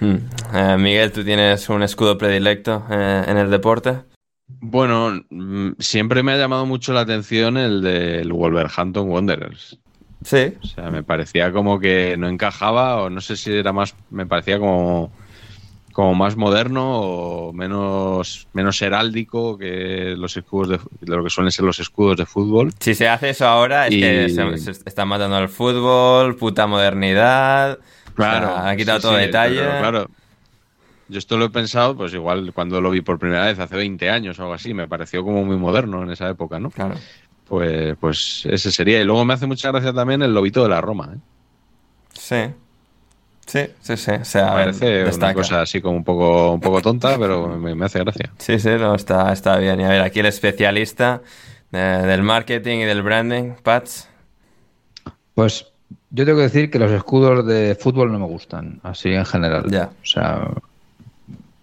[0.00, 0.16] Hmm.
[0.54, 4.02] Eh, Miguel, ¿tú tienes un escudo predilecto eh, en el deporte?
[4.46, 9.78] Bueno, mm, siempre me ha llamado mucho la atención el del Wolverhampton Wanderers.
[10.24, 10.54] Sí.
[10.62, 14.26] O sea, me parecía como que no encajaba, o no sé si era más, me
[14.26, 15.12] parecía como,
[15.92, 21.66] como más moderno o menos, menos heráldico que los escudos de, lo que suelen ser
[21.66, 22.72] los escudos de fútbol.
[22.80, 27.78] Si se hace eso ahora, es que se, está matando el fútbol, puta modernidad.
[28.14, 28.56] Claro.
[28.56, 29.60] ha quitado todo detalle.
[29.60, 30.08] claro.
[31.08, 34.08] Yo esto lo he pensado, pues igual cuando lo vi por primera vez, hace 20
[34.08, 36.70] años o algo así, me pareció como muy moderno en esa época, ¿no?
[36.70, 36.94] Claro.
[37.46, 39.00] Pues, pues ese sería.
[39.00, 41.10] Y luego me hace mucha gracia también el lobito de la Roma.
[41.14, 41.18] ¿eh?
[42.14, 42.54] Sí.
[43.46, 44.12] Sí, sí, sí.
[44.12, 47.98] O sea, parece una cosa así como un poco, un poco tonta, pero me, hace
[47.98, 48.32] gracia.
[48.38, 49.80] Sí, sí, no, está, está bien.
[49.80, 51.20] Y a ver, aquí el especialista
[51.70, 54.08] del marketing y del branding, Pats.
[55.34, 55.73] Pues
[56.14, 59.64] yo tengo que decir que los escudos de fútbol no me gustan, así en general.
[59.68, 59.90] Ya.
[60.00, 60.48] O sea,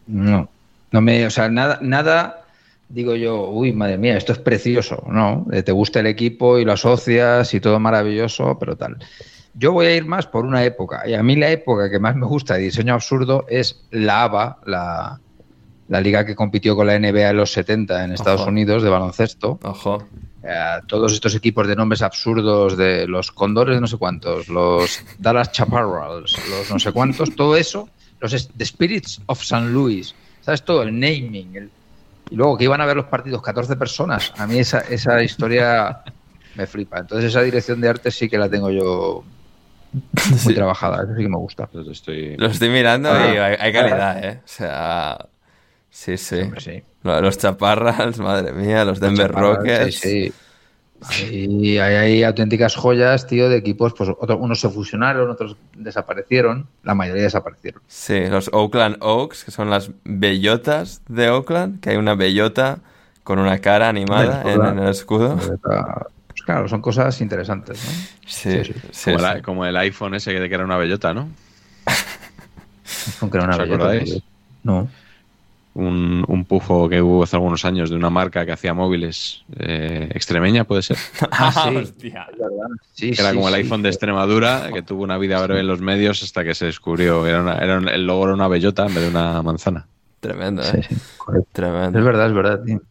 [0.07, 0.49] no.
[0.91, 2.41] No me, o sea, nada, nada
[2.90, 5.48] digo yo, uy, madre mía, esto es precioso, ¿no?
[5.53, 8.98] Eh, te gusta el equipo y lo asocias y todo maravilloso, pero tal.
[9.53, 12.18] Yo voy a ir más por una época, y a mí la época que más
[12.18, 15.19] me gusta de diseño absurdo es la ABA, la,
[15.99, 19.59] liga que compitió con la NBA en los 70 en Estados Unidos de baloncesto.
[19.63, 20.07] Ojo.
[20.43, 25.51] Eh, todos estos equipos de nombres absurdos de los Condores no sé cuántos, los Dallas
[25.51, 27.89] Chaparrals, los no sé cuántos, todo eso,
[28.19, 29.68] los The Spirits of St.
[29.68, 30.63] Louis, ¿sabes?
[30.63, 31.69] Todo el naming, el
[32.31, 36.01] y luego que iban a ver los partidos 14 personas, a mí esa, esa historia
[36.55, 36.99] me flipa.
[36.99, 39.23] Entonces esa dirección de arte sí que la tengo yo
[40.45, 41.69] muy trabajada, eso sí que me gusta.
[41.73, 43.57] Lo estoy, Lo estoy mirando y ah.
[43.59, 44.39] hay, calidad, ¿eh?
[44.45, 45.26] O sea,
[45.91, 46.84] sí, sí.
[47.03, 49.99] Los chaparras, madre mía, los Denver Rockets.
[49.99, 50.34] Sí,
[51.31, 57.23] y hay, auténticas joyas, tío, de equipos, pues unos se fusionaron, otros desaparecieron, la mayoría
[57.23, 57.81] desaparecieron.
[57.88, 62.80] Sí, los Oakland Oaks, que son las bellotas de Oakland, que hay una bellota
[63.23, 65.38] con una cara animada en, el escudo.
[65.38, 67.91] Pues claro, son cosas interesantes, ¿no?
[68.27, 68.61] Sí,
[68.91, 69.11] sí,
[69.43, 71.30] como, el, iPhone ese que era una bellota, ¿no?
[73.31, 74.22] que era una bellota.
[74.63, 74.88] No
[75.73, 80.10] un, un, pufo que hubo hace algunos años de una marca que hacía móviles eh,
[80.14, 80.98] extremeña, ¿puede ser?
[81.31, 81.72] ah,
[82.93, 83.11] sí.
[83.18, 86.43] era como el iPhone de Extremadura, que tuvo una vida breve en los medios hasta
[86.43, 87.26] que se descubrió.
[87.26, 89.88] Era, era el logo era una bellota en vez de una manzana.
[90.19, 90.88] Tremendo, ¿eh?
[91.52, 91.98] Tremendo.
[91.98, 92.81] Es verdad, es verdad, tío.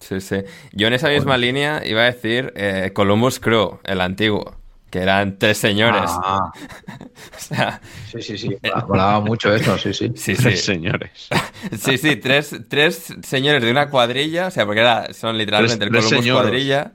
[0.00, 0.36] Sí, sí.
[0.72, 4.61] Yo en esa misma línea iba a decir eh, Columbus Crew, el antiguo
[4.92, 6.02] que eran tres señores.
[6.06, 6.52] Ah.
[7.36, 8.58] o sea, sí, sí, sí.
[8.86, 10.12] Volaba mucho eso, sí, sí.
[10.16, 11.28] Sí, tres señores.
[11.78, 15.90] sí, sí, tres, tres, señores de una cuadrilla, o sea, porque era, son literalmente el
[15.90, 16.92] Columbus cuadrilla.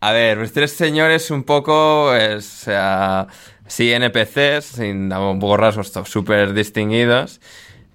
[0.00, 3.28] A ver, los tres señores un poco, o sea,
[3.68, 7.40] sí NPCs, sin, un poco rasgos súper distinguidos,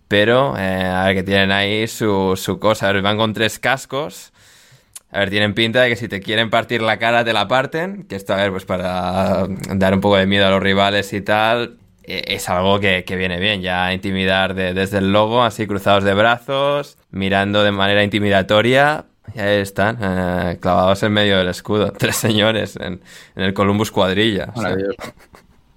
[0.07, 2.87] pero eh, a ver que tienen ahí su, su cosa.
[2.87, 4.31] A ver, van con tres cascos
[5.11, 8.03] a ver, tienen pinta de que si te quieren partir la cara te la parten,
[8.03, 11.21] que esto, a ver, pues para dar un poco de miedo a los rivales y
[11.21, 16.13] tal, e, es algo que, viene bien, ya intimidar desde el logo, así cruzados de
[16.13, 22.17] brazos, mirando de manera intimidatoria, y ahí están, eh, clavados en medio del escudo, tres
[22.17, 23.01] señores en,
[23.35, 24.51] el Columbus cuadrilla.
[24.55, 24.97] Maravilloso.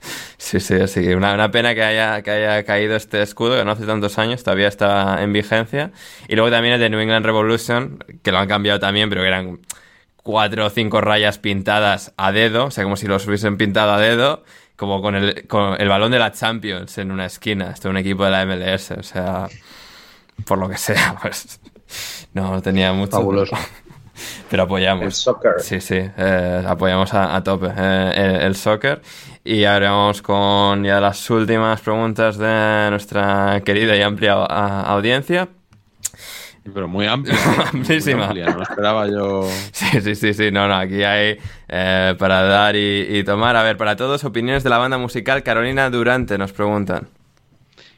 [0.39, 1.15] Sí, sí, sí.
[1.15, 4.43] Una, una pena que haya, que haya caído este escudo, que no hace tantos años,
[4.43, 5.93] todavía está en vigencia.
[6.27, 9.29] Y luego también el de New England Revolution, que lo han cambiado también, pero que
[9.29, 9.61] eran
[10.17, 14.01] cuatro o cinco rayas pintadas a dedo, o sea, como si los hubiesen pintado a
[14.01, 14.45] dedo,
[14.77, 17.97] como con el, con el balón de la Champions en una esquina, esto es un
[17.99, 19.49] equipo de la MLS, o sea,
[20.45, 21.61] por lo que sea, pues
[22.33, 23.13] no tenía mucho.
[23.13, 23.57] Fabuloso.
[24.51, 25.05] Pero apoyamos.
[25.05, 25.55] El soccer.
[25.61, 29.01] Sí, sí, eh, apoyamos a, a tope eh, el, el soccer.
[29.45, 35.49] Y ahora vamos con ya las últimas preguntas de nuestra querida y amplia a- audiencia.
[36.74, 37.35] Pero muy amplia.
[37.73, 38.28] Amplísima.
[38.28, 39.49] Muy amplia, No esperaba yo.
[39.73, 41.39] Sí, sí, sí, sí, no, no, aquí hay
[41.69, 43.57] eh, para dar y, y tomar.
[43.57, 47.09] A ver, para todos, opiniones de la banda musical Carolina Durante, nos preguntan.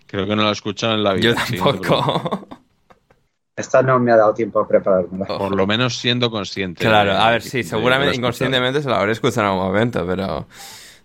[0.06, 1.30] Creo que no lo he escuchado en la vida.
[1.30, 2.47] Yo tampoco.
[3.55, 5.27] Esta no me ha dado tiempo a prepararme.
[5.27, 6.85] Por lo menos siendo consciente.
[6.85, 9.66] Claro, de- a ver, de- sí, de seguramente inconscientemente se lo habré escuchado en algún
[9.66, 10.47] momento, pero...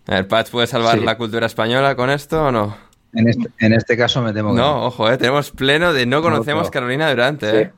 [0.09, 1.03] A ver, Patch, ¿puede salvar Sí.
[1.03, 2.77] la cultura española con esto o no?
[3.13, 6.21] En este, en este caso me temo que No, ojo, eh, tenemos pleno de no
[6.21, 6.71] conocemos no.
[6.71, 7.57] Carolina Durante, Sí.
[7.57, 7.71] eh.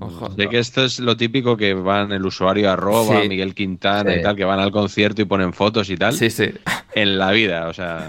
[0.00, 0.30] Ojo.
[0.30, 3.28] Sé que esto es lo típico que van el usuario arroba, Sí.
[3.28, 4.20] Miguel Quintana Sí.
[4.20, 6.12] y tal, que van al concierto y ponen fotos y tal.
[6.12, 6.54] Sí, sí.
[6.92, 8.08] En la vida, o sea,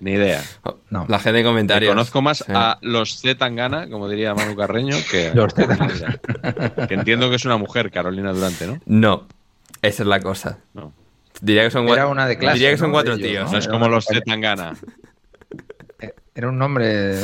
[0.00, 0.42] ni idea.
[0.90, 1.06] No.
[1.08, 1.90] La gente de comentarios.
[1.90, 2.52] Conozco más Sí.
[2.54, 7.44] a los Z Tangana, como diría Manu Carreño, que Los Z que entiendo que es
[7.44, 8.80] una mujer, Carolina Durante, ¿no?
[8.86, 9.26] No,
[9.82, 10.58] esa es la cosa.
[10.74, 10.92] No.
[11.40, 12.94] Diría que son, Era una de clase, diría que son ¿no?
[12.94, 13.52] cuatro de ellos, tíos.
[13.52, 14.74] No es como los Z Tangana.
[16.34, 17.14] Era un nombre,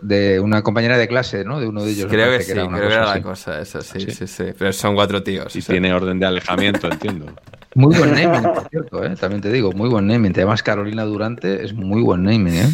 [0.00, 1.58] De una compañera de clase, ¿no?
[1.58, 2.06] De uno de ellos.
[2.08, 3.18] Creo que sí, era creo que era así.
[3.18, 4.10] la cosa, eso, sí, ¿Sí?
[4.12, 4.44] sí, sí.
[4.56, 5.56] Pero son cuatro tíos.
[5.56, 5.72] Y o sea.
[5.72, 7.34] tiene orden de alejamiento, entiendo.
[7.74, 9.14] Muy buen naming, por cierto, ¿eh?
[9.16, 10.32] También te digo, muy buen naming.
[10.32, 12.68] Te llamas Carolina Durante, es muy buen naming, ¿eh?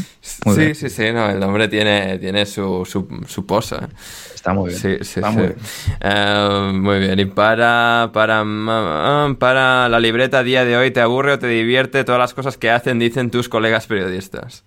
[0.46, 0.74] Muy sí, bien.
[0.74, 3.90] sí, sí, no, el nombre tiene, tiene su, su, su posa.
[4.34, 4.80] Está muy bien.
[4.80, 5.36] Sí, sí, Está sí.
[5.36, 5.58] muy bien.
[6.00, 7.18] Eh, muy bien.
[7.18, 11.46] Y para, para, mm, para la libreta a día de hoy, ¿te aburre o te
[11.48, 14.64] divierte todas las cosas que hacen, dicen tus colegas periodistas?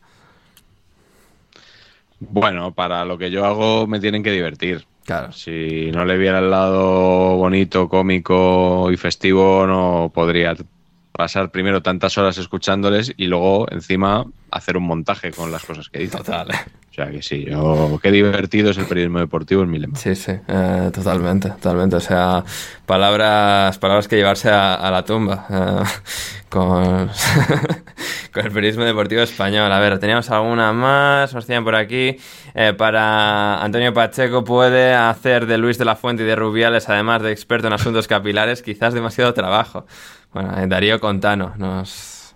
[2.20, 4.89] Bueno, para lo que yo hago me tienen que divertir.
[5.10, 5.32] Claro.
[5.32, 10.56] Si no le viera el lado bonito, cómico y festivo, no podría
[11.12, 15.98] pasar primero tantas horas escuchándoles y luego encima hacer un montaje con las cosas que
[15.98, 16.20] dicen.
[16.20, 16.50] Total.
[17.08, 19.98] Que sí, yo, qué divertido es el periodismo deportivo en mi lema.
[19.98, 21.96] Sí, sí, eh, totalmente, totalmente.
[21.96, 22.44] O sea,
[22.86, 25.84] palabras, palabras que llevarse a, la tumba eh,
[26.50, 27.10] con,
[28.34, 29.72] con el periodismo deportivo español.
[29.72, 32.18] A ver, teníamos alguna más, nos decían por aquí.
[32.54, 37.22] Eh, para Antonio Pacheco puede hacer de Luis de la Fuente y de Rubiales, además
[37.22, 39.86] de experto en asuntos capilares, quizás demasiado trabajo.
[40.34, 42.36] Bueno, eh, Darío Contano nos,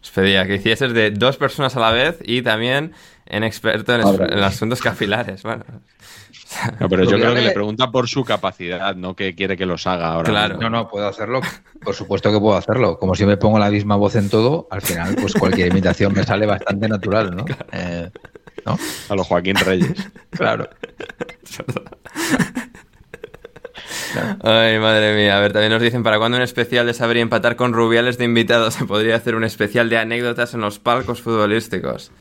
[0.00, 2.92] nos pedía que hicieses de dos personas a la vez y también
[3.32, 5.42] en experto en, en asuntos capilares.
[5.42, 5.64] Bueno,
[6.78, 9.86] No, pero yo creo que le pregunta por su capacidad, no que quiere que los
[9.86, 10.28] haga ahora.
[10.28, 10.58] Claro.
[10.58, 11.40] No, no, puedo hacerlo.
[11.82, 12.98] Por supuesto que puedo hacerlo.
[12.98, 16.24] Como si me pongo la misma voz en todo, al final, pues cualquier imitación me
[16.24, 17.44] sale bastante natural, ¿no?
[17.72, 18.10] Eh,
[18.66, 18.78] ¿no?
[19.08, 20.10] A los Joaquín Reyes.
[20.30, 20.68] Claro.
[24.42, 25.38] Ay, madre mía.
[25.38, 28.18] A ver, también nos dicen, ¿para cuándo un especial de saber y empatar con Rubiales
[28.18, 28.74] de invitados?
[28.74, 32.12] Se podría hacer un especial de anécdotas en los palcos futbolísticos.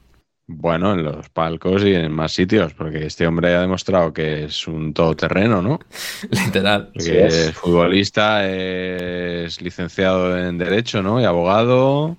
[0.53, 4.68] Bueno, en los palcos y en más sitios, porque este hombre ha demostrado que es
[4.68, 5.80] un todoterreno, ¿no?
[6.30, 6.88] Literal.
[6.94, 7.34] Porque Sí es.
[7.34, 11.22] es futbolista, es licenciado en Derecho, ¿no?
[11.22, 12.18] Y abogado.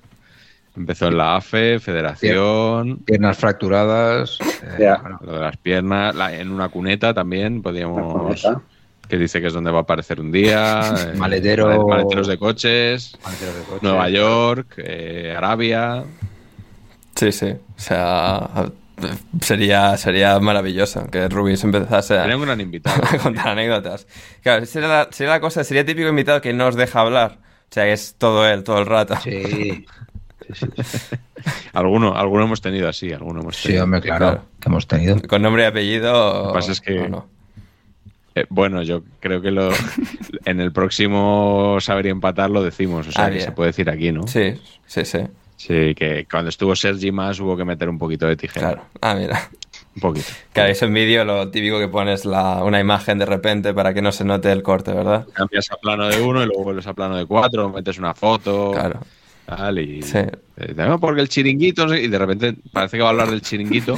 [0.74, 4.38] Empezó en la AFE, Federación, Piernas fracturadas.
[4.78, 8.12] eh, bueno, lo de las piernas, la- en una cuneta también, podíamos.
[8.40, 8.62] cuneta.
[9.06, 10.80] Que dice que es donde va a aparecer un día.
[11.12, 11.66] eh, Maletero.
[11.66, 13.12] male- Maleteros de coches.
[13.22, 13.78] maletero de coche.
[13.82, 16.04] Nueva York, eh, Arabia.
[17.22, 17.46] Sí, sí.
[17.50, 18.48] O sea,
[19.40, 23.00] sería, sería maravilloso que Rubis empezase a, un gran invitado.
[23.04, 24.06] a contar anécdotas.
[24.42, 27.38] Claro, sería la, sería la cosa, sería típico invitado que no os deja hablar.
[27.70, 29.16] O sea, que es todo él, todo el rato.
[29.22, 29.86] Sí.
[30.48, 31.16] Sí, sí, sí.
[31.72, 33.84] Alguno, alguno hemos tenido así, alguno hemos Sí, tenido.
[33.84, 34.44] hombre, claro, Claro.
[34.60, 35.22] que hemos tenido.
[35.28, 36.42] Con nombre y apellido.
[36.42, 37.26] Lo que pasa es que- no.
[38.34, 39.70] Eh, bueno, yo creo que lo,
[40.44, 43.44] en el próximo Saber y Empatar lo decimos, o sea Ah, que bien.
[43.46, 44.26] se puede decir aquí, ¿no?
[44.26, 44.54] Sí,
[44.86, 45.18] sí, sí.
[45.66, 48.72] Sí, que cuando estuvo Sergi más hubo que meter un poquito de tijera.
[48.72, 48.82] Claro.
[49.00, 49.48] Ah, mira.
[49.94, 50.26] Un poquito.
[50.52, 54.02] Claro, eso en vídeo lo típico que pones la, una imagen de repente para que
[54.02, 55.24] no se note el corte, ¿verdad?
[55.32, 58.72] Cambias a plano de uno y luego vuelves a plano de cuatro, metes una foto.
[58.72, 59.00] Claro.
[59.46, 60.18] Tal, y, Sí.
[60.18, 63.96] eh, no, porque el chiringuito, y de repente parece que va a hablar del chiringuito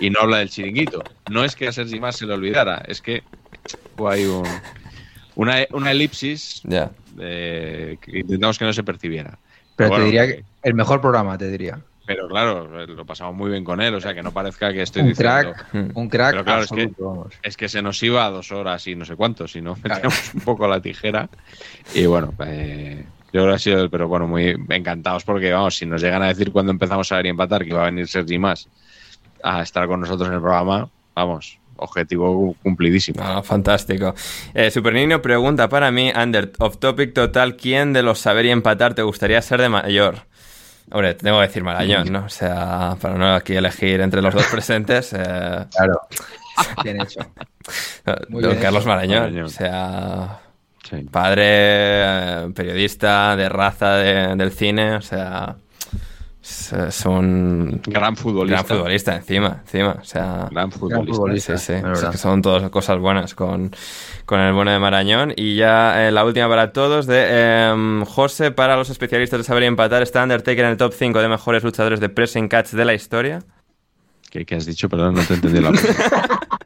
[0.00, 1.02] y no habla del chiringuito.
[1.30, 3.22] No es que a Sergi más se le olvidara, es que
[3.96, 4.46] hubo ahí un-
[5.34, 6.90] una, una elipsis Ya.
[7.18, 9.38] eh, que intentamos que no se percibiera.
[9.74, 11.80] Pero Bueno, te diría que el mejor programa, te diría.
[12.06, 15.02] Pero claro, lo pasamos muy bien con él, o sea que no parezca que estoy
[15.02, 15.52] Un diciendo.
[15.54, 16.90] crack, un crack Pero claro, es que-.
[17.42, 19.94] Es que se nos iba a dos horas y no sé cuánto, si no Claro.
[19.94, 21.28] metíamos un poco la tijera.
[21.94, 25.86] Y bueno, eh, yo creo que ha sido, pero bueno, muy encantados porque, vamos, si
[25.86, 28.38] nos llegan a decir cuando empezamos a ver y empatar que iba a venir Sergi
[28.38, 28.68] más
[29.44, 33.20] a estar con nosotros en el programa, vamos, objetivo cumplidísimo.
[33.22, 34.14] Ah, fantástico.
[34.52, 38.50] Eh, Super Niño pregunta para mí, Under, off topic total, ¿quién de los saber y
[38.50, 40.28] empatar te gustaría ser de mayor?
[40.92, 42.24] Hombre, tengo que decir Marañón, ¿no?
[42.24, 45.12] O sea, para no aquí elegir entre los dos presentes.
[45.12, 45.66] Eh...
[45.70, 46.00] Claro.
[46.84, 47.20] Bien hecho.
[48.28, 49.38] Don Carlos Marañón.
[49.42, 50.40] O sea,
[51.10, 55.56] padre, eh, periodista de raza de, del cine, o sea,
[56.72, 58.62] es un gran futbolista.
[58.62, 61.56] Gran futbolista encima, encima, o sea, gran futbolista.
[61.56, 63.70] sí, sí, que son todas cosas buenas con,
[64.26, 65.32] con el bueno de Marañón.
[65.36, 69.62] Y ya eh, la última para todos de eh, José, para los especialistas de saber
[69.62, 72.84] y empatar, está Undertaker en el top 5 de mejores luchadores de pressing catch de
[72.84, 73.40] la historia.
[74.30, 74.88] ¿Qué, qué has dicho?
[74.88, 75.80] Perdón, no te he entendido la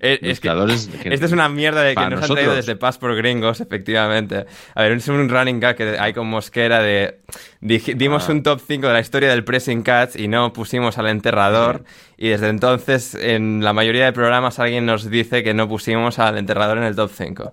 [0.00, 0.48] es, es que,
[1.04, 4.46] esta es una mierda de que nos han traído desde Paz por Gringos, efectivamente.
[4.74, 7.20] A ver, es un running gag que hay con Mosquera de...
[7.60, 8.32] Dimos ah.
[8.32, 11.84] un top 5 de la historia del pressing catch y no pusimos al enterrador.
[12.16, 16.38] Y desde entonces, en la mayoría de programas, alguien nos dice que no pusimos al
[16.38, 17.52] enterrador en el top 5.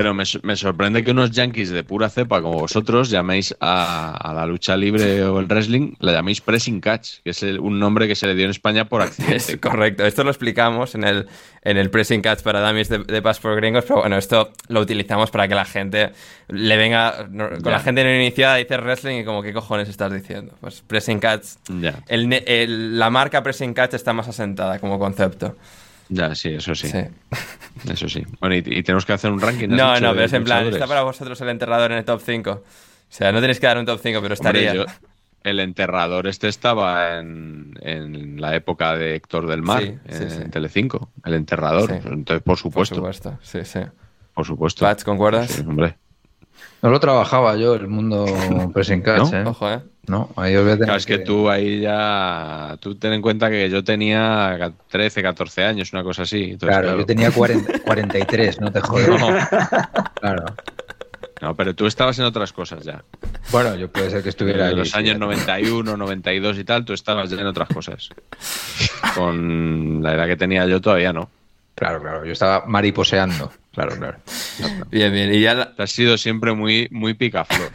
[0.00, 4.74] Pero me, sorprende que unos yankees de pura cepa como vosotros llaméis a, la lucha
[4.74, 8.34] libre o el wrestling, la llaméis pressing catch, que es un nombre que se le
[8.34, 9.60] dio en España por accidente.
[9.60, 10.06] correcto.
[10.06, 11.26] Esto lo explicamos en el,
[11.60, 15.30] en el pressing catch para dummies de, de Passport Gringos, pero bueno, esto lo utilizamos
[15.30, 16.12] para que la gente
[16.48, 17.28] le venga.
[17.62, 20.54] con la gente no iniciada dice wrestling y como, ¿qué cojones estás diciendo?
[20.62, 21.44] Pues pressing catch.
[21.68, 25.56] la marca pressing catch está más asentada como concepto.
[26.10, 26.90] Ya, sí, eso sí.
[27.88, 28.26] Eso sí.
[28.40, 29.68] Bueno, y, tenemos que hacer un ranking.
[29.68, 32.50] No, no, pero es en plan, está para vosotros el enterrador en el top 5.
[32.50, 32.62] O
[33.08, 34.86] sea, no tenéis que dar un top 5, pero estaría.
[35.44, 41.10] el enterrador este estaba en, en, la época de Héctor del Mar, en Telecinco.
[41.24, 41.90] El enterrador.
[41.92, 43.00] Entonces, por supuesto.
[43.00, 43.80] Por supuesto, sí, sí.
[44.34, 44.84] Por supuesto.
[44.84, 45.60] Pats, ¿concuerdas?
[45.60, 45.96] hombre.
[46.82, 48.24] No lo trabajaba yo, el mundo
[48.74, 49.44] pressing catch, ¿eh?
[49.46, 49.80] Ojo, ¿eh?
[50.06, 52.76] No, ahí os voy a claro, es que, tú ahí ya.
[52.80, 56.56] Tú ten en cuenta que yo tenía 13, 14 años, una cosa así.
[56.58, 59.08] claro, yo tenía 40, 43, no te jodas.
[59.08, 60.12] No.
[60.14, 60.44] Claro.
[61.40, 63.02] No, pero tú estabas en otras cosas ya.
[63.50, 67.30] Bueno, yo puede ser que estuviera en los años 91, 92 y tal, tú estabas
[67.30, 68.10] ya en otras cosas.
[69.14, 71.30] Con la edad que tenía yo todavía no.
[71.74, 73.50] Claro, claro, yo estaba mariposeando.
[73.72, 74.18] Claro, claro.
[74.90, 75.32] Bien, bien.
[75.32, 77.70] Y ya has sido siempre muy, muy picaflor.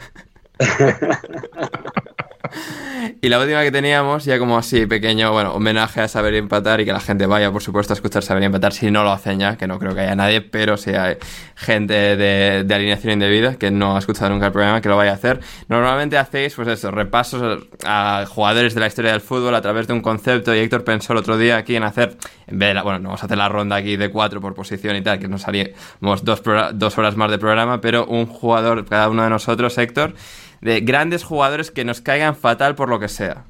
[3.20, 6.84] Y la última que teníamos, ya como así pequeño, bueno, homenaje a Saber Empatar y
[6.84, 9.56] que la gente vaya, por supuesto, a escuchar Saber Empatar si no lo hacen ya,
[9.56, 11.16] que no creo que haya nadie, pero si hay
[11.54, 15.14] gente de, alineación indebida que no ha escuchado nunca el programa, que lo vaya a
[15.14, 15.40] hacer.
[15.68, 19.92] Normalmente hacéis, pues eso, repasos a jugadores de la historia del fútbol a través de
[19.92, 22.16] un concepto y Héctor pensó el otro día aquí en hacer,
[22.46, 24.54] en vez de la, bueno, no vamos a hacer la ronda aquí de cuatro por
[24.54, 26.42] posición y tal, que nos salimos dos,
[26.74, 30.14] dos horas más de programa, pero un jugador, cada uno de nosotros, Héctor,
[30.60, 33.44] de grandes jugadores que nos caigan fatal por lo que sea.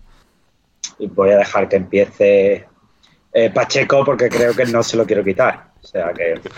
[0.98, 2.66] Y voy a dejar que empiece
[3.32, 5.68] eh, Pacheco porque creo que no se lo quiero quitar.
[5.82, 6.40] O sea que.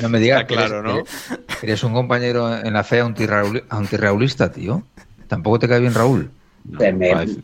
[0.00, 1.04] No me digas claro, ¿no?
[1.62, 4.82] Eres, un compañero en la fe antirraulista, tío.
[5.28, 6.28] Tampoco te cae bien Raúl.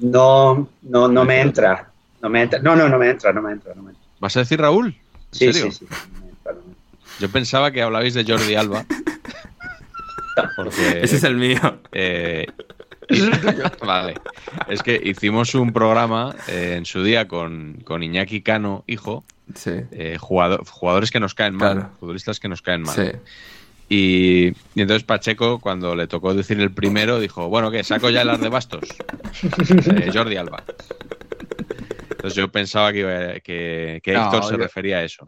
[0.01, 1.89] No, no, no, me entra.
[2.21, 2.59] No me entra.
[2.59, 4.05] No, no, no me entra, no me entra, no me entra.
[4.19, 4.97] ¿Vas a decir Raúl?
[5.31, 5.87] sí, sí, sí.
[7.21, 8.85] Yo pensaba que hablabais de Jordi Alba.
[11.03, 11.81] Ese es el mío.
[11.93, 12.47] Eh,
[13.87, 14.15] vale.
[14.69, 19.25] Es que hicimos un programa eh, en su día con, Iñaki Cano, hijo.
[19.65, 23.21] Eh, jugadores que nos caen mal, futbolistas que nos caen mal.
[23.89, 27.83] Y, entonces Pacheco, cuando le tocó decir el primero, dijo, bueno, ¿qué?
[27.83, 28.85] ¿Saco ya el de bastos?
[30.13, 30.63] Jordi Alba.
[32.11, 35.25] Entonces yo pensaba que, que, Héctor se refería a eso.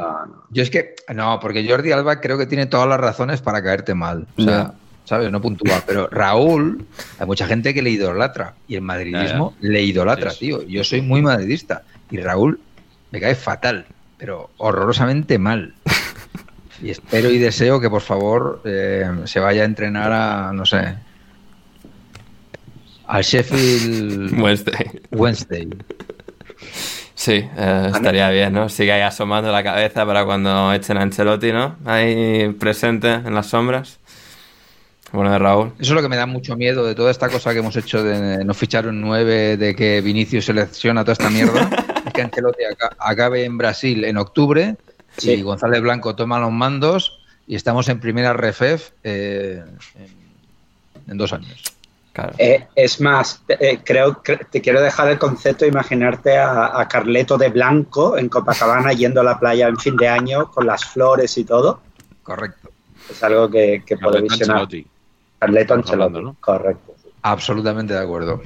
[0.51, 3.95] Yo es que, no, porque Jordi Alba creo que tiene todas las razones para caerte
[3.95, 4.27] mal.
[4.37, 4.75] O sea,
[5.05, 5.31] ¿sabes?
[5.31, 5.83] No puntúa.
[5.87, 6.87] Pero Raúl,
[7.19, 8.55] hay mucha gente que le idolatra.
[8.69, 10.63] Y el madridismo le idolatra, tío.
[10.63, 11.83] Yo soy muy madridista.
[12.11, 12.61] Y Raúl
[13.11, 13.87] me cae fatal,
[14.19, 15.75] pero horrorosamente mal.
[16.83, 20.95] Y espero y deseo que por favor eh, se vaya a entrenar a, no sé,
[23.07, 25.01] al Sheffield Wednesday.
[25.11, 25.69] Wednesday.
[27.15, 28.71] Sí, eh, estaría bien, ¿no?
[28.71, 31.77] Sigue ahí asomando la cabeza para cuando echen a Ancelotti, ¿no?
[31.85, 34.00] Ahí presente en las sombras.
[35.13, 35.73] Bueno, de Raúl.
[35.79, 38.03] Eso es lo que me da mucho miedo de toda esta cosa que hemos hecho
[38.03, 41.69] de no fichar un 9, de que Vinicius selecciona toda esta mierda.
[42.07, 42.63] es que Ancelotti
[42.99, 44.77] acabe en Brasil en octubre
[45.21, 49.65] y González Blanco toma los mandos y estamos en primera refef eh,
[51.09, 51.63] en, dos años.
[52.39, 57.39] Eh, es más, eh, creo que te quiero dejar el concepto de imaginarte a, Carleto
[57.39, 61.37] de Blanco en Copacabana yendo a la playa en fin de año con las flores
[61.39, 61.81] y todo.
[62.23, 62.71] Correcto.
[63.11, 64.69] Es algo que, que puedo visionar.
[65.41, 66.37] Carleto Ancelotti, ¿no?
[66.39, 66.95] correcto.
[67.23, 68.41] Absolutamente de acuerdo.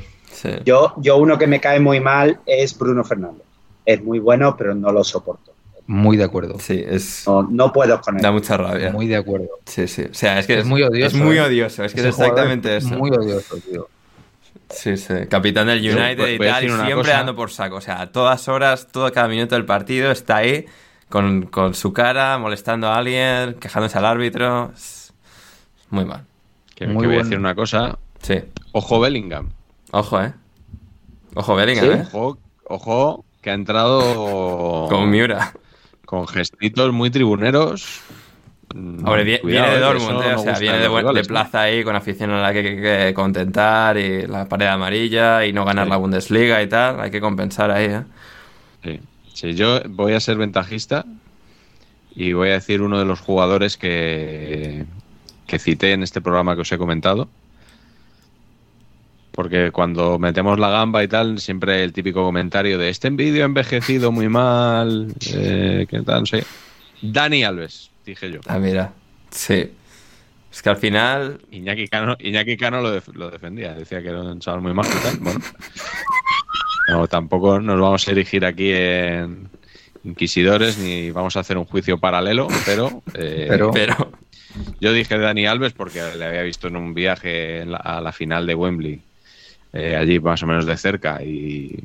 [0.64, 3.44] Yo, yo uno que me cae muy mal es Bruno Fernández.
[3.84, 5.52] es muy bueno, pero no lo soporto.
[5.86, 6.58] Muy de acuerdo.
[6.58, 7.24] Sí, es.
[7.26, 8.22] No, puedo con él.
[8.22, 8.90] Da mucha rabia.
[8.90, 9.48] Muy de acuerdo.
[9.66, 10.04] Sí, sí.
[10.10, 11.06] O sea, es que es, muy odioso.
[11.06, 11.42] Es muy ¿eh?
[11.42, 11.84] odioso.
[11.84, 12.96] Es que es exactamente eso.
[12.96, 13.88] Muy odioso, tío.
[14.70, 15.14] Sí, sí.
[15.28, 16.64] Capitán del United y tal.
[16.64, 17.76] Y siempre dando por saco.
[17.76, 20.64] O sea, a todas horas, todo cada minuto del partido está ahí
[21.10, 24.72] con, con su cara, molestando a alguien, quejándose al árbitro.
[25.90, 26.24] Muy mal.
[26.74, 27.98] Que, muy voy a decir una cosa.
[28.20, 28.40] Sí.
[28.72, 29.50] Ojo Bellingham.
[29.92, 30.32] Ojo, eh.
[31.34, 32.04] Ojo Bellingham, ¿eh?
[32.12, 34.86] Ojo, ojo, que ha entrado.
[34.90, 35.52] Con Miura.
[36.04, 38.02] Con gestitos muy tribuneros.
[38.74, 42.52] Hombre, viene, de Dortmund, eh, o sea, viene de, plaza ahí con afición a la
[42.52, 46.98] que, hay que contentar y la pared amarilla y no ganar la Bundesliga y tal.
[46.98, 48.02] Hay que compensar ahí, ¿eh?
[48.82, 49.00] Sí.
[49.32, 51.04] sí, yo voy a ser ventajista
[52.16, 54.86] y voy a decir uno de los jugadores que,
[55.46, 57.28] que cité en este programa que os he comentado.
[59.32, 63.46] Porque cuando metemos la gamba y tal, siempre el típico comentario de este vídeo ha
[63.46, 66.20] envejecido muy mal, eh, ¿qué tal?
[66.20, 66.44] No sé.
[67.02, 68.40] Dani Alves, dije yo.
[68.46, 68.92] Ah, mira.
[69.30, 69.72] Sí.
[70.52, 71.40] Es que al final.
[71.50, 75.02] Iñaki Cano, Iñaki Cano lo, lo defendía, decía que era un chaval muy majo y
[75.02, 75.18] tal.
[75.18, 75.40] Bueno.
[76.88, 79.48] No, tampoco nos vamos a erigir aquí en
[80.04, 83.02] inquisidores ni vamos a hacer un juicio paralelo, pero.
[83.14, 84.12] Eh, pero, pero.
[84.80, 88.54] Yo dije Dani Alves porque le había visto en un viaje a la final de
[88.54, 89.02] Wembley
[89.72, 91.84] eh, allí más o menos de cerca y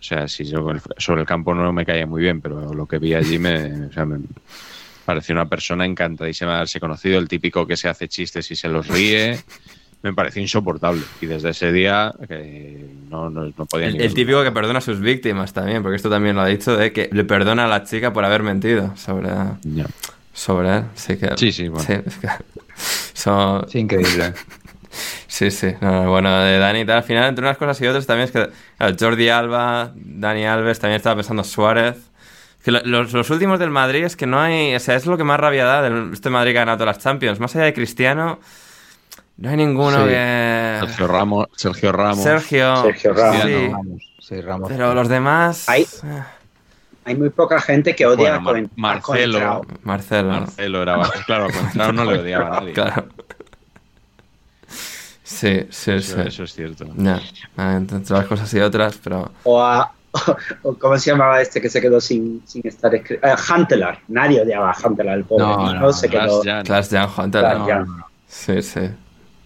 [0.00, 0.66] o sea, si yo
[0.96, 3.92] sobre el campo no me caía muy bien, pero lo que vi allí me, o
[3.92, 4.18] sea, me
[5.04, 8.68] pareció una persona encantadísima de haberse conocido, el típico que se hace chistes y se
[8.68, 9.38] los ríe.
[10.02, 11.02] Me pareció insoportable.
[11.20, 15.00] Y desde ese día que no, no, podía El, el típico que perdona a sus
[15.00, 18.10] víctimas también, porque esto también lo ha dicho, de que le perdona a la chica
[18.10, 20.84] por haber mentido sobre, sobre él.
[20.94, 21.86] Sí, que, sí, sí, bueno.
[21.86, 22.28] Sí, es que,
[23.12, 24.34] son, sí, increíble.
[25.28, 25.72] Sí, sí.
[25.80, 28.50] bueno, de Dani tal, al final, entre unas cosas y otras, también es que
[28.98, 31.96] Jordi Alba, Dani Alves, también estaba pensando Suárez.
[32.64, 34.74] Que los, los, últimos del Madrid es que no hay.
[34.74, 36.96] O sea, es lo que más rabia da de este Madrid que ha ganado todas
[36.96, 37.38] las Champions.
[37.40, 38.40] Más allá de Cristiano,
[39.38, 40.76] no hay ninguno que.
[40.80, 41.46] Sergio Ramos.
[41.56, 42.22] Sergio Ramos.
[42.22, 44.02] Sergio, Sergio Ramos.
[44.18, 44.40] Sí.
[44.42, 44.68] Ramos.
[44.68, 45.68] Pero los demás.
[45.68, 45.86] Hay,
[47.04, 49.62] hay muy poca gente que odia bueno, a Marcelo.
[49.82, 50.30] Marcelo.
[50.30, 51.00] Marcelo era.
[51.26, 52.72] Claro, a Contrao no le odiaba a nadie.
[52.72, 53.08] Claro.
[55.30, 56.28] Sí, sí, eso, sí.
[56.28, 56.86] Eso es cierto.
[56.96, 57.20] Ya,
[57.56, 59.30] entre las cosas y otras, pero...
[59.44, 59.92] O a...
[60.64, 63.24] O, ¿Cómo se llamaba este que se quedó sin, sin estar escrito?
[63.24, 64.00] Uh, Huntelaar.
[64.08, 65.44] Nadie odiaba a Huntelaar, el pobre.
[65.44, 66.40] No, no, se quedó...
[66.40, 67.84] Clash Jan Huntelaar.
[68.26, 68.90] Sí, sí.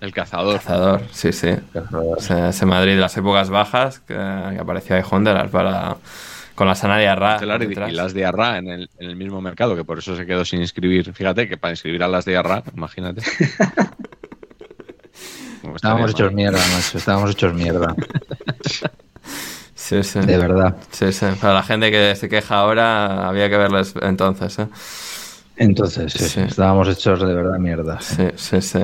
[0.00, 0.56] El cazador.
[0.56, 1.54] Cazador, sí, sí.
[1.70, 2.16] Cazador.
[2.16, 5.98] O sea, ese Madrid de las épocas bajas que, que aparecía ahí Huntelaar para...
[6.54, 7.38] Con la sana Diarra.
[7.60, 10.44] Y, y las Diarra en el, en el mismo mercado, que por eso se quedó
[10.44, 11.12] sin inscribir.
[11.12, 13.22] Fíjate que para inscribir a las Diarra, imagínate.
[15.74, 16.98] Estábamos hechos mierda, macho.
[16.98, 17.94] Estábamos hechos mierda.
[19.74, 20.20] Sí, sí.
[20.20, 20.76] De verdad.
[20.90, 21.26] Sí, sí.
[21.40, 24.68] Para la gente que se queja ahora, había que verles entonces, ¿eh?
[25.56, 26.40] Entonces, sí, sí.
[26.40, 28.00] estábamos hechos de verdad mierda.
[28.00, 28.80] Sí, sí, sí.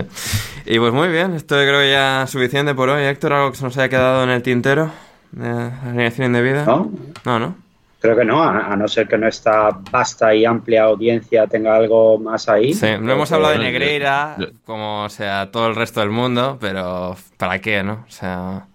[0.66, 3.02] Y pues muy bien, esto creo que ya es suficiente por hoy.
[3.02, 4.92] Héctor, ¿algo que se nos haya quedado en el tintero?
[5.32, 6.64] ¿De alineación indebida?
[6.64, 6.90] No.
[7.24, 7.54] No, ¿no?
[8.00, 12.18] Creo que no, a, a, no ser que nuestra vasta y amplia audiencia tenga algo
[12.18, 12.72] más ahí.
[12.72, 17.14] Sí, no hemos hablado de Negreira, como o sea todo el resto del mundo, pero
[17.36, 18.04] ¿para qué, no?
[18.08, 18.66] O sea...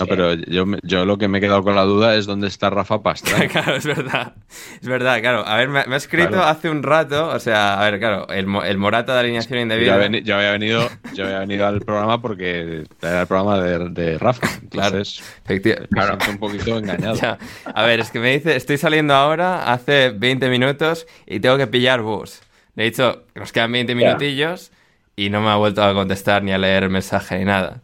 [0.00, 2.70] No, pero yo, yo lo que me he quedado con la duda es dónde está
[2.70, 3.46] Rafa Pastra.
[3.52, 4.34] claro, es verdad.
[4.80, 5.46] Es verdad, claro.
[5.46, 6.44] A ver, me, me ha escrito claro.
[6.44, 9.96] hace un rato, o sea, a ver, claro, el, el Morata de alineación indebida.
[9.98, 13.90] Yo había, yo había, venido, yo había venido al programa porque era el programa de,
[13.90, 14.48] de Rafa.
[14.62, 16.18] Entonces, claro, claro.
[16.28, 17.10] un poquito engañado.
[17.20, 17.38] Ya.
[17.74, 21.66] A ver, es que me dice, estoy saliendo ahora hace 20 minutos y tengo que
[21.66, 22.40] pillar bus.
[22.76, 24.70] Le he dicho, nos quedan 20 minutillos
[25.16, 27.82] y no me ha vuelto a contestar ni a leer el mensaje ni nada.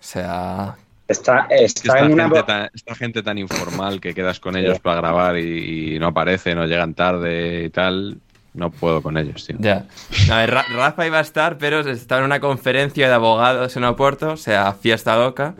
[0.00, 0.76] O sea,
[1.10, 2.24] Está, está esta, en una...
[2.24, 4.80] gente tan, esta, gente tan, informal que quedas con ellos sí.
[4.80, 8.18] para grabar y, y, no aparecen o llegan tarde y tal,
[8.54, 9.56] no puedo con ellos, tío.
[9.58, 9.86] Ya.
[10.30, 13.84] A ver, Ra Rafa iba a estar, pero estaba en una conferencia de abogados en
[13.84, 15.54] Oporto, o sea, fiesta loca.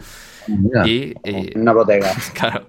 [0.85, 2.13] Y, y, Una bodega.
[2.35, 2.67] Claro.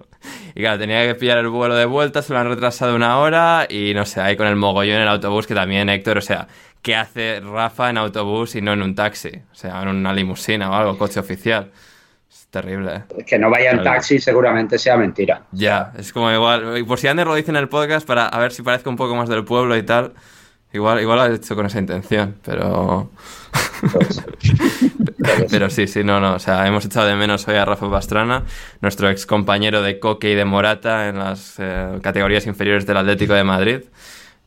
[0.54, 3.66] Y claro, tenía que pillar el vuelo de vuelta, se lo han retrasado una hora
[3.68, 6.46] y no sé, ahí con el mogollón en el autobús, que también Héctor, o sea,
[6.82, 9.30] ¿qué hace Rafa en autobús y no en un taxi?
[9.52, 11.70] O sea, en una limusina o algo, coche oficial.
[12.52, 12.96] Terrible.
[12.96, 13.24] ¿eh?
[13.24, 15.40] Que no vaya en taxi seguramente sea mentira.
[15.52, 16.76] Ya, es como igual.
[16.76, 18.96] Y por si Ander lo dice en el podcast para a ver si parezca un
[18.96, 20.12] poco más del pueblo y tal.
[20.70, 23.10] Igual, igual lo ha hecho con esa intención, pero.
[25.50, 26.34] pero sí, sí, no, no.
[26.34, 28.42] O sea, hemos echado de menos hoy a Rafa Pastrana,
[28.82, 33.32] nuestro ex compañero de Coque y de Morata en las eh, categorías inferiores del Atlético
[33.32, 33.80] de Madrid.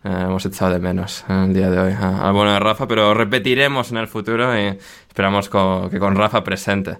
[0.03, 3.15] Eh, hemos echado de menos en el día de hoy al bueno de Rafa, pero
[3.15, 4.77] repetiremos en el futuro y
[5.07, 6.99] esperamos que con Rafa presente.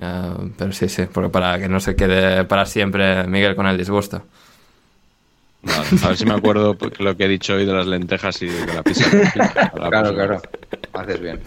[0.00, 3.76] Uh, pero sí, sí, porque para que no se quede para siempre Miguel con el
[3.76, 4.22] disgusto.
[5.66, 8.74] A ver si me acuerdo lo que he dicho hoy de las lentejas y de
[8.74, 9.10] la pizza.
[9.74, 10.42] claro, claro.
[10.92, 11.40] Haces bien.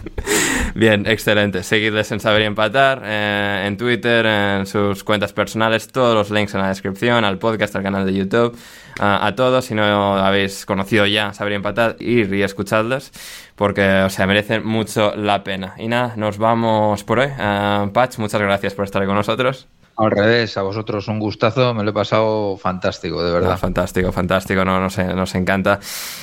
[0.74, 1.62] Bien, excelente.
[1.62, 6.54] Seguidles en Saber y Empatar, eh, en Twitter, en sus cuentas personales, todos los links
[6.54, 8.56] en la descripción, al podcast, al canal de YouTube,
[9.00, 9.64] a todos.
[9.64, 9.82] Si no
[10.18, 13.12] habéis conocido ya Saber y Empatar, ir y escuchadlos,
[13.56, 15.74] porque, o sea, merecen mucho la pena.
[15.78, 17.28] Y nada, nos vamos por hoy.
[17.28, 19.68] Uh, Patch, muchas gracias por estar con nosotros.
[20.02, 23.56] Al revés, a vosotros un gustazo, me lo he pasado fantástico, de verdad.
[23.56, 25.78] fantástico, fantástico, no, no sé, nos encanta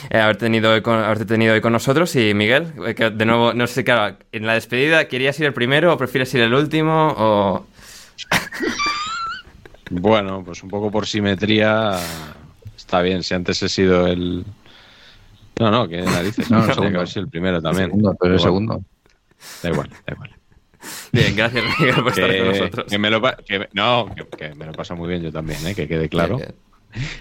[0.10, 3.26] eh, haber tenido hoy con, haberte tenido hoy con nosotros y Miguel, eh, que de
[3.26, 6.53] nuevo, no sé, claro, en la despedida, ¿querías ir el primero o prefieres ir el
[6.53, 7.68] último o...?
[9.91, 11.97] bueno, pues un poco por simetría
[12.76, 14.43] está bien, si antes he sido el...
[15.57, 17.85] No, no, que narices, no, no, no, el primero también.
[17.85, 18.84] El segundo, pero el segundo.
[19.64, 20.38] Da igual, da igual.
[21.11, 22.85] Bien, gracias Miguel por estar con nosotros.
[22.89, 23.22] Que me lo,
[23.73, 25.76] no, que, me lo pasa muy bien yo también, ¿eh?
[25.76, 26.39] que quede claro.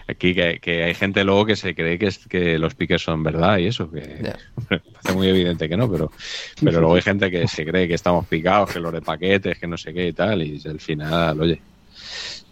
[0.07, 3.67] Aquí que, hay gente luego que se cree que, que los piques son verdad y
[3.67, 4.33] eso, que
[5.03, 6.11] hace muy evidente que no, pero,
[6.63, 9.67] pero luego hay gente que se cree que estamos picados, que los de paquetes, que
[9.67, 11.61] no sé qué y tal, y al final, oye,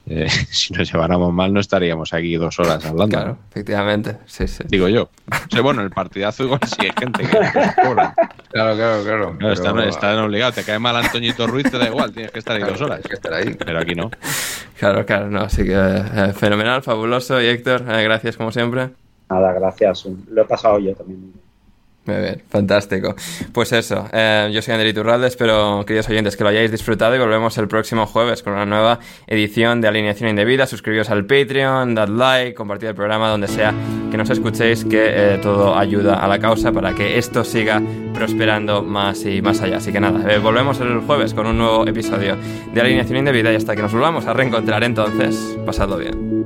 [0.09, 3.17] eh, si nos lleváramos mal no estaríamos aquí dos horas hablando.
[3.17, 4.65] Claro, efectivamente, sí, sí.
[4.69, 5.11] Digo yo.
[5.59, 8.15] O bueno, el partidazo igual sí hay gente que cobra.
[8.51, 9.37] Claro, claro, claro.
[9.39, 10.55] claro están, obligados.
[10.55, 13.01] Te cae mal Antoñito Ruiz, te da igual, tienes que estar ahí dos horas.
[13.01, 13.55] que estar ahí.
[13.55, 14.11] Pero aquí no.
[14.79, 15.41] Claro, claro, no.
[15.41, 17.41] Así que eh, fenomenal, fabuloso.
[17.41, 18.91] Y Héctor, eh, gracias como siempre.
[19.29, 20.07] Nada, gracias.
[20.31, 21.33] Lo he pasado yo también.
[22.07, 23.17] Muy bien, fantástico.
[23.53, 27.19] Pues eso, eh, yo soy André Iturralde, espero, queridos oyentes, que lo hayáis disfrutado y
[27.19, 30.67] volvemos el próximo jueves con una nueva edición de Alineación Indebida.
[30.67, 33.75] Suscribíos al Patreon, dad like, compartid el programa donde sea
[34.11, 37.83] que nos escuchéis, que eh, todo ayuda a la causa para que esto siga
[38.15, 39.79] prosperando más y más allá.
[39.79, 42.37] Así que nada, eh, volvemos el jueves con un nuevo episodio
[42.73, 46.46] de Alineación Indebida y hasta que nos volvamos a reencontrar entonces, pasadlo bien.